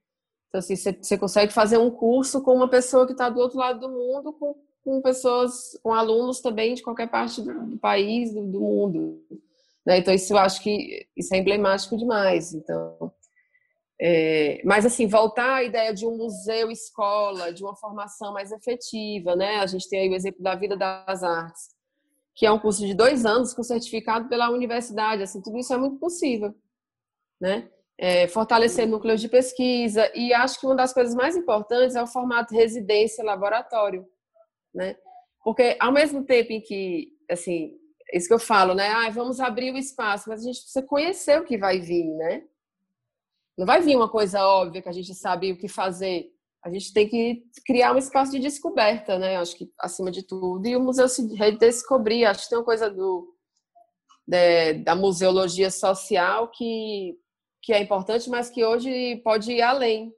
Então, 0.50 0.60
assim, 0.60 0.76
você, 0.76 1.18
consegue 1.18 1.54
fazer 1.54 1.78
um 1.78 1.90
curso 1.90 2.42
com 2.42 2.54
uma 2.54 2.68
pessoa 2.68 3.06
que 3.06 3.14
está 3.14 3.30
do 3.30 3.40
outro 3.40 3.58
lado 3.58 3.80
do 3.80 3.90
mundo, 3.90 4.34
com, 4.34 4.56
com 4.84 5.02
pessoas, 5.02 5.80
com 5.82 5.94
alunos 5.94 6.42
também 6.42 6.74
de 6.74 6.84
qualquer 6.84 7.08
parte 7.10 7.42
do, 7.42 7.68
do 7.68 7.78
país, 7.78 8.34
do, 8.34 8.46
do 8.46 8.60
mundo. 8.60 9.24
Né? 9.86 10.00
Então, 10.00 10.14
isso 10.14 10.34
eu 10.34 10.38
acho 10.38 10.62
que 10.62 11.08
isso 11.16 11.34
é 11.34 11.38
emblemático 11.38 11.96
demais. 11.96 12.54
Então, 12.54 13.14
é, 14.02 14.62
mas, 14.66 14.86
assim, 14.86 15.08
voltar 15.08 15.56
à 15.56 15.64
ideia 15.64 15.94
de 15.94 16.06
um 16.06 16.18
museu-escola, 16.18 17.54
de 17.54 17.64
uma 17.64 17.76
formação 17.76 18.34
mais 18.34 18.52
efetiva, 18.52 19.36
né? 19.36 19.58
A 19.58 19.68
gente 19.68 19.88
tem 19.88 20.02
aí 20.02 20.10
o 20.10 20.16
exemplo 20.16 20.42
da 20.42 20.56
Vida 20.56 20.76
das 20.76 21.24
Artes, 21.24 21.70
que 22.40 22.46
é 22.46 22.52
um 22.52 22.58
curso 22.58 22.88
de 22.88 22.94
dois 22.94 23.26
anos 23.26 23.54
com 23.54 23.62
certificado 23.62 24.30
pela 24.30 24.50
universidade. 24.50 25.22
Assim, 25.22 25.42
tudo 25.42 25.58
isso 25.58 25.74
é 25.74 25.78
muito 25.78 25.98
possível, 25.98 26.56
né? 27.40 27.70
É, 27.98 28.30
fortalecer 28.30 28.88
núcleos 28.88 29.20
de 29.20 29.28
pesquisa 29.28 30.10
e 30.16 30.34
acho 30.34 30.58
que 30.58 30.66
uma 30.66 30.74
das 30.74 30.94
coisas 30.94 31.14
mais 31.14 31.36
importantes 31.36 31.98
é 31.98 32.02
o 32.02 32.08
formato 32.08 32.56
residência-laboratório, 32.56 34.08
né? 34.74 34.96
Porque 35.44 35.76
ao 35.82 35.92
mesmo 35.92 36.24
tempo 36.24 36.54
em 36.54 36.62
que, 36.62 37.12
assim, 37.30 37.78
isso 38.14 38.30
que 38.30 38.34
eu 38.34 38.40
falo, 38.40 38.74
né? 38.74 38.88
Ah, 38.88 39.10
vamos 39.10 39.42
abrir 39.42 39.74
o 39.74 39.78
espaço, 39.78 40.30
mas 40.30 40.40
a 40.40 40.46
gente 40.46 40.62
precisa 40.62 40.82
conhecer 40.82 41.42
o 41.42 41.44
que 41.44 41.58
vai 41.58 41.82
vir, 41.82 42.06
né? 42.06 42.44
Não 43.58 43.66
vai 43.66 43.82
vir 43.82 43.98
uma 43.98 44.08
coisa 44.08 44.48
óbvia 44.48 44.82
que 44.82 44.88
a 44.88 44.94
gente 44.94 45.14
sabe 45.14 45.52
o 45.52 45.58
que 45.58 45.68
fazer. 45.68 46.32
A 46.64 46.70
gente 46.70 46.94
tem 46.94 47.08
que 47.08 47.44
criar 47.66 47.94
um 47.94 47.98
espaço 47.98 48.32
de 48.32 48.40
descoberta, 48.40 49.18
né? 49.18 49.38
Acho 49.38 49.56
que 49.56 49.72
acima 49.80 50.12
de 50.12 50.24
tudo. 50.24 50.68
E 50.68 50.76
o 50.76 50.82
museu 50.82 51.08
se 51.08 51.34
redescobrir. 51.36 52.28
Acho 52.28 52.44
que 52.44 52.50
tem 52.50 52.58
uma 52.58 52.66
coisa 52.66 52.90
do 52.90 53.34
de, 54.28 54.74
da 54.84 54.96
museologia 54.96 55.72
social 55.72 56.50
que 56.50 57.18
que 57.62 57.74
é 57.74 57.82
importante, 57.82 58.30
mas 58.30 58.50
que 58.50 58.64
hoje 58.64 59.18
pode 59.18 59.52
ir 59.52 59.62
além, 59.62 60.14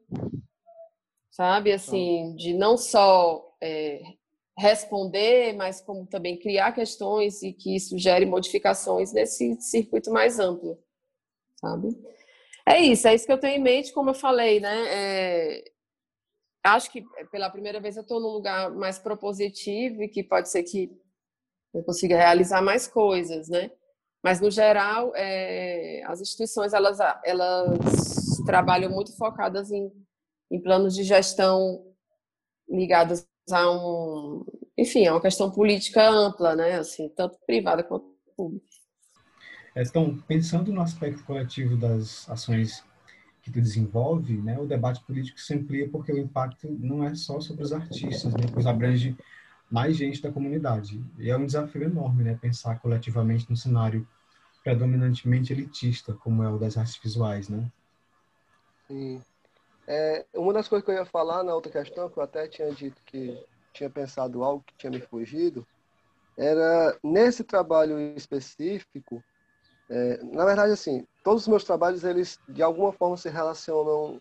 sabe? 1.32 1.72
Assim, 1.72 2.36
de 2.36 2.54
não 2.54 2.78
só 2.78 3.44
é, 3.60 4.00
responder, 4.58 5.54
mas 5.54 5.82
como 5.82 6.06
também 6.06 6.38
criar 6.38 6.72
questões 6.72 7.42
e 7.42 7.52
que 7.52 7.76
isso 7.76 7.98
gere 7.98 8.26
modificações 8.26 9.12
nesse 9.12 9.60
circuito 9.60 10.12
mais 10.12 10.39
amplo, 10.39 10.78
sabe? 11.56 11.98
É 12.66 12.80
isso, 12.80 13.08
é 13.08 13.16
isso 13.16 13.26
que 13.26 13.32
eu 13.34 13.39
tenho 13.39 13.58
em 13.58 13.64
mente, 13.64 13.92
como 13.92 14.12
eu 14.12 14.14
falei, 14.14 14.60
né? 14.60 14.86
É, 14.88 15.72
acho 16.64 16.91
que 16.91 17.03
pela 17.32 17.49
primeira 17.49 17.80
vez 17.80 17.95
eu 17.95 18.01
estou 18.01 18.20
num 18.20 18.30
lugar 18.30 18.72
mais 18.72 18.99
propositivo 18.99 20.03
e 20.03 20.09
que 20.09 20.24
pode 20.24 20.49
ser 20.49 20.64
que 20.64 20.91
eu 21.74 21.84
consiga 21.84 22.18
realizar 22.18 22.62
mais 22.62 22.88
coisas, 22.88 23.47
né? 23.49 23.72
Mas 24.24 24.39
no 24.39 24.51
geral, 24.51 25.12
é, 25.16 26.03
as 26.05 26.22
instituições 26.22 26.74
elas 26.74 26.99
elas 27.26 28.38
trabalham 28.45 28.91
muito 28.91 29.16
focadas 29.18 29.72
em, 29.72 29.91
em 30.51 30.62
planos 30.62 30.93
de 30.93 31.03
gestão 31.03 31.84
ligados 32.70 33.26
a 33.51 33.72
um, 33.72 34.45
enfim, 34.78 35.07
a 35.07 35.14
uma 35.14 35.22
questão 35.22 35.51
política 35.51 36.07
ampla, 36.07 36.55
né? 36.55 36.80
Assim, 36.80 37.09
tanto 37.09 37.38
privada 37.45 37.84
quanto 37.84 38.05
pública. 38.36 38.66
Então, 39.76 40.18
pensando 40.28 40.72
no 40.72 40.82
aspecto 40.82 41.24
coletivo 41.24 41.78
das 41.78 42.30
ações 42.30 42.84
que 43.42 43.50
desenvolve, 43.50 44.38
né, 44.38 44.60
o 44.60 44.68
debate 44.68 45.04
político 45.04 45.39
se 45.39 45.54
amplia 45.54 45.89
porque 45.89 46.12
o 46.12 46.18
impacto 46.18 46.68
não 46.80 47.04
é 47.04 47.16
só 47.16 47.39
sobre 47.42 47.64
os 47.64 47.74
artistas, 47.74 48.34
né, 48.34 48.44
pois 48.54 48.68
abrange 48.68 49.18
mais 49.70 49.96
gente 49.96 50.22
da 50.22 50.32
comunidade. 50.32 51.04
E 51.18 51.30
é 51.30 51.38
um 51.38 51.46
desafio 51.46 51.84
enorme, 51.84 52.24
né, 52.24 52.38
pensar 52.39 52.80
coletivamente 52.80 53.50
num 53.50 53.56
cenário 53.56 54.08
predominantemente 54.64 55.52
elitista, 55.52 56.14
como 56.14 56.44
é 56.44 56.50
o 56.50 56.60
das 56.60 56.78
artes 56.78 57.00
visuais, 57.02 57.50
né? 57.50 57.72
Sim. 58.88 59.22
É, 59.88 60.26
uma 60.36 60.54
das 60.54 60.68
coisas 60.68 60.86
que 60.86 60.92
eu 60.92 60.96
ia 60.96 61.06
falar 61.06 61.44
na 61.44 61.56
outra 61.56 61.72
questão, 61.72 62.10
que 62.10 62.18
eu 62.18 62.24
até 62.24 62.48
tinha 62.48 62.72
dito 62.72 63.02
que 63.06 63.44
tinha 63.74 63.89
pensado 63.89 64.44
algo 64.44 64.64
que 64.66 64.76
tinha 64.78 64.92
me 64.92 65.02
fugido, 65.02 65.66
era 66.38 66.98
nesse 67.04 67.44
trabalho 67.44 68.00
específico, 68.16 69.24
é, 69.94 70.24
na 70.24 70.46
verdade, 70.46 70.72
assim, 70.72 71.06
todos 71.22 71.42
os 71.42 71.48
meus 71.50 71.66
trabalhos, 71.66 72.06
eles 72.06 72.39
de 72.48 72.64
alguma 72.64 72.94
forma 72.94 73.18
se 73.18 73.30
relacionam 73.30 74.18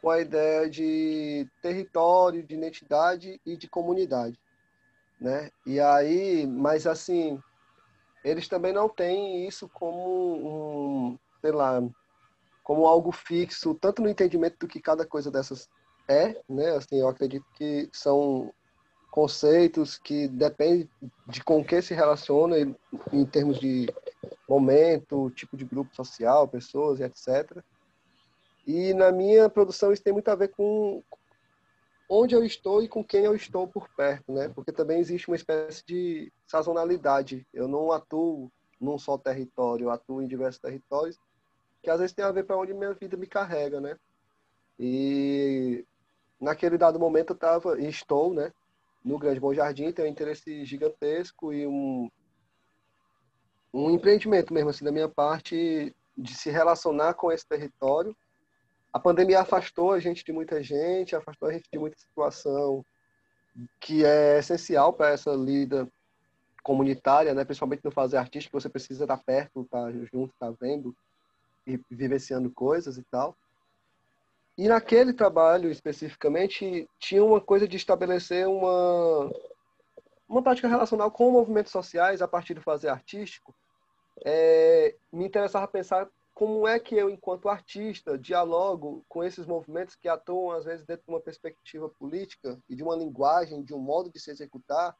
com 0.00 0.10
a 0.10 0.20
ideia 0.20 0.70
de 0.70 1.48
território, 1.60 2.42
de 2.44 2.54
identidade 2.54 3.40
e 3.44 3.56
de 3.56 3.68
comunidade. 3.68 4.38
né? 5.20 5.50
E 5.66 5.80
aí, 5.80 6.46
mas 6.46 6.86
assim, 6.86 7.40
eles 8.24 8.46
também 8.46 8.72
não 8.72 8.88
têm 8.88 9.46
isso 9.46 9.68
como 9.68 11.10
um, 11.10 11.18
sei 11.40 11.50
lá, 11.50 11.82
como 12.62 12.86
algo 12.86 13.10
fixo, 13.10 13.74
tanto 13.74 14.02
no 14.02 14.08
entendimento 14.08 14.56
do 14.60 14.68
que 14.68 14.80
cada 14.80 15.04
coisa 15.04 15.32
dessas 15.32 15.68
é, 16.08 16.40
né? 16.48 16.76
Assim, 16.76 17.00
eu 17.00 17.08
acredito 17.08 17.46
que 17.54 17.88
são 17.92 18.52
conceitos 19.10 19.98
que 19.98 20.28
dependem 20.28 20.88
de 21.26 21.42
com 21.44 21.64
que 21.64 21.82
se 21.82 21.92
relaciona 21.92 22.58
em, 22.58 22.76
em 23.12 23.26
termos 23.26 23.58
de 23.58 23.92
momento, 24.52 25.30
tipo 25.30 25.56
de 25.56 25.64
grupo 25.64 25.94
social, 25.94 26.46
pessoas 26.46 27.00
e 27.00 27.04
etc. 27.04 27.62
E 28.66 28.92
na 28.92 29.10
minha 29.10 29.48
produção 29.48 29.92
isso 29.92 30.02
tem 30.02 30.12
muito 30.12 30.28
a 30.28 30.34
ver 30.34 30.48
com 30.48 31.02
onde 32.08 32.34
eu 32.34 32.44
estou 32.44 32.82
e 32.82 32.88
com 32.88 33.02
quem 33.02 33.24
eu 33.24 33.34
estou 33.34 33.66
por 33.66 33.88
perto, 33.96 34.32
né? 34.32 34.50
Porque 34.54 34.70
também 34.70 35.00
existe 35.00 35.28
uma 35.28 35.36
espécie 35.36 35.82
de 35.86 36.30
sazonalidade. 36.46 37.46
Eu 37.54 37.66
não 37.66 37.90
atuo 37.90 38.52
num 38.78 38.98
só 38.98 39.16
território, 39.16 39.84
eu 39.84 39.90
atuo 39.90 40.20
em 40.20 40.28
diversos 40.28 40.60
territórios, 40.60 41.18
que 41.82 41.88
às 41.88 41.98
vezes 42.00 42.14
tem 42.14 42.24
a 42.24 42.32
ver 42.32 42.44
para 42.44 42.58
onde 42.58 42.74
minha 42.74 42.92
vida 42.92 43.16
me 43.16 43.26
carrega, 43.26 43.80
né? 43.80 43.96
E 44.78 45.84
naquele 46.38 46.76
dado 46.76 46.98
momento 46.98 47.30
eu 47.30 47.34
estava 47.34 47.80
e 47.80 47.88
estou, 47.88 48.34
né, 48.34 48.52
no 49.04 49.18
Grande 49.18 49.40
Bom 49.40 49.54
Jardim, 49.54 49.92
tem 49.92 50.04
um 50.04 50.08
interesse 50.08 50.64
gigantesco 50.64 51.52
e 51.52 51.66
um 51.66 52.10
um 53.72 53.90
empreendimento 53.90 54.52
mesmo 54.52 54.70
assim 54.70 54.84
da 54.84 54.92
minha 54.92 55.08
parte 55.08 55.94
de 56.16 56.34
se 56.34 56.50
relacionar 56.50 57.14
com 57.14 57.32
esse 57.32 57.46
território. 57.46 58.14
A 58.92 58.98
pandemia 58.98 59.40
afastou 59.40 59.92
a 59.92 59.98
gente 59.98 60.24
de 60.24 60.32
muita 60.32 60.62
gente, 60.62 61.16
afastou 61.16 61.48
a 61.48 61.52
gente 61.52 61.68
de 61.72 61.78
muita 61.78 61.98
situação 61.98 62.84
que 63.80 64.04
é 64.04 64.38
essencial 64.38 64.92
para 64.92 65.10
essa 65.10 65.32
lida 65.32 65.88
comunitária, 66.62 67.34
né? 67.34 67.44
principalmente 67.44 67.84
no 67.84 67.90
fazer 67.90 68.16
artístico, 68.16 68.60
você 68.60 68.68
precisa 68.68 69.04
estar 69.04 69.18
perto, 69.18 69.62
estar 69.62 69.90
junto, 69.92 70.32
estar 70.32 70.50
vendo 70.60 70.94
e 71.66 71.80
vivenciando 71.90 72.50
coisas 72.50 72.98
e 72.98 73.02
tal. 73.04 73.36
E 74.56 74.68
naquele 74.68 75.12
trabalho 75.12 75.70
especificamente 75.70 76.88
tinha 76.98 77.24
uma 77.24 77.40
coisa 77.40 77.66
de 77.66 77.76
estabelecer 77.76 78.46
uma 78.46 79.30
uma 80.28 80.42
prática 80.42 80.68
relacional 80.68 81.10
com 81.10 81.30
movimentos 81.30 81.72
sociais 81.72 82.22
a 82.22 82.28
partir 82.28 82.54
do 82.54 82.62
fazer 82.62 82.88
artístico. 82.88 83.54
É, 84.24 84.94
me 85.12 85.26
interessava 85.26 85.66
pensar 85.66 86.08
como 86.34 86.66
é 86.66 86.78
que 86.78 86.94
eu, 86.94 87.10
enquanto 87.10 87.48
artista, 87.48 88.16
dialogo 88.16 89.04
com 89.08 89.22
esses 89.22 89.46
movimentos 89.46 89.94
que 89.94 90.08
atuam 90.08 90.50
às 90.50 90.64
vezes 90.64 90.84
dentro 90.84 91.04
de 91.04 91.12
uma 91.12 91.20
perspectiva 91.20 91.88
política 91.88 92.58
e 92.68 92.74
de 92.74 92.82
uma 92.82 92.96
linguagem, 92.96 93.62
de 93.62 93.74
um 93.74 93.78
modo 93.78 94.10
de 94.10 94.18
se 94.18 94.30
executar, 94.30 94.96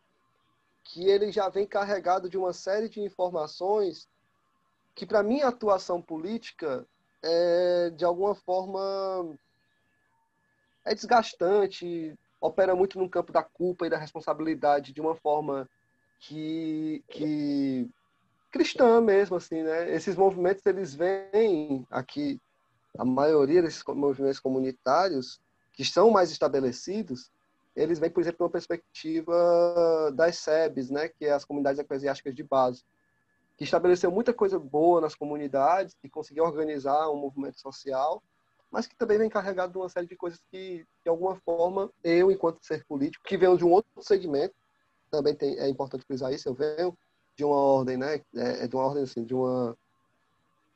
que 0.84 1.08
ele 1.08 1.30
já 1.30 1.48
vem 1.48 1.66
carregado 1.66 2.28
de 2.28 2.36
uma 2.36 2.52
série 2.52 2.88
de 2.88 3.00
informações 3.00 4.08
que 4.94 5.06
para 5.06 5.22
minha 5.22 5.48
atuação 5.48 6.02
política 6.02 6.86
é, 7.22 7.90
de 7.90 8.04
alguma 8.04 8.34
forma 8.34 9.38
é 10.84 10.94
desgastante, 10.94 12.18
opera 12.40 12.74
muito 12.74 12.98
no 12.98 13.08
campo 13.08 13.32
da 13.32 13.42
culpa 13.42 13.86
e 13.86 13.90
da 13.90 13.96
responsabilidade 13.96 14.92
de 14.92 15.00
uma 15.00 15.14
forma 15.14 15.68
que, 16.18 17.02
que 17.08 17.88
cristã 18.53 19.00
mesmo, 19.00 19.36
assim, 19.36 19.62
né? 19.62 19.92
Esses 19.92 20.14
movimentos, 20.14 20.64
eles 20.66 20.94
vêm 20.94 21.86
aqui, 21.90 22.40
a 22.96 23.05
maioria 23.05 23.62
desses 23.62 23.82
movimentos 23.88 24.38
comunitários, 24.38 25.40
que 25.72 25.84
são 25.84 26.11
mais 26.11 26.30
estabelecidos, 26.30 27.30
eles 27.74 27.98
vêm, 27.98 28.11
por 28.11 28.20
exemplo, 28.20 28.36
de 28.36 28.42
uma 28.44 28.50
perspectiva 28.50 30.12
das 30.14 30.36
SEBs, 30.36 30.90
né? 30.90 31.09
Que 31.09 31.24
é 31.24 31.32
as 31.32 31.44
comunidades 31.44 31.80
eclesiásticas 31.80 32.34
de 32.34 32.42
base, 32.42 32.84
que 33.57 33.64
estabeleceu 33.64 34.11
muita 34.11 34.34
coisa 34.34 34.59
boa 34.59 35.00
nas 35.00 35.14
comunidades, 35.14 35.96
que 36.00 36.09
conseguiu 36.09 36.44
organizar 36.44 37.09
um 37.11 37.16
movimento 37.16 37.59
social, 37.59 38.22
mas 38.70 38.86
que 38.86 38.96
também 38.96 39.18
vem 39.18 39.30
carregado 39.30 39.72
de 39.72 39.78
uma 39.78 39.88
série 39.88 40.07
de 40.07 40.16
coisas 40.16 40.40
que, 40.50 40.86
de 41.03 41.09
alguma 41.09 41.36
forma, 41.36 41.90
eu, 42.05 42.30
enquanto 42.30 42.64
ser 42.64 42.84
político, 42.84 43.24
que 43.24 43.36
venho 43.36 43.57
de 43.57 43.64
um 43.64 43.70
outro 43.70 43.90
segmento, 44.03 44.55
também 45.11 45.34
tem, 45.34 45.59
é 45.59 45.68
importante 45.68 46.05
frisar 46.05 46.32
isso, 46.32 46.48
eu 46.48 46.55
venho 46.55 46.96
de 47.36 47.44
uma 47.44 47.56
ordem, 47.56 47.96
né? 47.96 48.20
É, 48.34 48.64
é 48.64 48.66
de 48.66 48.76
uma 48.76 48.84
ordem 48.84 49.02
assim, 49.02 49.24
de 49.24 49.34
uma 49.34 49.76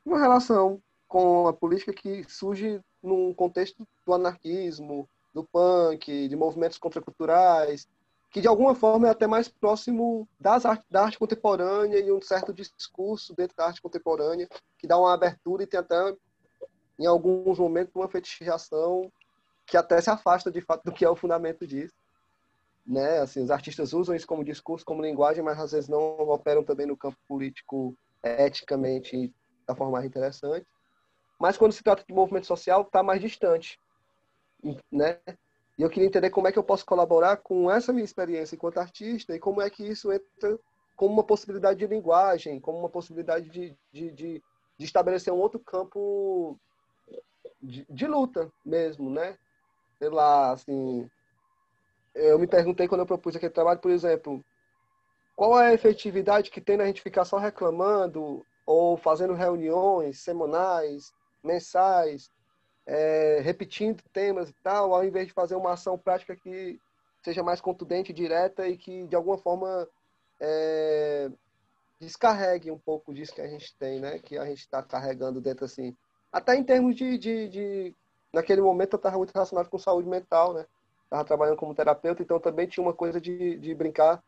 uma 0.05 0.21
relação 0.21 0.81
com 1.09 1.49
a 1.49 1.53
política 1.53 1.93
que 1.93 2.25
surge 2.25 2.81
num 3.03 3.35
contexto 3.35 3.87
do 4.07 4.15
anarquismo, 4.15 5.09
do 5.35 5.43
punk, 5.45 6.29
de 6.29 6.37
movimentos 6.37 6.79
contraculturais, 6.79 7.89
que 8.31 8.41
de 8.41 8.49
alguma 8.49 8.75
forma 8.75 9.09
é 9.09 9.11
até 9.11 9.27
mais 9.27 9.49
próximo 9.49 10.29
das 10.39 10.65
art 10.65 10.83
da 10.91 11.03
arte 11.03 11.19
contemporânea 11.19 11.99
e 11.99 12.13
um 12.13 12.21
certo 12.21 12.53
discurso 12.53 13.35
dentro 13.35 13.57
da 13.57 13.67
arte 13.67 13.83
contemporânea 13.83 14.49
que 14.79 14.87
dá 14.87 14.99
uma 14.99 15.13
abertura 15.13 15.63
e 15.63 15.67
tem 15.67 15.81
até 15.81 16.15
em 16.99 17.07
alguns 17.07 17.59
momentos 17.59 17.95
uma 17.95 18.09
fetichização 18.09 19.11
que 19.67 19.77
até 19.77 20.01
se 20.01 20.11
afasta 20.11 20.51
de 20.51 20.61
fato 20.61 20.85
do 20.85 20.93
que 20.93 21.05
é 21.05 21.11
o 21.11 21.17
fundamento 21.17 21.67
disso 21.67 21.95
né? 22.87 23.19
Assim, 23.19 23.43
os 23.43 23.51
artistas 23.51 23.93
usam 23.93 24.15
isso 24.15 24.27
como 24.27 24.45
discurso, 24.45 24.85
como 24.85 25.03
linguagem, 25.03 25.43
mas 25.43 25.59
às 25.59 25.73
vezes 25.73 25.89
não 25.89 26.19
operam 26.31 26.63
também 26.63 26.87
no 26.87 26.97
campo 26.97 27.17
político 27.27 27.97
eticamente 28.23 29.33
da 29.67 29.75
forma 29.75 29.95
mais 29.95 30.05
interessante. 30.05 30.67
Mas 31.39 31.57
quando 31.57 31.73
se 31.73 31.83
trata 31.83 32.05
de 32.07 32.15
movimento 32.15 32.47
social, 32.47 32.83
está 32.83 33.03
mais 33.03 33.21
distante, 33.21 33.79
né? 34.91 35.19
E 35.79 35.83
eu 35.83 35.91
queria 35.91 36.07
entender 36.07 36.31
como 36.31 36.49
é 36.49 36.53
que 36.53 36.59
eu 36.59 36.65
posso 36.65 36.87
colaborar 36.87 37.37
com 37.39 37.71
essa 37.71 37.93
minha 37.93 38.05
experiência 38.05 38.55
enquanto 38.55 38.79
artista 38.79 39.35
e 39.35 39.39
como 39.39 39.61
é 39.61 39.69
que 39.69 39.87
isso 39.87 40.11
entra 40.11 40.59
como 40.97 41.13
uma 41.13 41.25
possibilidade 41.25 41.79
de 41.79 41.87
linguagem, 41.87 42.59
como 42.59 42.79
uma 42.79 42.89
possibilidade 42.89 43.51
de, 43.51 43.77
de, 43.93 44.11
de, 44.11 44.43
de 44.79 44.85
estabelecer 44.85 45.31
um 45.31 45.37
outro 45.37 45.61
campo 45.61 46.59
de, 47.63 47.87
de 47.91 48.07
luta 48.07 48.51
mesmo, 48.65 49.11
né? 49.11 49.37
Sei 49.99 50.09
lá, 50.09 50.53
assim, 50.53 51.11
eu 52.17 52.39
me 52.39 52.47
perguntei 52.47 52.89
quando 52.89 53.03
eu 53.03 53.07
propus 53.07 53.37
aquele 53.37 53.53
trabalho, 53.53 53.79
por 53.79 53.91
exemplo, 53.91 54.45
qual 55.37 55.61
é 55.61 55.69
a 55.69 55.75
efetividade 55.75 56.51
que 56.51 56.61
tem 56.61 56.77
na 56.77 56.87
gente 56.87 57.03
ficar 57.03 57.25
só 57.25 57.37
reclamando 57.37 58.45
ou 58.65 58.97
fazendo 58.97 59.35
reuniões 59.35 60.21
semanais, 60.21 61.13
mensais, 61.45 62.31
é, 62.87 63.41
repetindo 63.43 64.03
temas 64.13 64.49
e 64.49 64.55
tal, 64.63 64.95
ao 64.95 65.05
invés 65.05 65.27
de 65.27 65.33
fazer 65.33 65.55
uma 65.55 65.75
ação 65.75 65.99
prática 65.99 66.35
que 66.35 66.81
seja 67.23 67.43
mais 67.43 67.61
contundente, 67.61 68.13
direta 68.13 68.67
e 68.67 68.77
que 68.77 69.07
de 69.07 69.15
alguma 69.15 69.37
forma 69.37 69.87
é, 70.41 71.31
descarregue 72.01 72.71
um 72.71 72.79
pouco 72.79 73.13
disso 73.13 73.35
que 73.35 73.41
a 73.41 73.49
gente 73.49 73.77
tem, 73.77 74.01
né? 74.01 74.19
Que 74.19 74.39
a 74.39 74.47
gente 74.47 74.61
está 74.61 74.83
carregando 74.83 75.41
dentro 75.41 75.65
assim. 75.65 75.95
Até 76.33 76.57
em 76.57 76.65
termos 76.65 76.95
de, 76.97 77.19
de, 77.19 77.49
de 77.49 77.95
naquele 78.33 78.61
momento 78.61 78.95
eu 78.95 78.99
estava 78.99 79.19
muito 79.19 79.33
relacionado 79.33 79.69
com 79.69 79.79
saúde 79.79 80.09
mental, 80.09 80.55
né? 80.55 80.67
Estava 81.07 81.25
trabalhando 81.25 81.57
como 81.57 81.75
terapeuta, 81.75 82.23
então 82.23 82.39
também 82.39 82.67
tinha 82.67 82.85
uma 82.85 82.93
coisa 82.93 83.21
de, 83.21 83.57
de 83.59 83.75
brincar, 83.75 84.23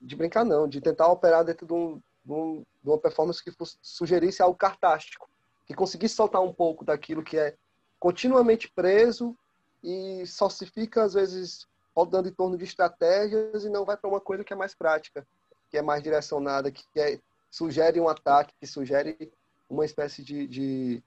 de 0.00 0.16
brincar 0.16 0.44
não, 0.44 0.66
de 0.66 0.80
tentar 0.80 1.08
operar 1.08 1.44
dentro 1.44 1.66
de, 1.66 1.72
um, 1.72 2.00
de, 2.24 2.32
um, 2.32 2.64
de 2.82 2.88
uma 2.88 2.98
performance 2.98 3.42
que 3.42 3.52
sugerisse 3.82 4.40
algo 4.40 4.56
cartástico, 4.56 5.28
que 5.66 5.74
conseguisse 5.74 6.14
soltar 6.14 6.42
um 6.42 6.52
pouco 6.52 6.84
daquilo 6.84 7.22
que 7.22 7.36
é 7.36 7.54
continuamente 7.98 8.70
preso 8.70 9.36
e 9.82 10.24
só 10.26 10.48
se 10.48 10.64
fica, 10.66 11.02
às 11.02 11.14
vezes, 11.14 11.66
rodando 11.94 12.28
em 12.28 12.32
torno 12.32 12.56
de 12.56 12.64
estratégias 12.64 13.64
e 13.64 13.68
não 13.68 13.84
vai 13.84 13.96
para 13.96 14.08
uma 14.08 14.20
coisa 14.20 14.44
que 14.44 14.52
é 14.52 14.56
mais 14.56 14.74
prática, 14.74 15.26
que 15.70 15.76
é 15.76 15.82
mais 15.82 16.02
direcionada, 16.02 16.70
que 16.70 16.84
é, 16.96 17.18
sugere 17.50 18.00
um 18.00 18.08
ataque, 18.08 18.54
que 18.60 18.66
sugere 18.66 19.32
uma 19.68 19.84
espécie 19.84 20.22
de, 20.22 20.46
de, 20.46 21.02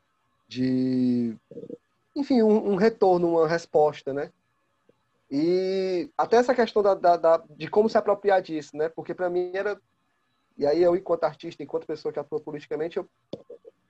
de 0.48 1.38
enfim, 2.16 2.42
um, 2.42 2.72
um 2.72 2.76
retorno, 2.76 3.30
uma 3.30 3.48
resposta, 3.48 4.14
né? 4.14 4.32
E 5.38 6.10
até 6.18 6.38
essa 6.38 6.56
questão 6.56 6.82
da, 6.82 6.96
da, 6.96 7.18
da, 7.18 7.44
de 7.50 7.68
como 7.68 7.90
se 7.90 7.98
apropriar 7.98 8.42
disso, 8.42 8.78
né? 8.78 8.88
Porque 8.88 9.14
para 9.14 9.30
mim 9.30 9.52
era. 9.54 9.78
E 10.58 10.66
aí 10.66 10.82
eu, 10.82 10.96
enquanto 10.96 11.26
artista, 11.26 11.62
enquanto 11.62 11.86
pessoa 11.86 12.14
que 12.14 12.20
atua 12.20 12.40
politicamente, 12.40 12.96
eu, 12.96 13.10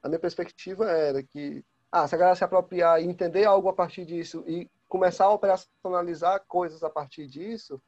a 0.02 0.10
minha 0.10 0.18
perspectiva 0.18 0.89
era 0.89 1.22
que, 1.22 1.64
ah, 1.91 2.08
se 2.08 2.16
a 2.16 2.18
galera 2.18 2.36
se 2.36 2.43
apropriar 2.43 3.00
e 3.00 3.06
entender 3.06 3.46
algo 3.46 3.70
a 3.70 3.74
partir 3.74 4.06
disso 4.06 4.43
e 4.48 4.68
começar 4.89 5.26
a 5.26 5.34
operacionalizar 5.34 6.43
coisas 6.48 6.82
a 6.82 6.89
partir 6.89 7.28
disso, 7.28 7.80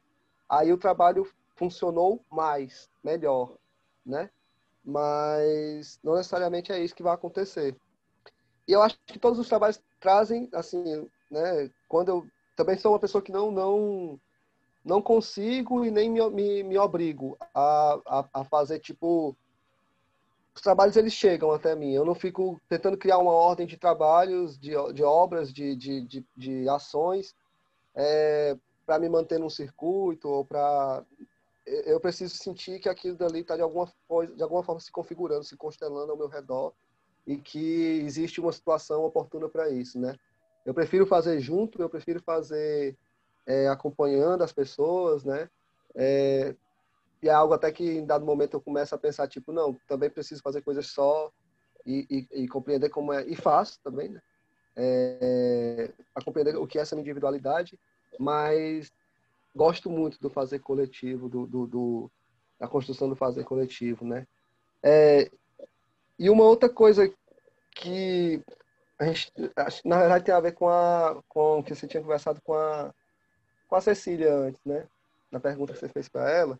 aí 0.48 0.72
o 0.72 0.78
trabalho 0.78 1.28
funcionou 1.56 2.24
mais, 2.30 2.88
melhor, 3.02 3.56
né? 4.06 4.30
Mas 4.84 5.98
não 6.04 6.14
necessariamente 6.14 6.70
é 6.70 6.78
isso 6.78 6.94
que 6.94 7.02
vai 7.02 7.14
acontecer. 7.14 7.76
E 8.68 8.72
eu 8.72 8.82
acho 8.82 8.96
que 9.04 9.18
todos 9.18 9.40
os 9.40 9.48
trabalhos 9.48 9.82
trazem, 9.98 10.48
assim, 10.52 11.10
né? 11.28 11.68
Quando 11.88 12.08
eu 12.10 12.26
também 12.58 12.76
sou 12.76 12.90
uma 12.90 12.98
pessoa 12.98 13.22
que 13.22 13.30
não 13.30 13.52
não 13.52 14.20
não 14.84 15.00
consigo 15.00 15.84
e 15.84 15.92
nem 15.92 16.10
me, 16.10 16.28
me, 16.30 16.62
me 16.64 16.76
obrigo 16.76 17.38
a, 17.54 18.00
a, 18.04 18.28
a, 18.40 18.44
fazer 18.44 18.80
tipo 18.80 19.36
os 20.52 20.60
trabalhos 20.60 20.96
eles 20.96 21.12
chegam 21.12 21.52
até 21.52 21.76
mim 21.76 21.92
eu 21.92 22.04
não 22.04 22.16
fico 22.16 22.60
tentando 22.68 22.98
criar 22.98 23.18
uma 23.18 23.30
ordem 23.30 23.64
de 23.64 23.76
trabalhos 23.76 24.58
de, 24.58 24.70
de 24.92 25.04
obras 25.04 25.52
de, 25.52 25.76
de, 25.76 26.00
de, 26.00 26.26
de 26.36 26.68
ações 26.68 27.32
é, 27.94 28.56
para 28.84 28.98
me 28.98 29.08
manter 29.08 29.38
num 29.38 29.50
circuito 29.50 30.28
ou 30.28 30.44
para 30.44 31.04
eu 31.64 32.00
preciso 32.00 32.34
sentir 32.38 32.80
que 32.80 32.88
aquilo 32.88 33.16
dali 33.16 33.40
está 33.40 33.54
de 33.54 33.62
alguma 33.62 33.92
coisa, 34.08 34.34
de 34.34 34.42
alguma 34.42 34.64
forma 34.64 34.80
se 34.80 34.90
configurando, 34.90 35.44
se 35.44 35.56
constelando 35.56 36.10
ao 36.10 36.18
meu 36.18 36.26
redor 36.26 36.72
e 37.24 37.36
que 37.36 38.00
existe 38.04 38.40
uma 38.40 38.52
situação 38.52 39.04
oportuna 39.04 39.48
para 39.48 39.68
isso, 39.68 40.00
né? 40.00 40.16
Eu 40.68 40.74
prefiro 40.74 41.06
fazer 41.06 41.40
junto, 41.40 41.80
eu 41.80 41.88
prefiro 41.88 42.20
fazer 42.20 42.94
é, 43.46 43.68
acompanhando 43.68 44.44
as 44.44 44.52
pessoas, 44.52 45.24
né? 45.24 45.48
É, 45.94 46.54
e 47.22 47.28
é 47.30 47.32
algo 47.32 47.54
até 47.54 47.72
que 47.72 47.82
em 47.82 48.04
dado 48.04 48.26
momento 48.26 48.52
eu 48.52 48.60
começo 48.60 48.94
a 48.94 48.98
pensar 48.98 49.26
tipo, 49.28 49.50
não, 49.50 49.72
também 49.88 50.10
preciso 50.10 50.42
fazer 50.42 50.60
coisas 50.60 50.88
só 50.88 51.32
e, 51.86 52.06
e, 52.10 52.42
e 52.42 52.48
compreender 52.48 52.90
como 52.90 53.14
é 53.14 53.26
e 53.26 53.34
faço 53.34 53.80
também, 53.82 54.10
né? 54.10 54.20
É, 54.76 55.90
a 56.14 56.22
compreender 56.22 56.54
o 56.56 56.66
que 56.66 56.78
é 56.78 56.82
essa 56.82 56.94
individualidade, 56.94 57.80
mas 58.20 58.92
gosto 59.56 59.88
muito 59.88 60.20
do 60.20 60.28
fazer 60.28 60.58
coletivo, 60.58 61.30
do, 61.30 61.46
do, 61.46 61.66
do 61.66 62.10
da 62.60 62.68
construção 62.68 63.08
do 63.08 63.16
fazer 63.16 63.42
coletivo, 63.44 64.04
né? 64.04 64.26
É, 64.82 65.30
e 66.18 66.28
uma 66.28 66.44
outra 66.44 66.68
coisa 66.68 67.10
que 67.74 68.44
a 68.98 69.04
gente, 69.04 69.32
na 69.84 69.98
verdade, 69.98 70.24
tem 70.24 70.34
a 70.34 70.40
ver 70.40 70.52
com 70.52 70.68
a 70.68 71.22
com 71.28 71.62
que 71.62 71.74
você 71.74 71.86
tinha 71.86 72.02
conversado 72.02 72.40
com 72.42 72.54
a 72.54 72.92
com 73.68 73.76
a 73.76 73.80
Cecília 73.80 74.34
antes, 74.34 74.60
né? 74.64 74.86
Na 75.30 75.38
pergunta 75.38 75.72
que 75.72 75.78
você 75.78 75.88
fez 75.88 76.08
para 76.08 76.30
ela 76.30 76.58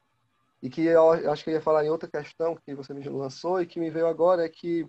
e 0.63 0.69
que 0.69 0.85
eu 0.85 1.11
acho 1.31 1.45
que 1.45 1.51
eu 1.51 1.55
ia 1.55 1.61
falar 1.61 1.85
em 1.85 1.91
outra 1.91 2.09
questão 2.09 2.57
que 2.57 2.75
você 2.75 2.93
me 2.93 3.07
lançou 3.09 3.61
e 3.61 3.67
que 3.67 3.81
me 3.81 3.91
veio 3.91 4.07
agora 4.07 4.45
é 4.45 4.49
que 4.49 4.87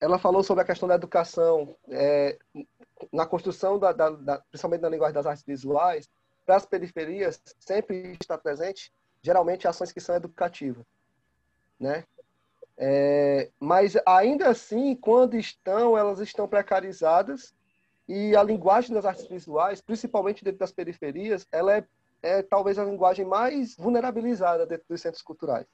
ela 0.00 0.18
falou 0.18 0.42
sobre 0.42 0.62
a 0.62 0.66
questão 0.66 0.88
da 0.88 0.94
educação 0.94 1.76
é, 1.88 2.38
na 3.12 3.26
construção 3.26 3.78
da, 3.78 3.92
da, 3.92 4.10
da, 4.10 4.38
principalmente 4.50 4.82
na 4.82 4.88
linguagem 4.88 5.14
das 5.14 5.26
artes 5.26 5.44
visuais 5.44 6.08
para 6.44 6.56
as 6.56 6.66
periferias 6.66 7.40
sempre 7.58 8.16
está 8.20 8.36
presente 8.36 8.92
geralmente 9.22 9.68
ações 9.68 9.92
que 9.92 10.00
são 10.00 10.14
educativas 10.14 10.84
né 11.78 12.04
é, 12.78 13.50
mas 13.58 13.96
ainda 14.04 14.48
assim, 14.48 14.94
quando 14.94 15.36
estão, 15.36 15.96
elas 15.96 16.20
estão 16.20 16.46
precarizadas 16.46 17.54
e 18.08 18.36
a 18.36 18.42
linguagem 18.42 18.94
das 18.94 19.04
artes 19.04 19.26
visuais, 19.26 19.80
principalmente 19.80 20.44
dentro 20.44 20.60
das 20.60 20.72
periferias, 20.72 21.46
ela 21.50 21.76
é, 21.76 21.84
é 22.22 22.42
talvez 22.42 22.78
a 22.78 22.84
linguagem 22.84 23.24
mais 23.24 23.76
vulnerabilizada 23.76 24.66
dentro 24.66 24.86
dos 24.88 25.00
centros 25.00 25.22
culturais. 25.22 25.66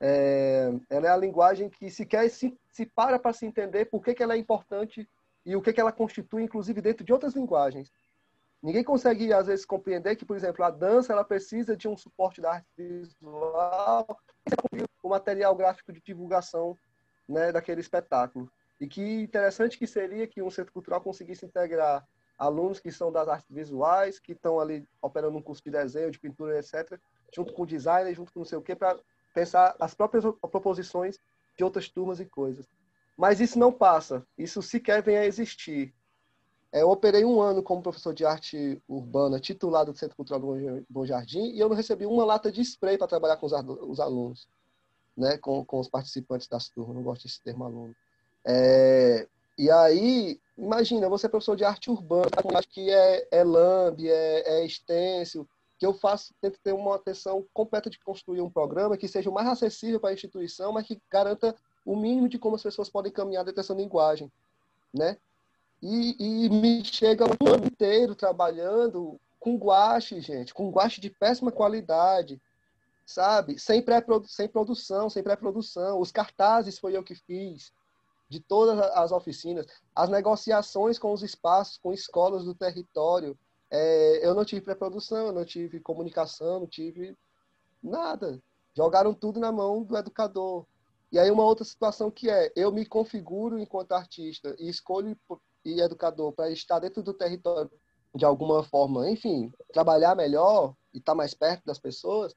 É, 0.00 0.72
ela 0.90 1.06
é 1.06 1.10
a 1.10 1.16
linguagem 1.16 1.68
que 1.68 1.90
sequer 1.90 2.28
se, 2.30 2.56
se 2.68 2.84
para 2.86 3.18
para 3.18 3.32
se 3.32 3.46
entender 3.46 3.84
por 3.86 4.02
que, 4.02 4.14
que 4.14 4.22
ela 4.22 4.34
é 4.34 4.38
importante 4.38 5.08
e 5.46 5.54
o 5.54 5.62
que, 5.62 5.72
que 5.72 5.80
ela 5.80 5.92
constitui, 5.92 6.42
inclusive 6.42 6.80
dentro 6.80 7.04
de 7.04 7.12
outras 7.12 7.34
linguagens. 7.34 7.92
Ninguém 8.64 8.82
consegue, 8.82 9.30
às 9.30 9.46
vezes, 9.46 9.66
compreender 9.66 10.16
que, 10.16 10.24
por 10.24 10.34
exemplo, 10.34 10.64
a 10.64 10.70
dança 10.70 11.12
ela 11.12 11.22
precisa 11.22 11.76
de 11.76 11.86
um 11.86 11.98
suporte 11.98 12.40
da 12.40 12.52
arte 12.52 12.66
visual, 12.74 14.18
o 15.02 15.08
material 15.10 15.54
gráfico 15.54 15.92
de 15.92 16.00
divulgação 16.00 16.74
né, 17.28 17.52
daquele 17.52 17.82
espetáculo. 17.82 18.50
E 18.80 18.86
que 18.88 19.02
interessante 19.20 19.76
que 19.76 19.86
seria 19.86 20.26
que 20.26 20.40
um 20.40 20.50
centro 20.50 20.72
cultural 20.72 21.02
conseguisse 21.02 21.44
integrar 21.44 22.08
alunos 22.38 22.80
que 22.80 22.90
são 22.90 23.12
das 23.12 23.28
artes 23.28 23.50
visuais, 23.50 24.18
que 24.18 24.32
estão 24.32 24.58
ali 24.58 24.88
operando 25.02 25.36
um 25.36 25.42
curso 25.42 25.62
de 25.62 25.70
desenho, 25.70 26.10
de 26.10 26.18
pintura, 26.18 26.58
etc., 26.58 26.98
junto 27.36 27.52
com 27.52 27.66
designer, 27.66 28.14
junto 28.14 28.32
com 28.32 28.40
não 28.40 28.46
sei 28.46 28.56
o 28.56 28.62
quê, 28.62 28.74
para 28.74 28.98
pensar 29.34 29.76
as 29.78 29.94
próprias 29.94 30.24
proposições 30.50 31.18
de 31.54 31.62
outras 31.62 31.90
turmas 31.90 32.18
e 32.18 32.24
coisas. 32.24 32.66
Mas 33.14 33.40
isso 33.40 33.58
não 33.58 33.70
passa, 33.70 34.26
isso 34.38 34.62
sequer 34.62 35.02
vem 35.02 35.18
a 35.18 35.26
existir. 35.26 35.94
É, 36.74 36.82
eu 36.82 36.90
operei 36.90 37.24
um 37.24 37.40
ano 37.40 37.62
como 37.62 37.80
professor 37.80 38.12
de 38.12 38.26
arte 38.26 38.82
urbana 38.88 39.38
titulado 39.38 39.92
do 39.92 39.98
Centro 39.98 40.16
Cultural 40.16 40.40
do 40.40 40.84
Bom 40.90 41.06
Jardim 41.06 41.52
e 41.52 41.60
eu 41.60 41.68
não 41.68 41.76
recebi 41.76 42.04
uma 42.04 42.24
lata 42.24 42.50
de 42.50 42.60
spray 42.62 42.98
para 42.98 43.06
trabalhar 43.06 43.36
com 43.36 43.46
os, 43.46 44.00
alunos, 44.00 44.48
né, 45.16 45.38
com, 45.38 45.64
com 45.64 45.78
os 45.78 45.88
participantes 45.88 46.48
das 46.48 46.68
turmas. 46.68 46.96
Não 46.96 47.04
gosto 47.04 47.22
desse 47.22 47.40
termo 47.40 47.62
aluno. 47.62 47.94
É, 48.44 49.28
e 49.56 49.70
aí, 49.70 50.40
imagina, 50.58 51.08
você 51.08 51.26
é 51.26 51.28
professor 51.28 51.54
de 51.54 51.64
arte 51.64 51.92
urbana, 51.92 52.28
que 52.68 52.90
é, 52.90 53.28
é 53.30 53.44
LAMB, 53.44 54.08
é, 54.08 54.58
é 54.58 54.66
extenso, 54.66 55.48
que 55.78 55.86
eu 55.86 55.94
faço, 55.94 56.34
tento 56.40 56.58
ter 56.58 56.72
uma 56.72 56.96
atenção 56.96 57.46
completa 57.54 57.88
de 57.88 58.00
construir 58.00 58.40
um 58.40 58.50
programa 58.50 58.96
que 58.96 59.06
seja 59.06 59.30
o 59.30 59.32
mais 59.32 59.46
acessível 59.46 60.00
para 60.00 60.10
a 60.10 60.14
instituição, 60.14 60.72
mas 60.72 60.88
que 60.88 61.00
garanta 61.08 61.54
o 61.86 61.94
mínimo 61.94 62.28
de 62.28 62.36
como 62.36 62.56
as 62.56 62.62
pessoas 62.64 62.90
podem 62.90 63.12
caminhar 63.12 63.44
dentro 63.44 63.62
dessa 63.62 63.74
linguagem, 63.74 64.28
né? 64.92 65.16
E, 65.86 66.46
e 66.46 66.48
me 66.48 66.82
chega 66.82 67.26
o 67.26 67.46
ano 67.46 67.66
inteiro 67.66 68.14
trabalhando 68.14 69.20
com 69.38 69.58
guache, 69.58 70.18
gente, 70.22 70.54
com 70.54 70.70
guache 70.70 70.98
de 70.98 71.10
péssima 71.10 71.52
qualidade, 71.52 72.40
sabe? 73.04 73.58
Sem, 73.58 73.82
pré 73.82 74.02
sem 74.26 74.48
produção, 74.48 75.10
sem 75.10 75.22
pré-produção. 75.22 76.00
Os 76.00 76.10
cartazes 76.10 76.78
foi 76.78 76.96
eu 76.96 77.04
que 77.04 77.14
fiz, 77.14 77.70
de 78.30 78.40
todas 78.40 78.78
as 78.94 79.12
oficinas. 79.12 79.66
As 79.94 80.08
negociações 80.08 80.98
com 80.98 81.12
os 81.12 81.22
espaços, 81.22 81.76
com 81.76 81.92
escolas 81.92 82.46
do 82.46 82.54
território. 82.54 83.38
É, 83.70 84.26
eu 84.26 84.34
não 84.34 84.42
tive 84.42 84.62
pré-produção, 84.62 85.26
eu 85.26 85.32
não 85.34 85.44
tive 85.44 85.80
comunicação, 85.80 86.60
não 86.60 86.66
tive 86.66 87.14
nada. 87.82 88.42
Jogaram 88.74 89.12
tudo 89.12 89.38
na 89.38 89.52
mão 89.52 89.82
do 89.82 89.98
educador. 89.98 90.64
E 91.12 91.18
aí 91.18 91.30
uma 91.30 91.44
outra 91.44 91.62
situação 91.62 92.10
que 92.10 92.30
é, 92.30 92.50
eu 92.56 92.72
me 92.72 92.86
configuro 92.86 93.58
enquanto 93.58 93.92
artista 93.92 94.56
e 94.58 94.70
escolho 94.70 95.14
e 95.64 95.80
educador 95.80 96.32
para 96.32 96.50
estar 96.50 96.78
dentro 96.78 97.02
do 97.02 97.14
território 97.14 97.70
de 98.14 98.24
alguma 98.24 98.62
forma, 98.62 99.10
enfim, 99.10 99.52
trabalhar 99.72 100.14
melhor 100.14 100.74
e 100.92 100.98
estar 100.98 101.14
mais 101.14 101.34
perto 101.34 101.64
das 101.64 101.78
pessoas. 101.78 102.34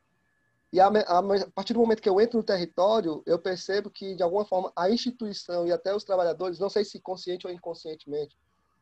E 0.73 0.80
a, 0.80 0.88
a, 0.88 1.19
a, 1.19 1.51
partir 1.51 1.73
do 1.73 1.80
momento 1.80 2.01
que 2.01 2.09
eu 2.09 2.19
entro 2.19 2.38
no 2.38 2.43
território, 2.43 3.21
eu 3.25 3.39
percebo 3.39 3.89
que, 3.89 4.15
de 4.15 4.23
alguma 4.23 4.43
forma, 4.43 4.71
a 4.75 4.89
instituição 4.89 5.67
e 5.67 5.71
até 5.71 5.95
os 5.95 6.03
trabalhadores, 6.03 6.59
não 6.59 6.69
sei 6.69 6.84
se 6.84 6.99
consciente 6.99 7.45
ou 7.45 7.53
inconscientemente, 7.53 8.36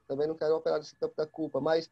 também 0.08 0.28
não 0.28 0.36
quero 0.36 0.56
operar 0.56 0.80
nesse 0.80 0.96
campo 0.96 1.14
da 1.16 1.28
culpa, 1.28 1.60
mas 1.60 1.90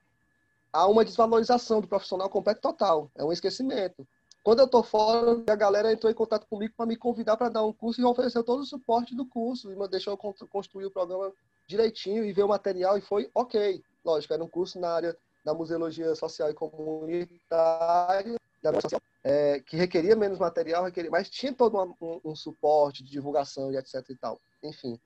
há 0.72 0.88
uma 0.88 1.06
desvalorização 1.06 1.82
do 1.82 1.88
profissional 1.88 2.30
completo 2.30 2.62
total. 2.62 3.12
É 3.16 3.24
um 3.24 3.32
esquecimento. 3.32 4.08
Quando 4.44 4.60
eu 4.60 4.66
estou 4.66 4.84
fora, 4.84 5.42
a 5.48 5.56
galera 5.56 5.94
entrou 5.94 6.12
em 6.12 6.16
contato 6.16 6.46
comigo 6.48 6.74
para 6.76 6.86
me 6.86 6.98
convidar 6.98 7.38
para 7.38 7.48
dar 7.48 7.64
um 7.64 7.72
curso 7.72 8.02
e 8.02 8.04
ofereceu 8.04 8.44
todo 8.44 8.60
o 8.60 8.66
suporte 8.66 9.16
do 9.16 9.26
curso 9.26 9.72
e 9.72 9.76
me 9.76 9.88
deixou 9.88 10.18
construir 10.18 10.86
o 10.86 10.92
programa 10.92 11.32
direitinho 11.66 12.26
e 12.26 12.34
ver 12.34 12.44
o 12.44 12.50
material 12.50 12.98
e 12.98 13.02
foi 13.02 13.32
ok. 13.34 13.82
Lógico, 14.04 14.34
era 14.34 14.44
um 14.44 14.50
curso 14.50 14.78
na 14.82 14.90
área 14.90 15.18
da 15.46 15.54
museologia 15.54 16.14
social 16.14 16.50
e 16.50 16.54
comunitária, 16.54 18.36
social, 18.82 19.02
é, 19.24 19.62
que 19.62 19.78
requeria 19.78 20.16
menos 20.16 20.38
material, 20.38 20.84
requeria, 20.84 21.10
mas 21.10 21.30
tinha 21.30 21.54
todo 21.54 21.96
um, 22.02 22.22
um, 22.26 22.36
suporte 22.36 23.02
de 23.02 23.12
divulgação 23.12 23.72
e 23.72 23.78
etc 23.78 24.04
e 24.10 24.16
tal. 24.16 24.42
Enfim, 24.62 25.00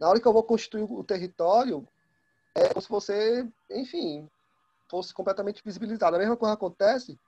na 0.00 0.08
hora 0.08 0.18
que 0.18 0.26
eu 0.26 0.32
vou 0.32 0.42
constituir 0.42 0.84
o 0.84 1.04
território, 1.04 1.86
é 2.54 2.68
como 2.68 2.80
se 2.80 2.88
você, 2.88 3.46
enfim, 3.70 4.26
fosse 4.90 5.12
completamente 5.12 5.62
visibilizado. 5.62 6.16
A 6.16 6.18
mesma 6.18 6.38
coisa 6.38 6.54
acontece 6.54 7.18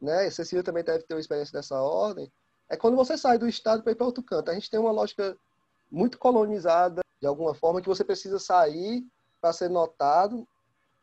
né? 0.00 0.26
E 0.26 0.30
Cecília 0.30 0.64
também 0.64 0.82
deve 0.82 1.04
ter 1.04 1.14
uma 1.14 1.20
experiência 1.20 1.52
dessa 1.52 1.80
ordem. 1.80 2.30
É 2.68 2.76
quando 2.76 2.96
você 2.96 3.18
sai 3.18 3.38
do 3.38 3.48
estado 3.48 3.82
para 3.82 3.92
ir 3.92 3.96
para 3.96 4.06
outro 4.06 4.22
canto. 4.22 4.50
A 4.50 4.54
gente 4.54 4.70
tem 4.70 4.78
uma 4.78 4.92
lógica 4.92 5.36
muito 5.90 6.18
colonizada, 6.18 7.02
de 7.20 7.26
alguma 7.26 7.54
forma, 7.54 7.82
que 7.82 7.88
você 7.88 8.04
precisa 8.04 8.38
sair 8.38 9.04
para 9.40 9.52
ser 9.52 9.68
notado, 9.68 10.46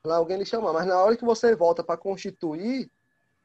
para 0.01 0.15
alguém 0.15 0.37
lhe 0.37 0.45
chamar. 0.45 0.73
Mas 0.73 0.87
na 0.87 0.97
hora 1.01 1.17
que 1.17 1.25
você 1.25 1.55
volta 1.55 1.83
para 1.83 1.97
constituir, 1.97 2.89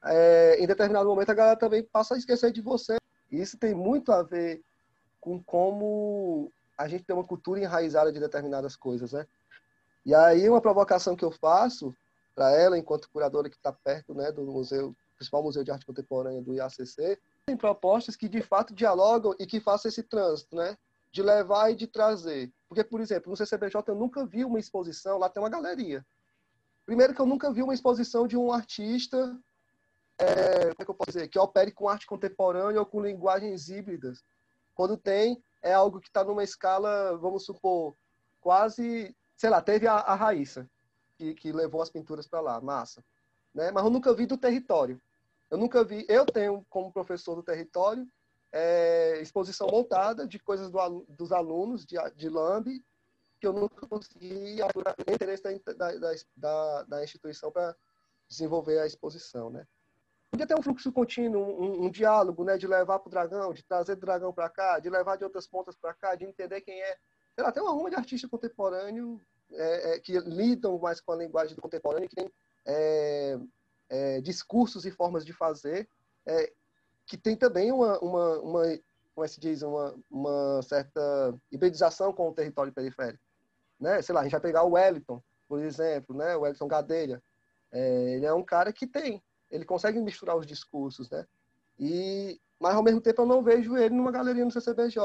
é, 0.05 0.57
em 0.59 0.67
determinado 0.67 1.09
momento 1.09 1.29
a 1.29 1.35
galera 1.35 1.59
também 1.59 1.83
passa 1.83 2.15
a 2.15 2.17
esquecer 2.17 2.51
de 2.51 2.61
você. 2.61 2.95
E 3.31 3.41
isso 3.41 3.57
tem 3.57 3.73
muito 3.73 4.11
a 4.11 4.23
ver 4.23 4.61
com 5.19 5.41
como 5.43 6.51
a 6.77 6.87
gente 6.87 7.03
tem 7.03 7.15
uma 7.15 7.25
cultura 7.25 7.59
enraizada 7.59 8.11
de 8.11 8.19
determinadas 8.19 8.75
coisas, 8.75 9.13
né? 9.13 9.25
E 10.05 10.13
aí 10.13 10.49
uma 10.49 10.61
provocação 10.61 11.15
que 11.15 11.23
eu 11.23 11.31
faço 11.31 11.95
para 12.35 12.51
ela, 12.51 12.77
enquanto 12.77 13.09
curadora 13.09 13.49
que 13.49 13.55
está 13.55 13.71
perto 13.71 14.13
né, 14.13 14.31
do 14.31 14.43
museu 14.43 14.95
principal 15.15 15.43
museu 15.43 15.63
de 15.63 15.71
arte 15.71 15.85
contemporânea 15.85 16.41
do 16.41 16.53
IACC, 16.53 17.19
tem 17.45 17.57
propostas 17.57 18.15
que 18.15 18.27
de 18.27 18.41
fato 18.41 18.73
dialogam 18.73 19.35
e 19.39 19.45
que 19.45 19.59
façam 19.59 19.89
esse 19.89 20.03
trânsito, 20.03 20.55
né? 20.55 20.77
De 21.11 21.21
levar 21.21 21.71
e 21.71 21.75
de 21.75 21.87
trazer. 21.87 22.51
Porque, 22.67 22.83
por 22.83 22.99
exemplo, 23.01 23.29
no 23.29 23.37
CCBJ 23.37 23.83
eu 23.87 23.95
nunca 23.95 24.25
vi 24.25 24.43
uma 24.43 24.59
exposição, 24.59 25.17
lá 25.17 25.29
tem 25.29 25.41
uma 25.41 25.49
galeria. 25.49 26.05
Primeiro 26.85 27.13
que 27.13 27.21
eu 27.21 27.25
nunca 27.25 27.51
vi 27.51 27.61
uma 27.61 27.73
exposição 27.73 28.27
de 28.27 28.35
um 28.35 28.51
artista, 28.51 29.39
é, 30.17 30.61
como 30.61 30.75
é 30.79 30.85
que 30.85 30.91
eu 30.91 30.95
posso 30.95 31.11
dizer, 31.11 31.27
que 31.27 31.39
opere 31.39 31.71
com 31.71 31.87
arte 31.87 32.05
contemporânea 32.05 32.79
ou 32.79 32.85
com 32.85 33.01
linguagens 33.01 33.69
híbridas. 33.69 34.23
Quando 34.75 34.97
tem, 34.97 35.41
é 35.61 35.73
algo 35.73 35.99
que 35.99 36.07
está 36.07 36.23
numa 36.23 36.43
escala, 36.43 37.17
vamos 37.17 37.45
supor, 37.45 37.95
quase, 38.41 39.15
sei 39.37 39.49
lá, 39.49 39.61
teve 39.61 39.87
a, 39.87 39.93
a 39.93 40.15
Raíssa, 40.15 40.69
que, 41.15 41.33
que 41.33 41.51
levou 41.51 41.81
as 41.81 41.89
pinturas 41.89 42.27
para 42.27 42.41
lá, 42.41 42.59
massa. 42.59 43.03
Né? 43.53 43.71
Mas 43.71 43.83
eu 43.83 43.89
nunca 43.89 44.13
vi 44.13 44.25
do 44.25 44.37
território. 44.37 45.01
Eu 45.49 45.57
nunca 45.57 45.83
vi. 45.83 46.05
Eu 46.09 46.25
tenho, 46.25 46.65
como 46.69 46.91
professor 46.91 47.35
do 47.35 47.43
território, 47.43 48.07
é, 48.51 49.19
exposição 49.21 49.67
montada 49.67 50.27
de 50.27 50.39
coisas 50.39 50.69
do, 50.69 51.05
dos 51.09 51.31
alunos 51.31 51.85
de, 51.85 51.95
de 52.15 52.29
LAMB 52.29 52.83
que 53.39 53.47
eu 53.47 53.53
nunca 53.53 53.85
consegui 53.87 54.61
apurar 54.61 54.95
interesse 55.05 55.43
da, 55.43 55.91
da, 55.91 56.13
da, 56.37 56.83
da 56.83 57.03
instituição 57.03 57.51
para 57.51 57.75
desenvolver 58.29 58.79
a 58.79 58.87
exposição, 58.87 59.49
né? 59.49 59.67
podia 60.33 60.47
ter 60.47 60.57
um 60.57 60.63
fluxo 60.63 60.91
contínuo, 60.91 61.61
um, 61.61 61.85
um 61.85 61.91
diálogo, 61.91 62.43
né, 62.43 62.57
de 62.57 62.65
levar 62.65 62.97
para 62.97 63.07
o 63.07 63.11
dragão, 63.11 63.53
de 63.53 63.61
trazer 63.63 63.93
o 63.93 63.97
dragão 63.97 64.33
para 64.33 64.49
cá, 64.49 64.79
de 64.79 64.89
levar 64.89 65.15
de 65.15 65.23
outras 65.23 65.45
pontas 65.45 65.75
para 65.75 65.93
cá, 65.93 66.15
de 66.15 66.25
entender 66.25 66.59
quem 66.61 66.81
é. 66.81 66.97
Sei 67.35 67.43
lá, 67.43 67.51
tem 67.51 67.61
uma 67.61 67.71
ruma 67.71 67.87
de 67.87 67.95
artista 67.95 68.27
contemporâneo 68.27 69.21
é, 69.51 69.93
é, 69.93 69.99
que 69.99 70.17
lidam 70.19 70.79
mais 70.79 70.99
com 70.99 71.11
a 71.11 71.17
linguagem 71.17 71.55
do 71.55 71.61
contemporâneo, 71.61 72.09
que 72.09 72.15
tem 72.15 72.31
é, 72.65 73.37
é 73.89 74.21
discursos 74.21 74.85
e 74.85 74.91
formas 74.91 75.25
de 75.25 75.33
fazer, 75.33 75.87
é, 76.25 76.51
que 77.05 77.17
tem 77.17 77.35
também 77.35 77.71
uma, 77.71 77.99
uma, 77.99 78.39
uma 78.39 78.63
como 79.13 79.25
é 79.25 79.27
se 79.27 79.39
diz, 79.39 79.61
uma, 79.61 79.95
uma 80.09 80.61
certa 80.63 81.35
hibridização 81.51 82.11
com 82.11 82.29
o 82.29 82.33
território 82.33 82.73
periférico. 82.73 83.23
Né? 83.79 84.01
Sei 84.01 84.13
lá, 84.13 84.21
a 84.21 84.23
gente 84.23 84.31
vai 84.31 84.41
pegar 84.41 84.63
o 84.63 84.71
Wellington, 84.71 85.21
por 85.47 85.59
exemplo, 85.59 86.15
né? 86.15 86.35
o 86.35 86.41
Wellington 86.41 86.67
Gadelha. 86.67 87.21
É, 87.71 88.15
ele 88.15 88.25
é 88.25 88.33
um 88.33 88.43
cara 88.43 88.71
que 88.73 88.87
tem, 88.87 89.21
ele 89.49 89.65
consegue 89.65 89.99
misturar 89.99 90.35
os 90.35 90.45
discursos, 90.45 91.09
né? 91.09 91.25
E, 91.79 92.39
mas 92.59 92.75
ao 92.75 92.83
mesmo 92.83 93.01
tempo 93.01 93.21
eu 93.21 93.25
não 93.25 93.43
vejo 93.43 93.75
ele 93.77 93.95
numa 93.95 94.11
galeria 94.11 94.45
no 94.45 94.51
CCBJ. 94.51 94.99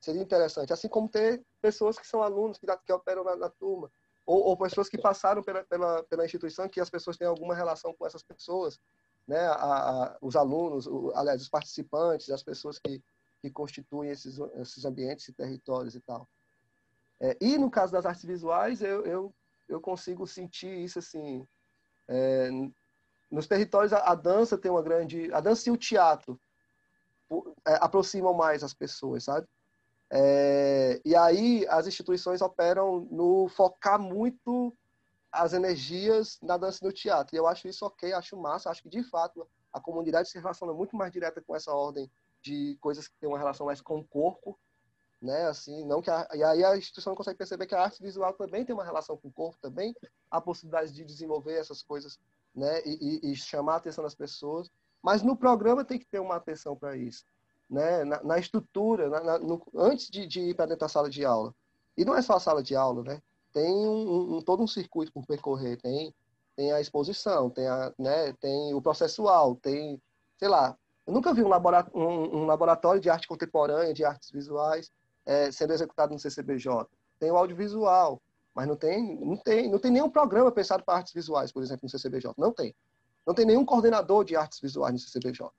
Seria 0.00 0.22
interessante, 0.22 0.72
assim 0.72 0.88
como 0.88 1.08
ter 1.08 1.44
pessoas 1.60 1.98
que 1.98 2.06
são 2.06 2.22
alunos 2.22 2.58
que, 2.58 2.66
que 2.86 2.92
operam 2.92 3.22
na, 3.22 3.36
na 3.36 3.50
turma, 3.50 3.90
ou, 4.30 4.44
ou, 4.44 4.56
pessoas 4.56 4.88
que 4.88 4.96
passaram 4.96 5.42
pela, 5.42 5.64
pela, 5.64 6.04
pela 6.04 6.24
instituição, 6.24 6.68
que 6.68 6.80
as 6.80 6.88
pessoas 6.88 7.16
têm 7.16 7.26
alguma 7.26 7.52
relação 7.52 7.92
com 7.92 8.06
essas 8.06 8.22
pessoas, 8.22 8.80
né? 9.26 9.40
A, 9.40 9.54
a, 9.54 10.18
os 10.22 10.36
alunos, 10.36 10.86
o, 10.86 11.10
aliás, 11.16 11.42
os 11.42 11.48
participantes, 11.48 12.30
as 12.30 12.42
pessoas 12.42 12.78
que, 12.78 13.02
que 13.40 13.50
constituem 13.50 14.08
esses, 14.08 14.38
esses 14.54 14.84
ambientes 14.84 15.26
e 15.26 15.32
territórios 15.32 15.96
e 15.96 16.00
tal. 16.00 16.28
É, 17.18 17.36
e 17.40 17.58
no 17.58 17.68
caso 17.68 17.92
das 17.92 18.06
artes 18.06 18.24
visuais, 18.24 18.80
eu, 18.82 19.04
eu, 19.04 19.34
eu 19.68 19.80
consigo 19.80 20.24
sentir 20.28 20.78
isso 20.78 21.00
assim. 21.00 21.44
É, 22.06 22.50
nos 23.28 23.48
territórios, 23.48 23.92
a, 23.92 24.12
a, 24.12 24.14
dança 24.14 24.56
tem 24.56 24.70
uma 24.70 24.82
grande. 24.82 25.32
A 25.32 25.40
dança 25.40 25.68
e 25.68 25.72
o 25.72 25.76
teatro 25.76 26.40
é, 27.66 27.74
aproximam 27.80 28.32
mais 28.32 28.62
as 28.62 28.74
pessoas, 28.74 29.24
sabe? 29.24 29.48
É, 30.12 31.00
e 31.04 31.14
aí 31.14 31.66
as 31.68 31.86
instituições 31.86 32.40
operam 32.40 33.06
no 33.10 33.48
focar 33.48 34.00
muito 34.00 34.76
as 35.30 35.52
energias 35.52 36.38
na 36.42 36.56
dança 36.56 36.84
no 36.84 36.92
teatro. 36.92 37.34
E 37.34 37.38
eu 37.38 37.46
acho 37.46 37.68
isso 37.68 37.86
ok, 37.86 38.12
acho 38.12 38.36
massa, 38.36 38.70
acho 38.70 38.82
que 38.82 38.88
de 38.88 39.02
fato 39.04 39.46
a 39.72 39.80
comunidade 39.80 40.28
se 40.28 40.38
relaciona 40.38 40.72
muito 40.72 40.96
mais 40.96 41.12
direta 41.12 41.40
com 41.40 41.54
essa 41.54 41.72
ordem 41.72 42.10
de 42.42 42.76
coisas 42.80 43.06
que 43.06 43.16
têm 43.18 43.28
uma 43.28 43.38
relação 43.38 43.66
mais 43.66 43.80
com 43.80 43.98
o 43.98 44.04
corpo, 44.04 44.58
né? 45.20 45.46
Assim, 45.46 45.84
não 45.84 46.00
que 46.00 46.10
a, 46.10 46.26
e 46.34 46.42
aí 46.42 46.64
a 46.64 46.76
instituição 46.76 47.14
consegue 47.14 47.38
perceber 47.38 47.66
que 47.66 47.74
a 47.74 47.82
arte 47.82 48.02
visual 48.02 48.32
também 48.32 48.64
tem 48.64 48.74
uma 48.74 48.84
relação 48.84 49.16
com 49.16 49.28
o 49.28 49.32
corpo, 49.32 49.58
também 49.60 49.94
há 50.30 50.40
possibilidade 50.40 50.92
de 50.92 51.04
desenvolver 51.04 51.54
essas 51.54 51.82
coisas, 51.82 52.18
né? 52.54 52.80
E, 52.84 53.20
e, 53.28 53.32
e 53.32 53.36
chamar 53.36 53.74
a 53.74 53.76
atenção 53.76 54.02
das 54.02 54.14
pessoas. 54.14 54.68
Mas 55.02 55.22
no 55.22 55.36
programa 55.36 55.84
tem 55.84 55.98
que 55.98 56.06
ter 56.06 56.18
uma 56.18 56.36
atenção 56.36 56.74
para 56.74 56.96
isso, 56.96 57.24
né? 57.70 58.04
Na, 58.04 58.22
na 58.22 58.38
estrutura, 58.38 59.08
na, 59.08 59.20
na, 59.22 59.38
no, 59.38 59.62
antes 59.76 60.10
de, 60.10 60.26
de 60.26 60.40
ir 60.40 60.54
para 60.54 60.66
dentro 60.66 60.80
da 60.80 60.88
sala 60.88 61.08
de 61.08 61.24
aula. 61.24 61.54
E 61.96 62.04
não 62.04 62.16
é 62.16 62.22
só 62.22 62.34
a 62.34 62.40
sala 62.40 62.62
de 62.62 62.74
aula, 62.74 63.02
né? 63.02 63.22
Tem 63.52 63.72
um, 63.72 64.36
um, 64.36 64.42
todo 64.42 64.62
um 64.62 64.66
circuito 64.66 65.12
por 65.12 65.26
percorrer, 65.26 65.76
tem 65.76 66.14
tem 66.56 66.72
a 66.72 66.80
exposição, 66.80 67.48
tem 67.48 67.66
a, 67.66 67.90
né? 67.98 68.34
Tem 68.34 68.74
o 68.74 68.82
processual, 68.82 69.56
tem, 69.56 70.00
sei 70.36 70.48
lá, 70.48 70.76
eu 71.06 71.12
nunca 71.14 71.32
vi 71.32 71.42
um 71.42 71.48
laboratório, 71.48 71.98
um, 71.98 72.42
um 72.42 72.44
laboratório 72.44 73.00
de 73.00 73.08
arte 73.08 73.26
contemporânea, 73.26 73.94
de 73.94 74.04
artes 74.04 74.30
visuais, 74.30 74.92
é, 75.24 75.50
sendo 75.50 75.72
executado 75.72 76.12
no 76.12 76.18
CCBJ. 76.18 76.86
Tem 77.18 77.30
o 77.30 77.36
audiovisual, 77.36 78.20
mas 78.54 78.68
não 78.68 78.76
tem, 78.76 79.18
não 79.18 79.36
tem, 79.38 79.70
não 79.70 79.78
tem 79.78 79.90
nenhum 79.90 80.10
programa 80.10 80.52
pensado 80.52 80.84
para 80.84 80.98
artes 80.98 81.14
visuais, 81.14 81.50
por 81.50 81.62
exemplo, 81.62 81.80
no 81.84 81.88
CCBJ. 81.88 82.34
Não 82.36 82.52
tem. 82.52 82.74
Não 83.26 83.34
tem 83.34 83.46
nenhum 83.46 83.64
coordenador 83.64 84.24
de 84.24 84.36
artes 84.36 84.60
visuais 84.60 84.92
no 84.92 84.98
CCBJ. 84.98 85.50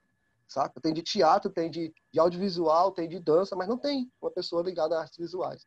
Saca? 0.51 0.81
Tem 0.81 0.93
de 0.93 1.01
teatro, 1.01 1.49
tem 1.49 1.69
de, 1.69 1.93
de 2.11 2.19
audiovisual, 2.19 2.91
tem 2.91 3.07
de 3.07 3.19
dança, 3.19 3.55
mas 3.55 3.67
não 3.67 3.77
tem 3.77 4.11
uma 4.21 4.29
pessoa 4.29 4.61
ligada 4.61 4.97
a 4.97 5.01
artes 5.01 5.17
visuais. 5.17 5.65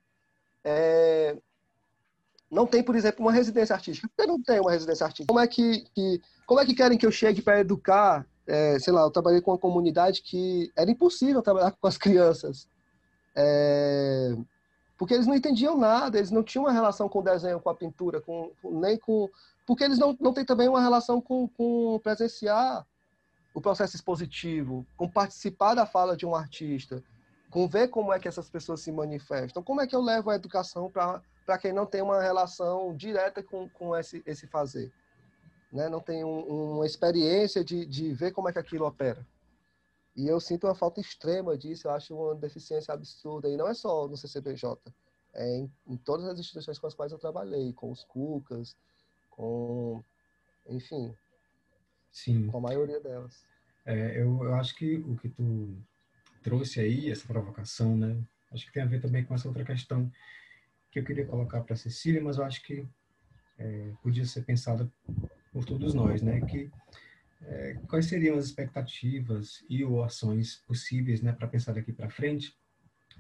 É... 0.63 1.39
Não 2.51 2.67
tem, 2.67 2.83
por 2.83 2.95
exemplo, 2.95 3.25
uma 3.25 3.33
residência 3.33 3.75
artística. 3.75 4.07
Por 4.09 4.23
que 4.23 4.29
não 4.29 4.43
tem 4.43 4.61
uma 4.61 4.71
residência 4.71 5.07
artística? 5.07 5.33
Como 5.33 5.41
é 5.41 5.47
que, 5.47 5.87
que, 5.95 6.21
como 6.47 6.61
é 6.61 6.67
que 6.67 6.75
querem 6.75 6.99
que 6.99 7.07
eu 7.07 7.11
chegue 7.11 7.41
para 7.41 7.61
educar 7.61 8.27
é, 8.47 8.79
sei 8.79 8.93
lá, 8.93 9.03
eu 9.03 9.11
trabalhei 9.11 9.41
com 9.41 9.53
uma 9.53 9.59
comunidade 9.59 10.23
que 10.23 10.71
era 10.77 10.91
impossível 10.91 11.41
trabalhar 11.41 11.73
com 11.73 11.87
as 11.87 11.97
crianças. 11.97 12.69
É, 13.35 14.37
porque 14.99 15.15
eles 15.15 15.27
não 15.27 15.35
entendiam 15.35 15.79
nada, 15.79 16.19
eles 16.19 16.31
não 16.31 16.43
tinham 16.43 16.65
uma 16.65 16.73
relação 16.73 17.09
com 17.09 17.21
o 17.21 17.23
desenho, 17.23 17.61
com 17.61 17.71
a 17.71 17.75
pintura, 17.75 18.21
com, 18.21 18.53
nem 18.65 18.99
com. 18.99 19.29
Porque 19.67 19.83
eles 19.83 19.99
não, 19.99 20.17
não 20.21 20.33
têm 20.33 20.45
também 20.45 20.69
uma 20.69 20.81
relação 20.81 21.21
com, 21.21 21.49
com 21.49 21.99
presenciar 22.03 22.87
o 23.55 23.61
processo 23.61 23.97
expositivo, 23.97 24.87
com 24.97 25.09
participar 25.09 25.75
da 25.75 25.87
fala 25.87 26.17
de 26.17 26.27
um 26.27 26.35
artista, 26.35 27.03
com 27.51 27.67
ver 27.67 27.89
como 27.89 28.13
é 28.13 28.19
que 28.19 28.29
essas 28.29 28.51
pessoas 28.51 28.81
se 28.81 28.93
manifestam. 28.93 29.63
Como 29.63 29.81
é 29.81 29.87
que 29.87 29.97
eu 29.97 30.03
levo 30.03 30.29
a 30.29 30.35
educação 30.35 30.91
para 30.91 31.59
quem 31.59 31.73
não 31.73 31.87
tem 31.87 32.03
uma 32.03 32.21
relação 32.21 32.95
direta 32.95 33.43
com, 33.43 33.69
com 33.71 33.97
esse, 33.97 34.23
esse 34.27 34.47
fazer? 34.47 34.93
né? 35.75 35.89
não 35.89 36.01
tem 36.01 36.25
um, 36.25 36.77
uma 36.77 36.87
experiência 36.87 37.65
de, 37.65 37.85
de 37.85 38.15
ver 38.15 38.31
como 38.31 38.49
é 38.49 38.53
que 38.53 38.59
aquilo 38.61 38.87
opera. 38.87 39.27
E 40.17 40.29
eu 40.29 40.39
sinto 40.39 40.69
uma 40.69 40.75
falta 40.77 41.01
extrema 41.01 41.59
disso, 41.59 41.89
eu 41.89 41.91
acho 41.91 42.15
uma 42.15 42.37
deficiência 42.37 42.95
absurda. 42.95 43.49
E 43.49 43.57
não 43.57 43.67
é 43.67 43.75
só 43.75 44.07
no 44.07 44.17
CCBJ, 44.17 44.79
é 45.35 45.57
em, 45.57 45.73
em 45.89 45.97
todas 45.97 46.27
as 46.27 46.39
instituições 46.39 46.79
com 46.79 46.87
as 46.87 46.95
quais 46.95 47.11
eu 47.11 47.19
trabalhei, 47.19 47.73
com 47.73 47.91
os 47.91 48.05
CUCAS, 48.05 48.77
com. 49.29 50.03
Enfim. 50.69 51.13
Sim. 52.15 52.47
Com 52.47 52.59
a 52.59 52.61
maioria 52.61 53.01
delas. 53.01 53.45
É, 53.85 54.23
eu, 54.23 54.45
eu 54.45 54.55
acho 54.55 54.75
que 54.77 54.97
o 54.97 55.17
que 55.17 55.29
tu 55.29 55.77
trouxe 56.45 56.79
aí, 56.79 57.11
essa 57.11 57.27
provocação, 57.27 57.97
né? 57.97 58.17
Acho 58.53 58.65
que 58.67 58.73
tem 58.73 58.85
a 58.85 58.87
ver 58.87 59.03
também 59.03 59.25
com 59.25 59.35
essa 59.35 59.49
outra 59.49 59.65
questão 59.65 60.11
que 60.93 61.01
eu 61.01 61.05
queria 61.05 61.27
colocar 61.27 61.61
para 61.63 61.75
a 61.75 61.77
Cecília, 61.77 62.23
mas 62.23 62.39
eu 62.39 62.45
acho 62.45 62.63
que 62.63 62.87
é, 63.59 63.93
podia 64.01 64.25
ser 64.25 64.45
pensada 64.45 64.89
por 65.53 65.65
todos 65.65 65.93
nós, 65.93 66.23
né? 66.23 66.41
Que 66.43 66.71
é, 67.43 67.77
quais 67.89 68.07
seriam 68.07 68.39
as 68.39 68.47
expectativas 68.47 69.65
e 69.69 69.85
ou 69.85 70.05
ações 70.05 70.63
possíveis, 70.69 71.21
né, 71.21 71.33
para 71.33 71.49
pensar 71.49 71.73
daqui 71.73 71.93
para 71.93 72.09
frente, 72.09 72.57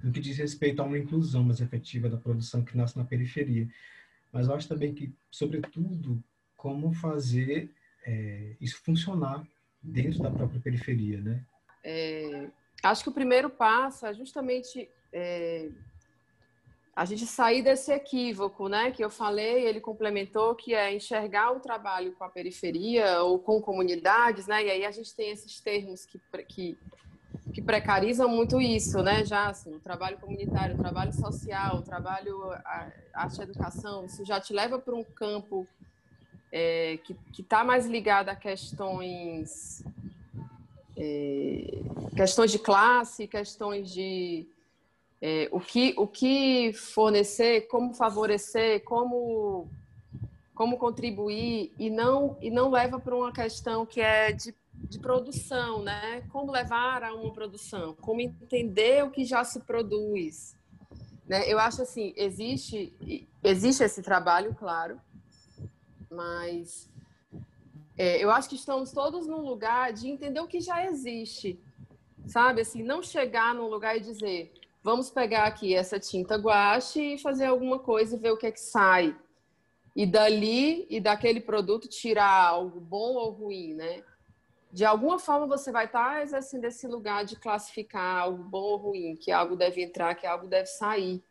no 0.03 0.13
que 0.13 0.21
diz 0.21 0.39
respeito 0.39 0.81
a 0.81 0.85
uma 0.85 0.99
inclusão 0.99 1.43
mais 1.43 1.61
efetiva 1.61 2.09
da 2.09 2.17
produção 2.17 2.65
que 2.65 2.77
nasce 2.77 2.97
na 2.97 3.05
periferia. 3.05 3.69
Mas 4.33 4.47
eu 4.47 4.55
acho 4.55 4.69
também 4.69 4.95
que, 4.95 5.13
sobretudo, 5.31 6.23
como 6.57 6.93
fazer 6.93 7.75
é, 8.05 8.57
isso 8.61 8.83
funcionar 8.83 9.47
dentro 9.83 10.23
da 10.23 10.31
própria 10.31 10.61
periferia, 10.61 11.21
né? 11.21 11.45
É, 11.83 12.49
acho 12.83 13.03
que 13.03 13.11
o 13.11 13.13
primeiro 13.13 13.51
passo 13.51 14.07
é 14.07 14.15
justamente 14.15 14.89
é, 15.13 15.69
a 16.97 17.05
gente 17.05 17.27
sair 17.27 17.63
desse 17.63 17.93
equívoco, 17.93 18.69
né, 18.69 18.91
que 18.91 19.05
eu 19.05 19.11
falei, 19.11 19.67
ele 19.67 19.81
complementou, 19.81 20.55
que 20.55 20.75
é 20.75 20.95
enxergar 20.95 21.53
o 21.53 21.61
trabalho 21.61 22.13
com 22.13 22.25
a 22.25 22.29
periferia 22.29 23.23
ou 23.23 23.39
com 23.39 23.61
comunidades, 23.61 24.47
né, 24.47 24.65
e 24.65 24.71
aí 24.71 24.85
a 24.85 24.91
gente 24.93 25.15
tem 25.15 25.31
esses 25.31 25.61
termos 25.61 26.07
que, 26.07 26.21
que, 26.49 26.79
que 27.53 27.61
precarizam 27.61 28.29
muito 28.29 28.61
isso, 28.61 29.03
né, 29.03 29.25
já 29.25 29.49
assim, 29.49 29.75
o 29.75 29.81
trabalho 29.81 30.19
comunitário, 30.19 30.77
o 30.77 30.79
trabalho 30.79 31.13
social, 31.13 31.79
o 31.79 31.83
trabalho 31.83 32.53
a, 32.53 32.93
arte 33.13 33.41
e 33.41 33.43
educação, 33.43 34.05
isso 34.07 34.25
já 34.25 34.41
te 34.41 34.53
leva 34.53 34.79
para 34.79 34.95
um 34.95 35.05
campo 35.05 35.67
é, 36.57 36.99
que 37.03 37.43
está 37.43 37.65
mais 37.65 37.85
ligado 37.85 38.29
a 38.29 38.37
questões 38.37 39.85
é, 40.97 41.83
questões 42.17 42.53
de 42.53 42.61
classe, 42.61 43.27
questões 43.27 43.93
de 43.93 44.47
é, 45.21 45.49
o, 45.51 45.59
que, 45.59 45.95
o 45.97 46.07
que 46.07 46.73
fornecer, 46.75 47.63
como 47.63 47.93
favorecer, 47.93 48.85
como, 48.85 49.69
como 50.55 50.79
contribuir 50.79 51.73
e 51.77 51.91
não, 51.91 52.37
e 52.41 52.51
não 52.51 52.71
leva 52.71 53.01
para 53.01 53.17
uma 53.17 53.33
questão 53.33 53.85
que 53.85 54.01
é 54.01 54.31
de, 54.31 54.55
de 54.75 55.01
produção, 55.01 55.83
né? 55.83 56.23
Como 56.31 56.53
levar 56.53 57.03
a 57.03 57.13
uma 57.13 57.33
produção, 57.33 57.97
como 58.01 58.21
entender 58.21 59.03
o 59.03 59.11
que 59.11 59.25
já 59.25 59.43
se 59.43 59.59
produz. 59.59 60.55
Né? 61.27 61.51
Eu 61.51 61.59
acho 61.59 61.83
assim, 61.83 62.13
existe, 62.17 62.95
existe 63.43 63.83
esse 63.83 64.03
trabalho, 64.03 64.55
claro, 64.55 65.01
mas 66.15 66.89
é, 67.97 68.23
eu 68.23 68.31
acho 68.31 68.49
que 68.49 68.57
estamos 68.57 68.93
todos 68.93 69.27
num 69.27 69.41
lugar 69.41 69.93
de 69.93 70.09
entender 70.09 70.41
o 70.41 70.49
que 70.49 70.61
já 70.61 70.85
existe, 70.87 71.61
sabe? 72.27 72.63
Assim, 72.63 72.83
não 72.83 73.03
chegar 73.03 73.55
num 73.55 73.69
lugar 73.69 73.97
e 73.97 74.01
dizer 74.01 74.53
vamos 74.85 75.11
pegar 75.11 75.45
aqui 75.45 75.75
essa 75.75 75.99
tinta 75.99 76.37
guache 76.37 77.15
e 77.15 77.19
fazer 77.19 77.47
alguma 77.47 77.79
coisa 77.79 78.15
e 78.15 78.19
ver 78.19 78.33
o 78.33 78.37
que 78.37 78.47
é 78.47 78.53
que 78.53 78.61
sai. 78.61 79.17
E 79.97 80.05
dali 80.05 80.87
e 80.91 81.01
daquele 81.01 81.41
produto 81.41 81.89
tirar 81.89 82.49
algo 82.49 82.81
bom 82.81 83.15
ou 83.15 83.31
ruim, 83.31 83.73
né? 83.73 84.03
De 84.71 84.85
alguma 84.85 85.19
forma 85.19 85.47
você 85.47 85.73
vai 85.73 85.87
estar 85.87 86.21
exercendo 86.23 86.65
esse 86.65 86.87
lugar 86.87 87.25
de 87.25 87.37
classificar 87.37 88.25
algo 88.25 88.43
bom 88.43 88.59
ou 88.59 88.77
ruim, 88.77 89.17
que 89.17 89.31
algo 89.31 89.57
deve 89.57 89.83
entrar, 89.83 90.15
que 90.17 90.27
algo 90.27 90.49
deve 90.49 90.67
sair. 90.67 91.23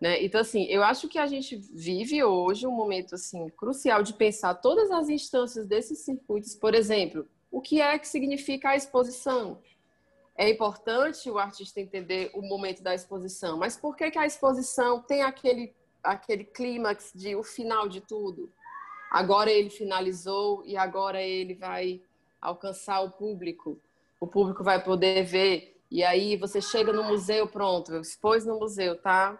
Né? 0.00 0.22
Então, 0.24 0.40
assim, 0.40 0.64
eu 0.64 0.82
acho 0.82 1.08
que 1.08 1.18
a 1.18 1.26
gente 1.26 1.56
vive 1.56 2.24
hoje 2.24 2.66
um 2.66 2.72
momento 2.72 3.14
assim 3.14 3.48
crucial 3.50 4.02
de 4.02 4.14
pensar 4.14 4.54
todas 4.54 4.90
as 4.90 5.08
instâncias 5.10 5.66
desses 5.66 5.98
circuitos. 5.98 6.54
Por 6.54 6.74
exemplo, 6.74 7.28
o 7.50 7.60
que 7.60 7.80
é 7.80 7.98
que 7.98 8.08
significa 8.08 8.70
a 8.70 8.76
exposição. 8.76 9.60
É 10.34 10.48
importante 10.48 11.30
o 11.30 11.38
artista 11.38 11.80
entender 11.80 12.30
o 12.34 12.40
momento 12.40 12.82
da 12.82 12.94
exposição, 12.94 13.58
mas 13.58 13.76
por 13.76 13.94
que, 13.94 14.10
que 14.10 14.18
a 14.18 14.24
exposição 14.24 15.02
tem 15.02 15.22
aquele, 15.22 15.74
aquele 16.02 16.44
clímax 16.44 17.12
de 17.14 17.36
o 17.36 17.42
final 17.42 17.86
de 17.86 18.00
tudo? 18.00 18.50
Agora 19.10 19.50
ele 19.50 19.68
finalizou 19.68 20.62
e 20.64 20.78
agora 20.78 21.20
ele 21.20 21.54
vai 21.54 22.00
alcançar 22.40 23.00
o 23.00 23.10
público. 23.10 23.78
O 24.18 24.26
público 24.26 24.64
vai 24.64 24.82
poder 24.82 25.24
ver. 25.24 25.78
E 25.90 26.02
aí 26.02 26.36
você 26.36 26.60
chega 26.60 26.90
no 26.90 27.02
museu, 27.02 27.46
pronto, 27.48 27.94
expôs 27.96 28.46
no 28.46 28.58
museu, 28.58 28.96
tá? 28.96 29.38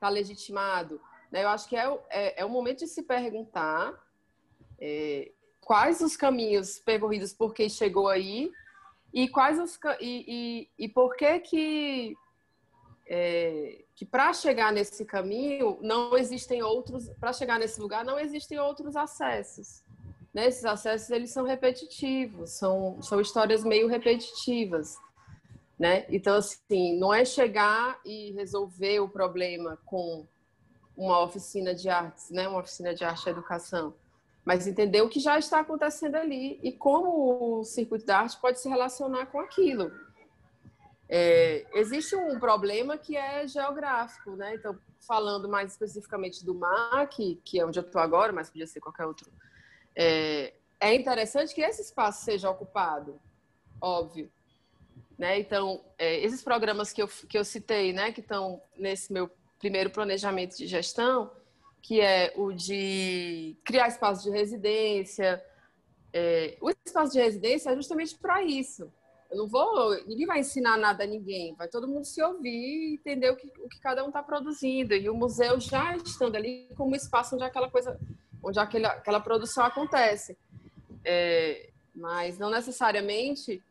Tá 0.00 0.08
legitimado. 0.08 1.00
Né? 1.30 1.44
Eu 1.44 1.48
acho 1.48 1.68
que 1.68 1.76
é, 1.76 1.98
é, 2.10 2.40
é 2.42 2.44
o 2.44 2.48
momento 2.48 2.80
de 2.80 2.86
se 2.86 3.02
perguntar 3.02 3.94
é, 4.80 5.30
quais 5.60 6.00
os 6.00 6.16
caminhos 6.16 6.78
percorridos 6.78 7.32
por 7.32 7.52
quem 7.52 7.68
chegou 7.68 8.08
aí 8.08 8.50
e 9.12 9.28
quais 9.28 9.58
os 9.58 9.78
e, 10.00 10.68
e, 10.78 10.84
e 10.84 10.88
por 10.88 11.16
que 11.16 11.38
que 11.40 12.16
é, 13.06 13.84
que 13.94 14.04
para 14.04 14.32
chegar 14.32 14.72
nesse 14.72 15.04
caminho 15.04 15.78
não 15.82 16.16
existem 16.16 16.62
outros 16.62 17.08
para 17.20 17.32
chegar 17.32 17.58
nesse 17.58 17.80
lugar 17.80 18.04
não 18.04 18.18
existem 18.18 18.58
outros 18.58 18.96
acessos 18.96 19.82
né? 20.32 20.46
esses 20.46 20.64
acessos 20.64 21.10
eles 21.10 21.30
são 21.30 21.44
repetitivos 21.44 22.50
são 22.50 23.00
são 23.02 23.20
histórias 23.20 23.64
meio 23.64 23.88
repetitivas 23.88 24.96
né 25.78 26.06
então 26.08 26.34
assim 26.34 26.98
não 26.98 27.12
é 27.12 27.24
chegar 27.24 28.00
e 28.04 28.32
resolver 28.32 29.00
o 29.00 29.08
problema 29.08 29.78
com 29.84 30.26
uma 30.96 31.22
oficina 31.22 31.74
de 31.74 31.88
artes 31.88 32.30
né 32.30 32.48
uma 32.48 32.60
oficina 32.60 32.94
de 32.94 33.04
arte 33.04 33.26
e 33.26 33.30
educação 33.30 33.94
mas 34.48 34.66
entender 34.66 35.02
o 35.02 35.10
que 35.10 35.20
já 35.20 35.38
está 35.38 35.60
acontecendo 35.60 36.14
ali 36.14 36.58
e 36.62 36.72
como 36.72 37.58
o 37.58 37.64
circuito 37.64 38.06
da 38.06 38.20
arte 38.20 38.40
pode 38.40 38.58
se 38.58 38.66
relacionar 38.66 39.26
com 39.26 39.38
aquilo. 39.38 39.92
É, 41.06 41.66
existe 41.74 42.16
um 42.16 42.40
problema 42.40 42.96
que 42.96 43.14
é 43.14 43.46
geográfico, 43.46 44.30
né? 44.36 44.54
Então, 44.54 44.74
falando 45.06 45.50
mais 45.50 45.72
especificamente 45.72 46.46
do 46.46 46.54
MAC, 46.54 47.38
que 47.44 47.60
é 47.60 47.66
onde 47.66 47.78
eu 47.78 47.82
estou 47.82 48.00
agora, 48.00 48.32
mas 48.32 48.48
podia 48.48 48.66
ser 48.66 48.80
qualquer 48.80 49.04
outro, 49.04 49.30
é, 49.94 50.54
é 50.80 50.94
interessante 50.94 51.54
que 51.54 51.60
esse 51.60 51.82
espaço 51.82 52.24
seja 52.24 52.48
ocupado, 52.48 53.20
óbvio. 53.78 54.32
Né? 55.18 55.40
Então, 55.40 55.84
é, 55.98 56.20
esses 56.20 56.42
programas 56.42 56.92
que 56.92 57.02
eu, 57.02 57.08
que 57.08 57.36
eu 57.36 57.44
citei, 57.44 57.92
né, 57.92 58.12
que 58.12 58.20
estão 58.20 58.62
nesse 58.76 59.12
meu 59.12 59.28
primeiro 59.58 59.90
planejamento 59.90 60.56
de 60.56 60.66
gestão, 60.68 61.30
que 61.82 62.00
é 62.00 62.32
o 62.36 62.52
de 62.52 63.56
criar 63.64 63.88
espaço 63.88 64.22
de 64.22 64.30
residência. 64.30 65.42
É, 66.12 66.56
o 66.60 66.70
espaço 66.70 67.12
de 67.12 67.18
residência 67.18 67.70
é 67.70 67.74
justamente 67.74 68.14
para 68.16 68.42
isso. 68.42 68.92
Eu 69.30 69.38
não 69.38 69.48
vou, 69.48 69.92
ninguém 70.06 70.26
vai 70.26 70.40
ensinar 70.40 70.78
nada 70.78 71.04
a 71.04 71.06
ninguém, 71.06 71.54
vai 71.54 71.68
todo 71.68 71.88
mundo 71.88 72.04
se 72.04 72.22
ouvir 72.22 72.48
e 72.48 72.94
entender 72.94 73.30
o 73.30 73.36
que, 73.36 73.52
o 73.58 73.68
que 73.68 73.78
cada 73.80 74.02
um 74.04 74.08
está 74.08 74.22
produzindo. 74.22 74.94
E 74.94 75.10
o 75.10 75.14
museu 75.14 75.60
já 75.60 75.96
estando 75.96 76.36
ali 76.36 76.68
como 76.76 76.94
espaço 76.94 77.34
onde 77.34 77.44
aquela 77.44 77.68
coisa, 77.68 77.98
onde 78.42 78.58
aquela, 78.58 78.88
aquela 78.88 79.20
produção 79.20 79.64
acontece. 79.64 80.38
É, 81.04 81.70
mas 81.94 82.38
não 82.38 82.50
necessariamente 82.50 83.62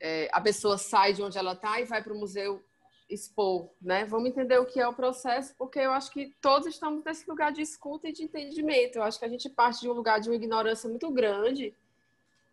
é, 0.00 0.28
a 0.32 0.40
pessoa 0.40 0.78
sai 0.78 1.12
de 1.12 1.22
onde 1.22 1.38
ela 1.38 1.52
está 1.52 1.80
e 1.80 1.84
vai 1.84 2.02
para 2.02 2.12
o 2.12 2.18
museu 2.18 2.62
expor, 3.08 3.68
né? 3.80 4.04
Vamos 4.04 4.28
entender 4.28 4.58
o 4.58 4.66
que 4.66 4.80
é 4.80 4.88
o 4.88 4.92
processo, 4.92 5.54
porque 5.56 5.78
eu 5.78 5.92
acho 5.92 6.10
que 6.10 6.34
todos 6.40 6.66
estamos 6.66 7.04
nesse 7.04 7.28
lugar 7.28 7.52
de 7.52 7.62
escuta 7.62 8.08
e 8.08 8.12
de 8.12 8.24
entendimento. 8.24 8.96
Eu 8.96 9.02
acho 9.02 9.18
que 9.18 9.24
a 9.24 9.28
gente 9.28 9.48
parte 9.48 9.80
de 9.80 9.88
um 9.88 9.92
lugar 9.92 10.20
de 10.20 10.28
uma 10.28 10.34
ignorância 10.34 10.88
muito 10.88 11.10
grande, 11.10 11.72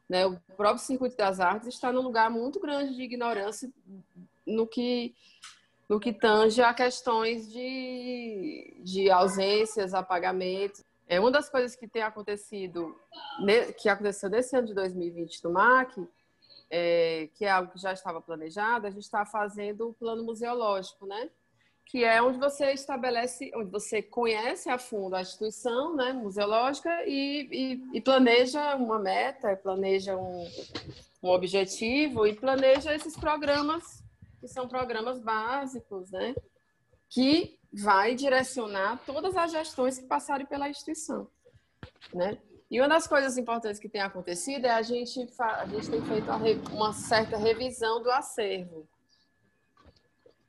né? 0.08 0.26
O 0.26 0.40
próprio 0.56 0.84
circuito 0.84 1.18
das 1.18 1.40
artes 1.40 1.70
está 1.70 1.92
num 1.92 2.02
lugar 2.02 2.30
muito 2.30 2.60
grande 2.60 2.96
de 2.96 3.02
ignorância 3.02 3.70
no 4.46 4.68
que 4.68 5.16
no 5.90 6.00
que 6.00 6.14
tange 6.14 6.62
a 6.62 6.74
questões 6.74 7.52
de, 7.52 8.74
de 8.80 9.12
ausências, 9.12 9.94
apagamentos. 9.94 10.82
É 11.08 11.20
uma 11.20 11.30
das 11.30 11.50
coisas 11.50 11.76
que 11.76 11.88
tem 11.88 12.02
acontecido, 12.02 12.98
que 13.78 13.90
aconteceu 13.90 14.30
nesse 14.30 14.56
ano 14.56 14.68
de 14.68 14.74
2020 14.74 15.44
no 15.44 15.52
MAC, 15.52 16.08
é, 16.70 17.30
que 17.36 17.46
é 17.46 17.52
algo 17.52 17.72
que 17.72 17.80
já 17.80 17.94
estava 17.94 18.22
planejado, 18.22 18.88
a 18.88 18.90
gente 18.90 19.04
está 19.04 19.26
fazendo 19.26 19.90
o 19.90 19.94
plano 19.94 20.24
museológico, 20.24 21.06
né? 21.06 21.30
Que 21.86 22.04
é 22.04 22.22
onde 22.22 22.40
você 22.40 22.72
estabelece, 22.72 23.52
onde 23.56 23.70
você 23.70 24.02
conhece 24.02 24.70
a 24.70 24.78
fundo 24.78 25.16
a 25.16 25.22
instituição 25.22 25.96
né, 25.96 26.14
museológica 26.14 26.90
e, 27.06 27.48
e, 27.52 27.98
e 27.98 28.02
planeja 28.02 28.76
uma 28.76 28.98
meta, 28.98 29.56
planeja 29.56 30.16
um, 30.16 30.48
um 31.22 31.30
objetivo 31.30 32.26
e 32.26 32.34
planeja 32.34 32.96
esses 32.96 33.16
programas, 33.16 34.04
que 34.40 34.48
são 34.48 34.68
programas 34.68 35.20
básicos, 35.20 36.12
né? 36.12 36.34
Que 37.10 37.60
vai 37.72 38.16
direcionar 38.16 39.04
todas 39.06 39.36
as 39.36 39.52
gestões 39.52 39.98
que 39.98 40.06
passarem 40.06 40.46
pela 40.46 40.70
instituição, 40.70 41.28
né? 42.14 42.38
E 42.74 42.80
uma 42.80 42.90
das 42.90 43.06
coisas 43.06 43.38
importantes 43.38 43.80
que 43.80 43.88
tem 43.88 44.02
acontecido 44.02 44.66
é 44.66 44.72
a 44.72 44.82
gente, 44.82 45.30
a 45.38 45.66
gente 45.68 45.92
tem 45.92 46.02
feito 46.02 46.32
uma 46.72 46.92
certa 46.92 47.38
revisão 47.38 48.02
do 48.02 48.10
acervo. 48.10 48.88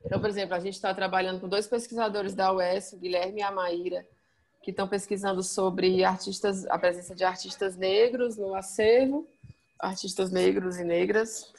Então, 0.03 0.19
por 0.19 0.27
exemplo, 0.27 0.55
a 0.55 0.59
gente 0.59 0.73
está 0.73 0.91
trabalhando 0.91 1.39
com 1.39 1.47
dois 1.47 1.67
pesquisadores 1.67 2.33
da 2.33 2.51
UES, 2.51 2.93
o 2.93 2.97
Guilherme 2.97 3.41
e 3.41 3.43
a 3.43 3.51
Maíra, 3.51 4.03
que 4.63 4.71
estão 4.71 4.87
pesquisando 4.87 5.43
sobre 5.43 6.03
artistas, 6.03 6.65
a 6.65 6.79
presença 6.79 7.13
de 7.13 7.23
artistas 7.23 7.77
negros 7.77 8.37
no 8.37 8.55
acervo, 8.55 9.27
artistas 9.77 10.31
negros 10.31 10.79
e 10.79 10.83
negras. 10.83 11.53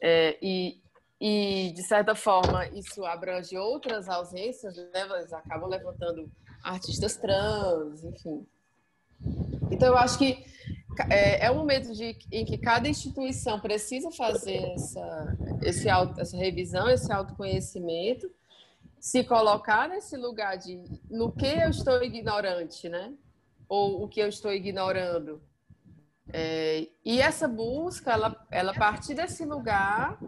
É, 0.00 0.38
e, 0.40 0.80
e, 1.20 1.72
de 1.72 1.82
certa 1.82 2.14
forma, 2.14 2.66
isso 2.68 3.04
abrange 3.04 3.54
outras 3.58 4.08
ausências, 4.08 4.76
né? 4.76 5.02
Eles 5.18 5.30
acabam 5.34 5.68
levantando 5.68 6.26
artistas 6.62 7.18
trans, 7.18 8.02
enfim. 8.02 8.46
Então, 9.70 9.88
eu 9.88 9.96
acho 9.96 10.18
que 10.18 10.44
é, 11.10 11.46
é 11.46 11.50
um 11.50 11.56
momento 11.56 11.92
de, 11.92 12.16
em 12.30 12.44
que 12.44 12.56
cada 12.58 12.88
instituição 12.88 13.58
precisa 13.58 14.10
fazer 14.10 14.72
essa, 14.74 15.36
esse 15.62 15.88
auto, 15.88 16.20
essa 16.20 16.36
revisão, 16.36 16.88
esse 16.88 17.12
autoconhecimento, 17.12 18.30
se 19.00 19.24
colocar 19.24 19.88
nesse 19.88 20.16
lugar 20.16 20.56
de 20.56 20.82
no 21.10 21.32
que 21.32 21.46
eu 21.46 21.68
estou 21.68 22.02
ignorante, 22.02 22.88
né? 22.88 23.12
Ou 23.68 24.04
o 24.04 24.08
que 24.08 24.20
eu 24.20 24.28
estou 24.28 24.52
ignorando. 24.52 25.42
É, 26.32 26.88
e 27.04 27.20
essa 27.20 27.46
busca, 27.46 28.12
ela, 28.12 28.46
ela 28.50 28.72
partir 28.72 29.14
desse 29.14 29.44
lugar, 29.44 30.18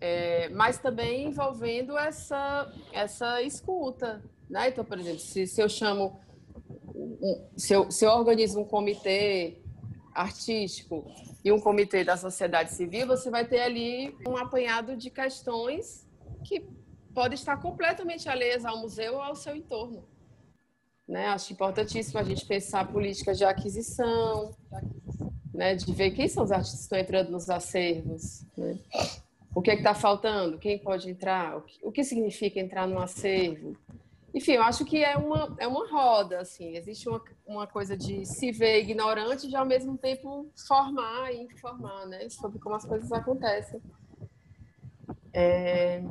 é, 0.00 0.48
mas 0.50 0.78
também 0.78 1.28
envolvendo 1.28 1.96
essa, 1.96 2.70
essa 2.92 3.40
escuta. 3.40 4.22
Né? 4.48 4.68
Então, 4.68 4.84
por 4.84 4.98
exemplo, 4.98 5.20
se, 5.20 5.46
se 5.46 5.60
eu 5.62 5.68
chamo 5.68 6.20
se, 7.56 7.72
eu, 7.72 7.90
se 7.90 8.04
eu 8.04 8.10
organizo 8.10 8.60
um 8.60 8.64
comitê 8.64 9.58
artístico 10.14 11.04
e 11.44 11.50
um 11.50 11.60
comitê 11.60 12.04
da 12.04 12.16
sociedade 12.16 12.72
civil, 12.72 13.06
você 13.06 13.30
vai 13.30 13.46
ter 13.46 13.60
ali 13.60 14.16
um 14.26 14.36
apanhado 14.36 14.96
de 14.96 15.10
questões 15.10 16.06
que 16.44 16.64
podem 17.14 17.34
estar 17.34 17.56
completamente 17.56 18.28
alheias 18.28 18.64
ao 18.64 18.78
museu 18.78 19.14
ou 19.14 19.22
ao 19.22 19.36
seu 19.36 19.56
entorno. 19.56 20.04
Né? 21.06 21.26
Acho 21.26 21.52
importantíssimo 21.52 22.18
a 22.18 22.22
gente 22.22 22.46
pensar 22.46 22.90
políticas 22.90 23.38
de 23.38 23.44
aquisição, 23.44 24.54
né? 25.52 25.74
de 25.74 25.92
ver 25.92 26.12
quem 26.12 26.28
são 26.28 26.44
os 26.44 26.52
artistas 26.52 26.80
que 26.80 26.84
estão 26.84 26.98
entrando 26.98 27.30
nos 27.30 27.50
acervos, 27.50 28.44
né? 28.56 28.78
o 29.54 29.62
que 29.62 29.70
é 29.70 29.74
está 29.74 29.94
faltando, 29.94 30.58
quem 30.58 30.78
pode 30.78 31.08
entrar, 31.08 31.56
o 31.56 31.62
que, 31.62 31.78
o 31.82 31.92
que 31.92 32.02
significa 32.02 32.58
entrar 32.58 32.88
no 32.88 32.98
acervo, 32.98 33.76
enfim, 34.34 34.54
eu 34.54 34.62
acho 34.64 34.84
que 34.84 35.02
é 35.02 35.16
uma, 35.16 35.54
é 35.60 35.66
uma 35.68 35.88
roda, 35.88 36.40
assim. 36.40 36.76
Existe 36.76 37.08
uma, 37.08 37.22
uma 37.46 37.66
coisa 37.68 37.96
de 37.96 38.26
se 38.26 38.50
ver 38.50 38.80
ignorante 38.80 39.48
e, 39.48 39.54
ao 39.54 39.64
mesmo 39.64 39.96
tempo, 39.96 40.50
formar 40.66 41.32
e 41.32 41.42
informar, 41.42 42.04
né? 42.06 42.28
Sobre 42.28 42.58
como 42.58 42.74
as 42.74 42.84
coisas 42.84 43.12
acontecem. 43.12 43.80
É... 45.32 46.02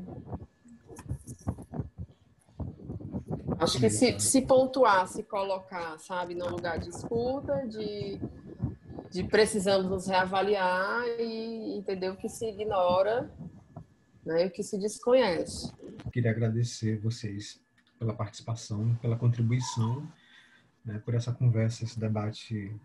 Acho 3.60 3.78
que 3.78 3.90
se, 3.90 4.18
se 4.18 4.42
pontuar, 4.42 5.06
se 5.06 5.24
colocar, 5.24 6.00
sabe, 6.00 6.34
no 6.34 6.48
lugar 6.48 6.80
de 6.80 6.90
escuta, 6.90 7.68
de, 7.68 8.20
de 9.12 9.24
precisamos 9.26 9.90
nos 9.90 10.08
reavaliar 10.08 11.04
e 11.20 11.78
entender 11.78 12.10
o 12.10 12.16
que 12.16 12.30
se 12.30 12.48
ignora 12.48 13.30
né, 14.26 14.46
e 14.46 14.48
o 14.48 14.52
que 14.52 14.64
se 14.64 14.78
desconhece. 14.78 15.72
Queria 16.12 16.32
agradecer 16.32 17.00
vocês 17.00 17.63
pela 18.04 18.14
participação, 18.14 18.94
pela 18.96 19.16
contribuição, 19.16 20.06
né, 20.84 21.02
por 21.06 21.16
essa 21.16 21.32
conversa, 21.32 21.86
esse 21.86 21.98
debate 21.98 22.76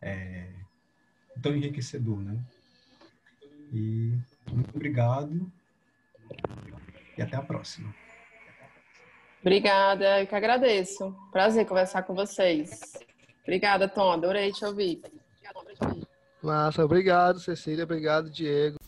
é, 0.00 0.48
tão 1.42 1.54
enriquecedor, 1.54 2.18
né? 2.18 2.38
E 3.70 4.16
muito 4.50 4.74
obrigado 4.74 5.52
e 7.16 7.22
até 7.22 7.36
a 7.36 7.42
próxima. 7.42 7.94
Obrigada, 9.40 10.20
eu 10.20 10.26
que 10.26 10.34
agradeço. 10.34 11.14
Prazer 11.30 11.66
conversar 11.66 12.02
com 12.04 12.14
vocês. 12.14 12.92
Obrigada, 13.42 13.88
Tom. 13.88 14.12
Adorei 14.12 14.52
te 14.52 14.64
ouvir. 14.64 15.02
Massa, 16.42 16.84
obrigado, 16.84 17.38
Cecília, 17.38 17.84
obrigado, 17.84 18.30
Diego. 18.30 18.81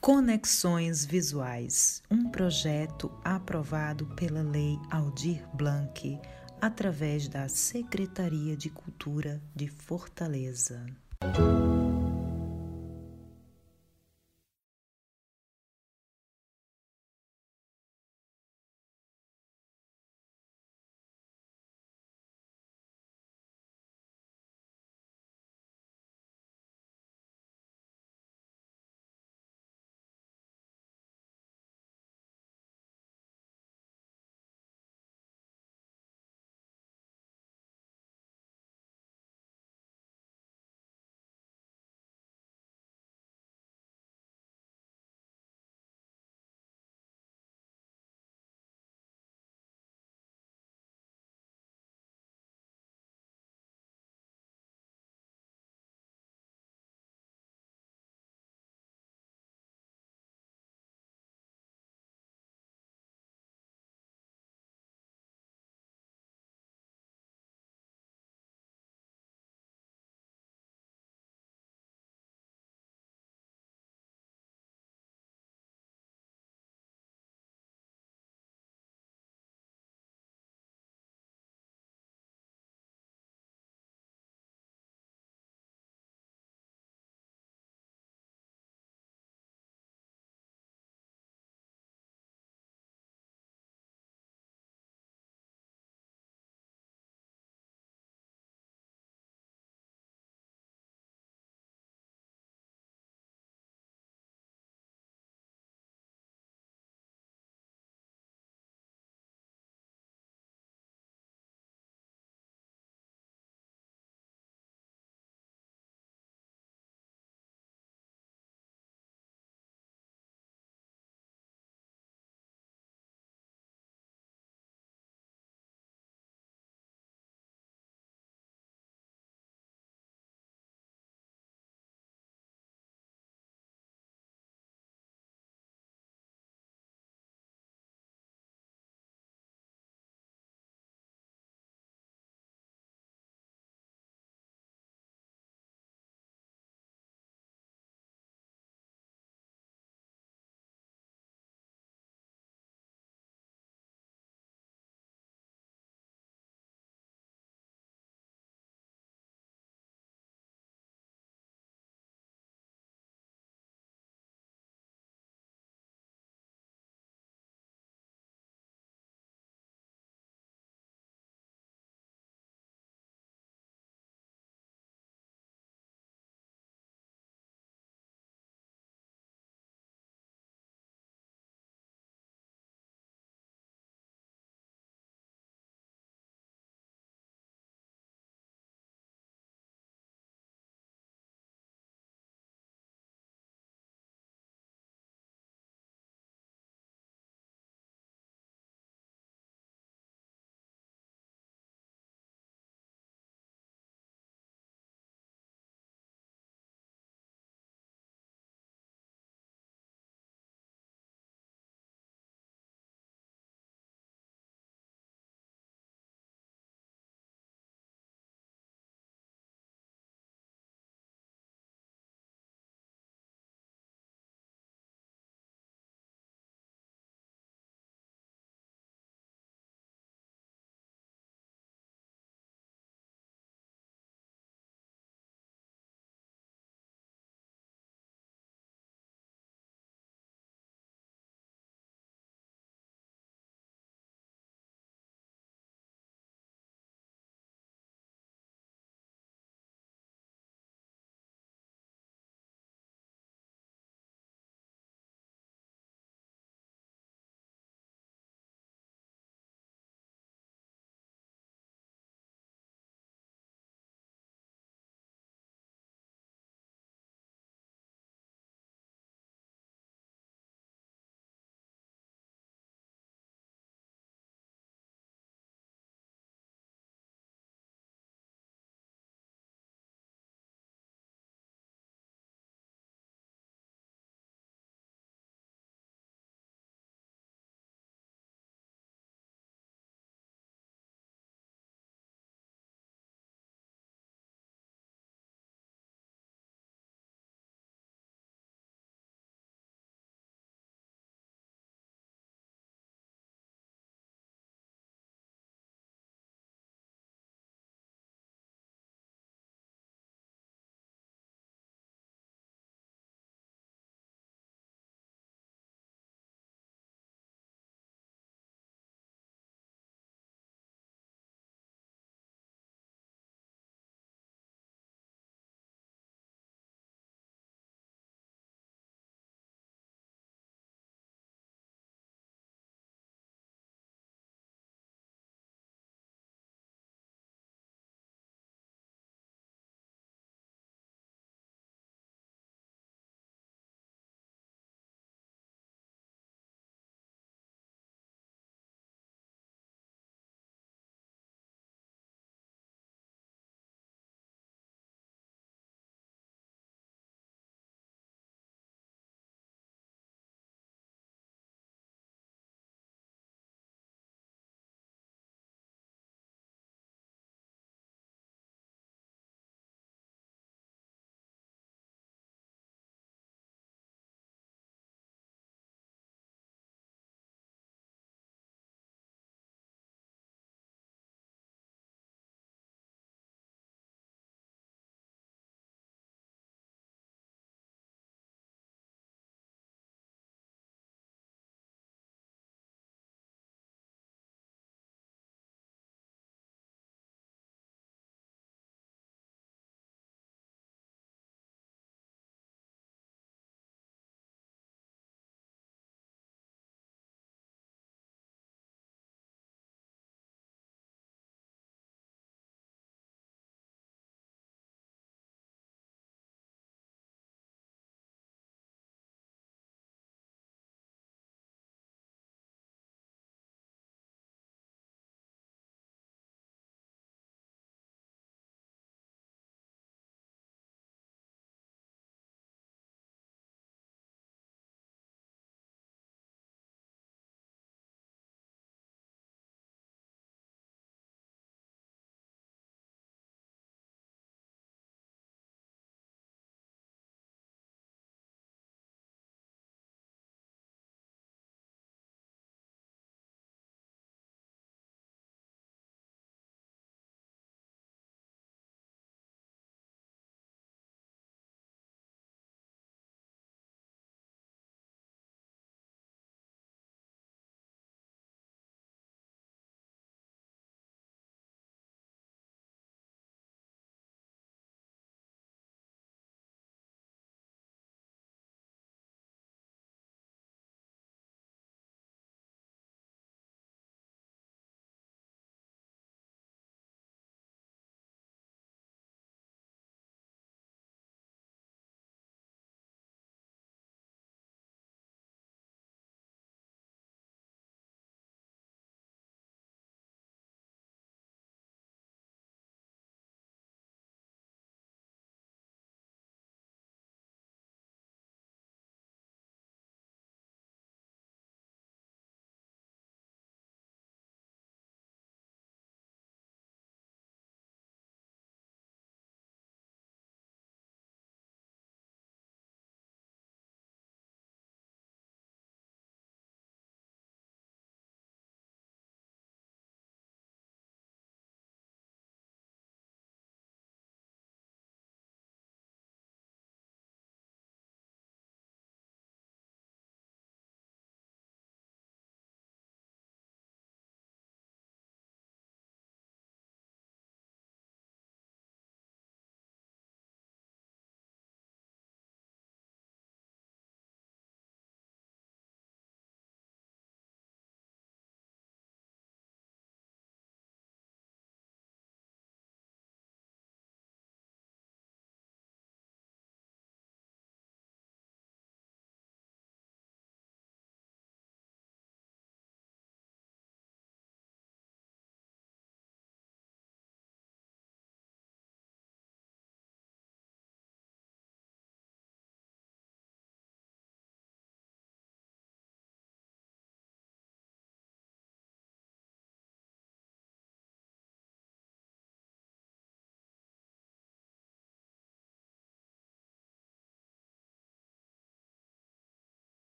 Conexões 0.00 1.04
Visuais, 1.04 2.02
um 2.10 2.30
projeto 2.30 3.12
aprovado 3.22 4.06
pela 4.16 4.40
Lei 4.40 4.78
Aldir 4.90 5.46
Blanc, 5.52 6.18
através 6.58 7.28
da 7.28 7.50
Secretaria 7.50 8.56
de 8.56 8.70
Cultura 8.70 9.42
de 9.54 9.68
Fortaleza. 9.68 10.86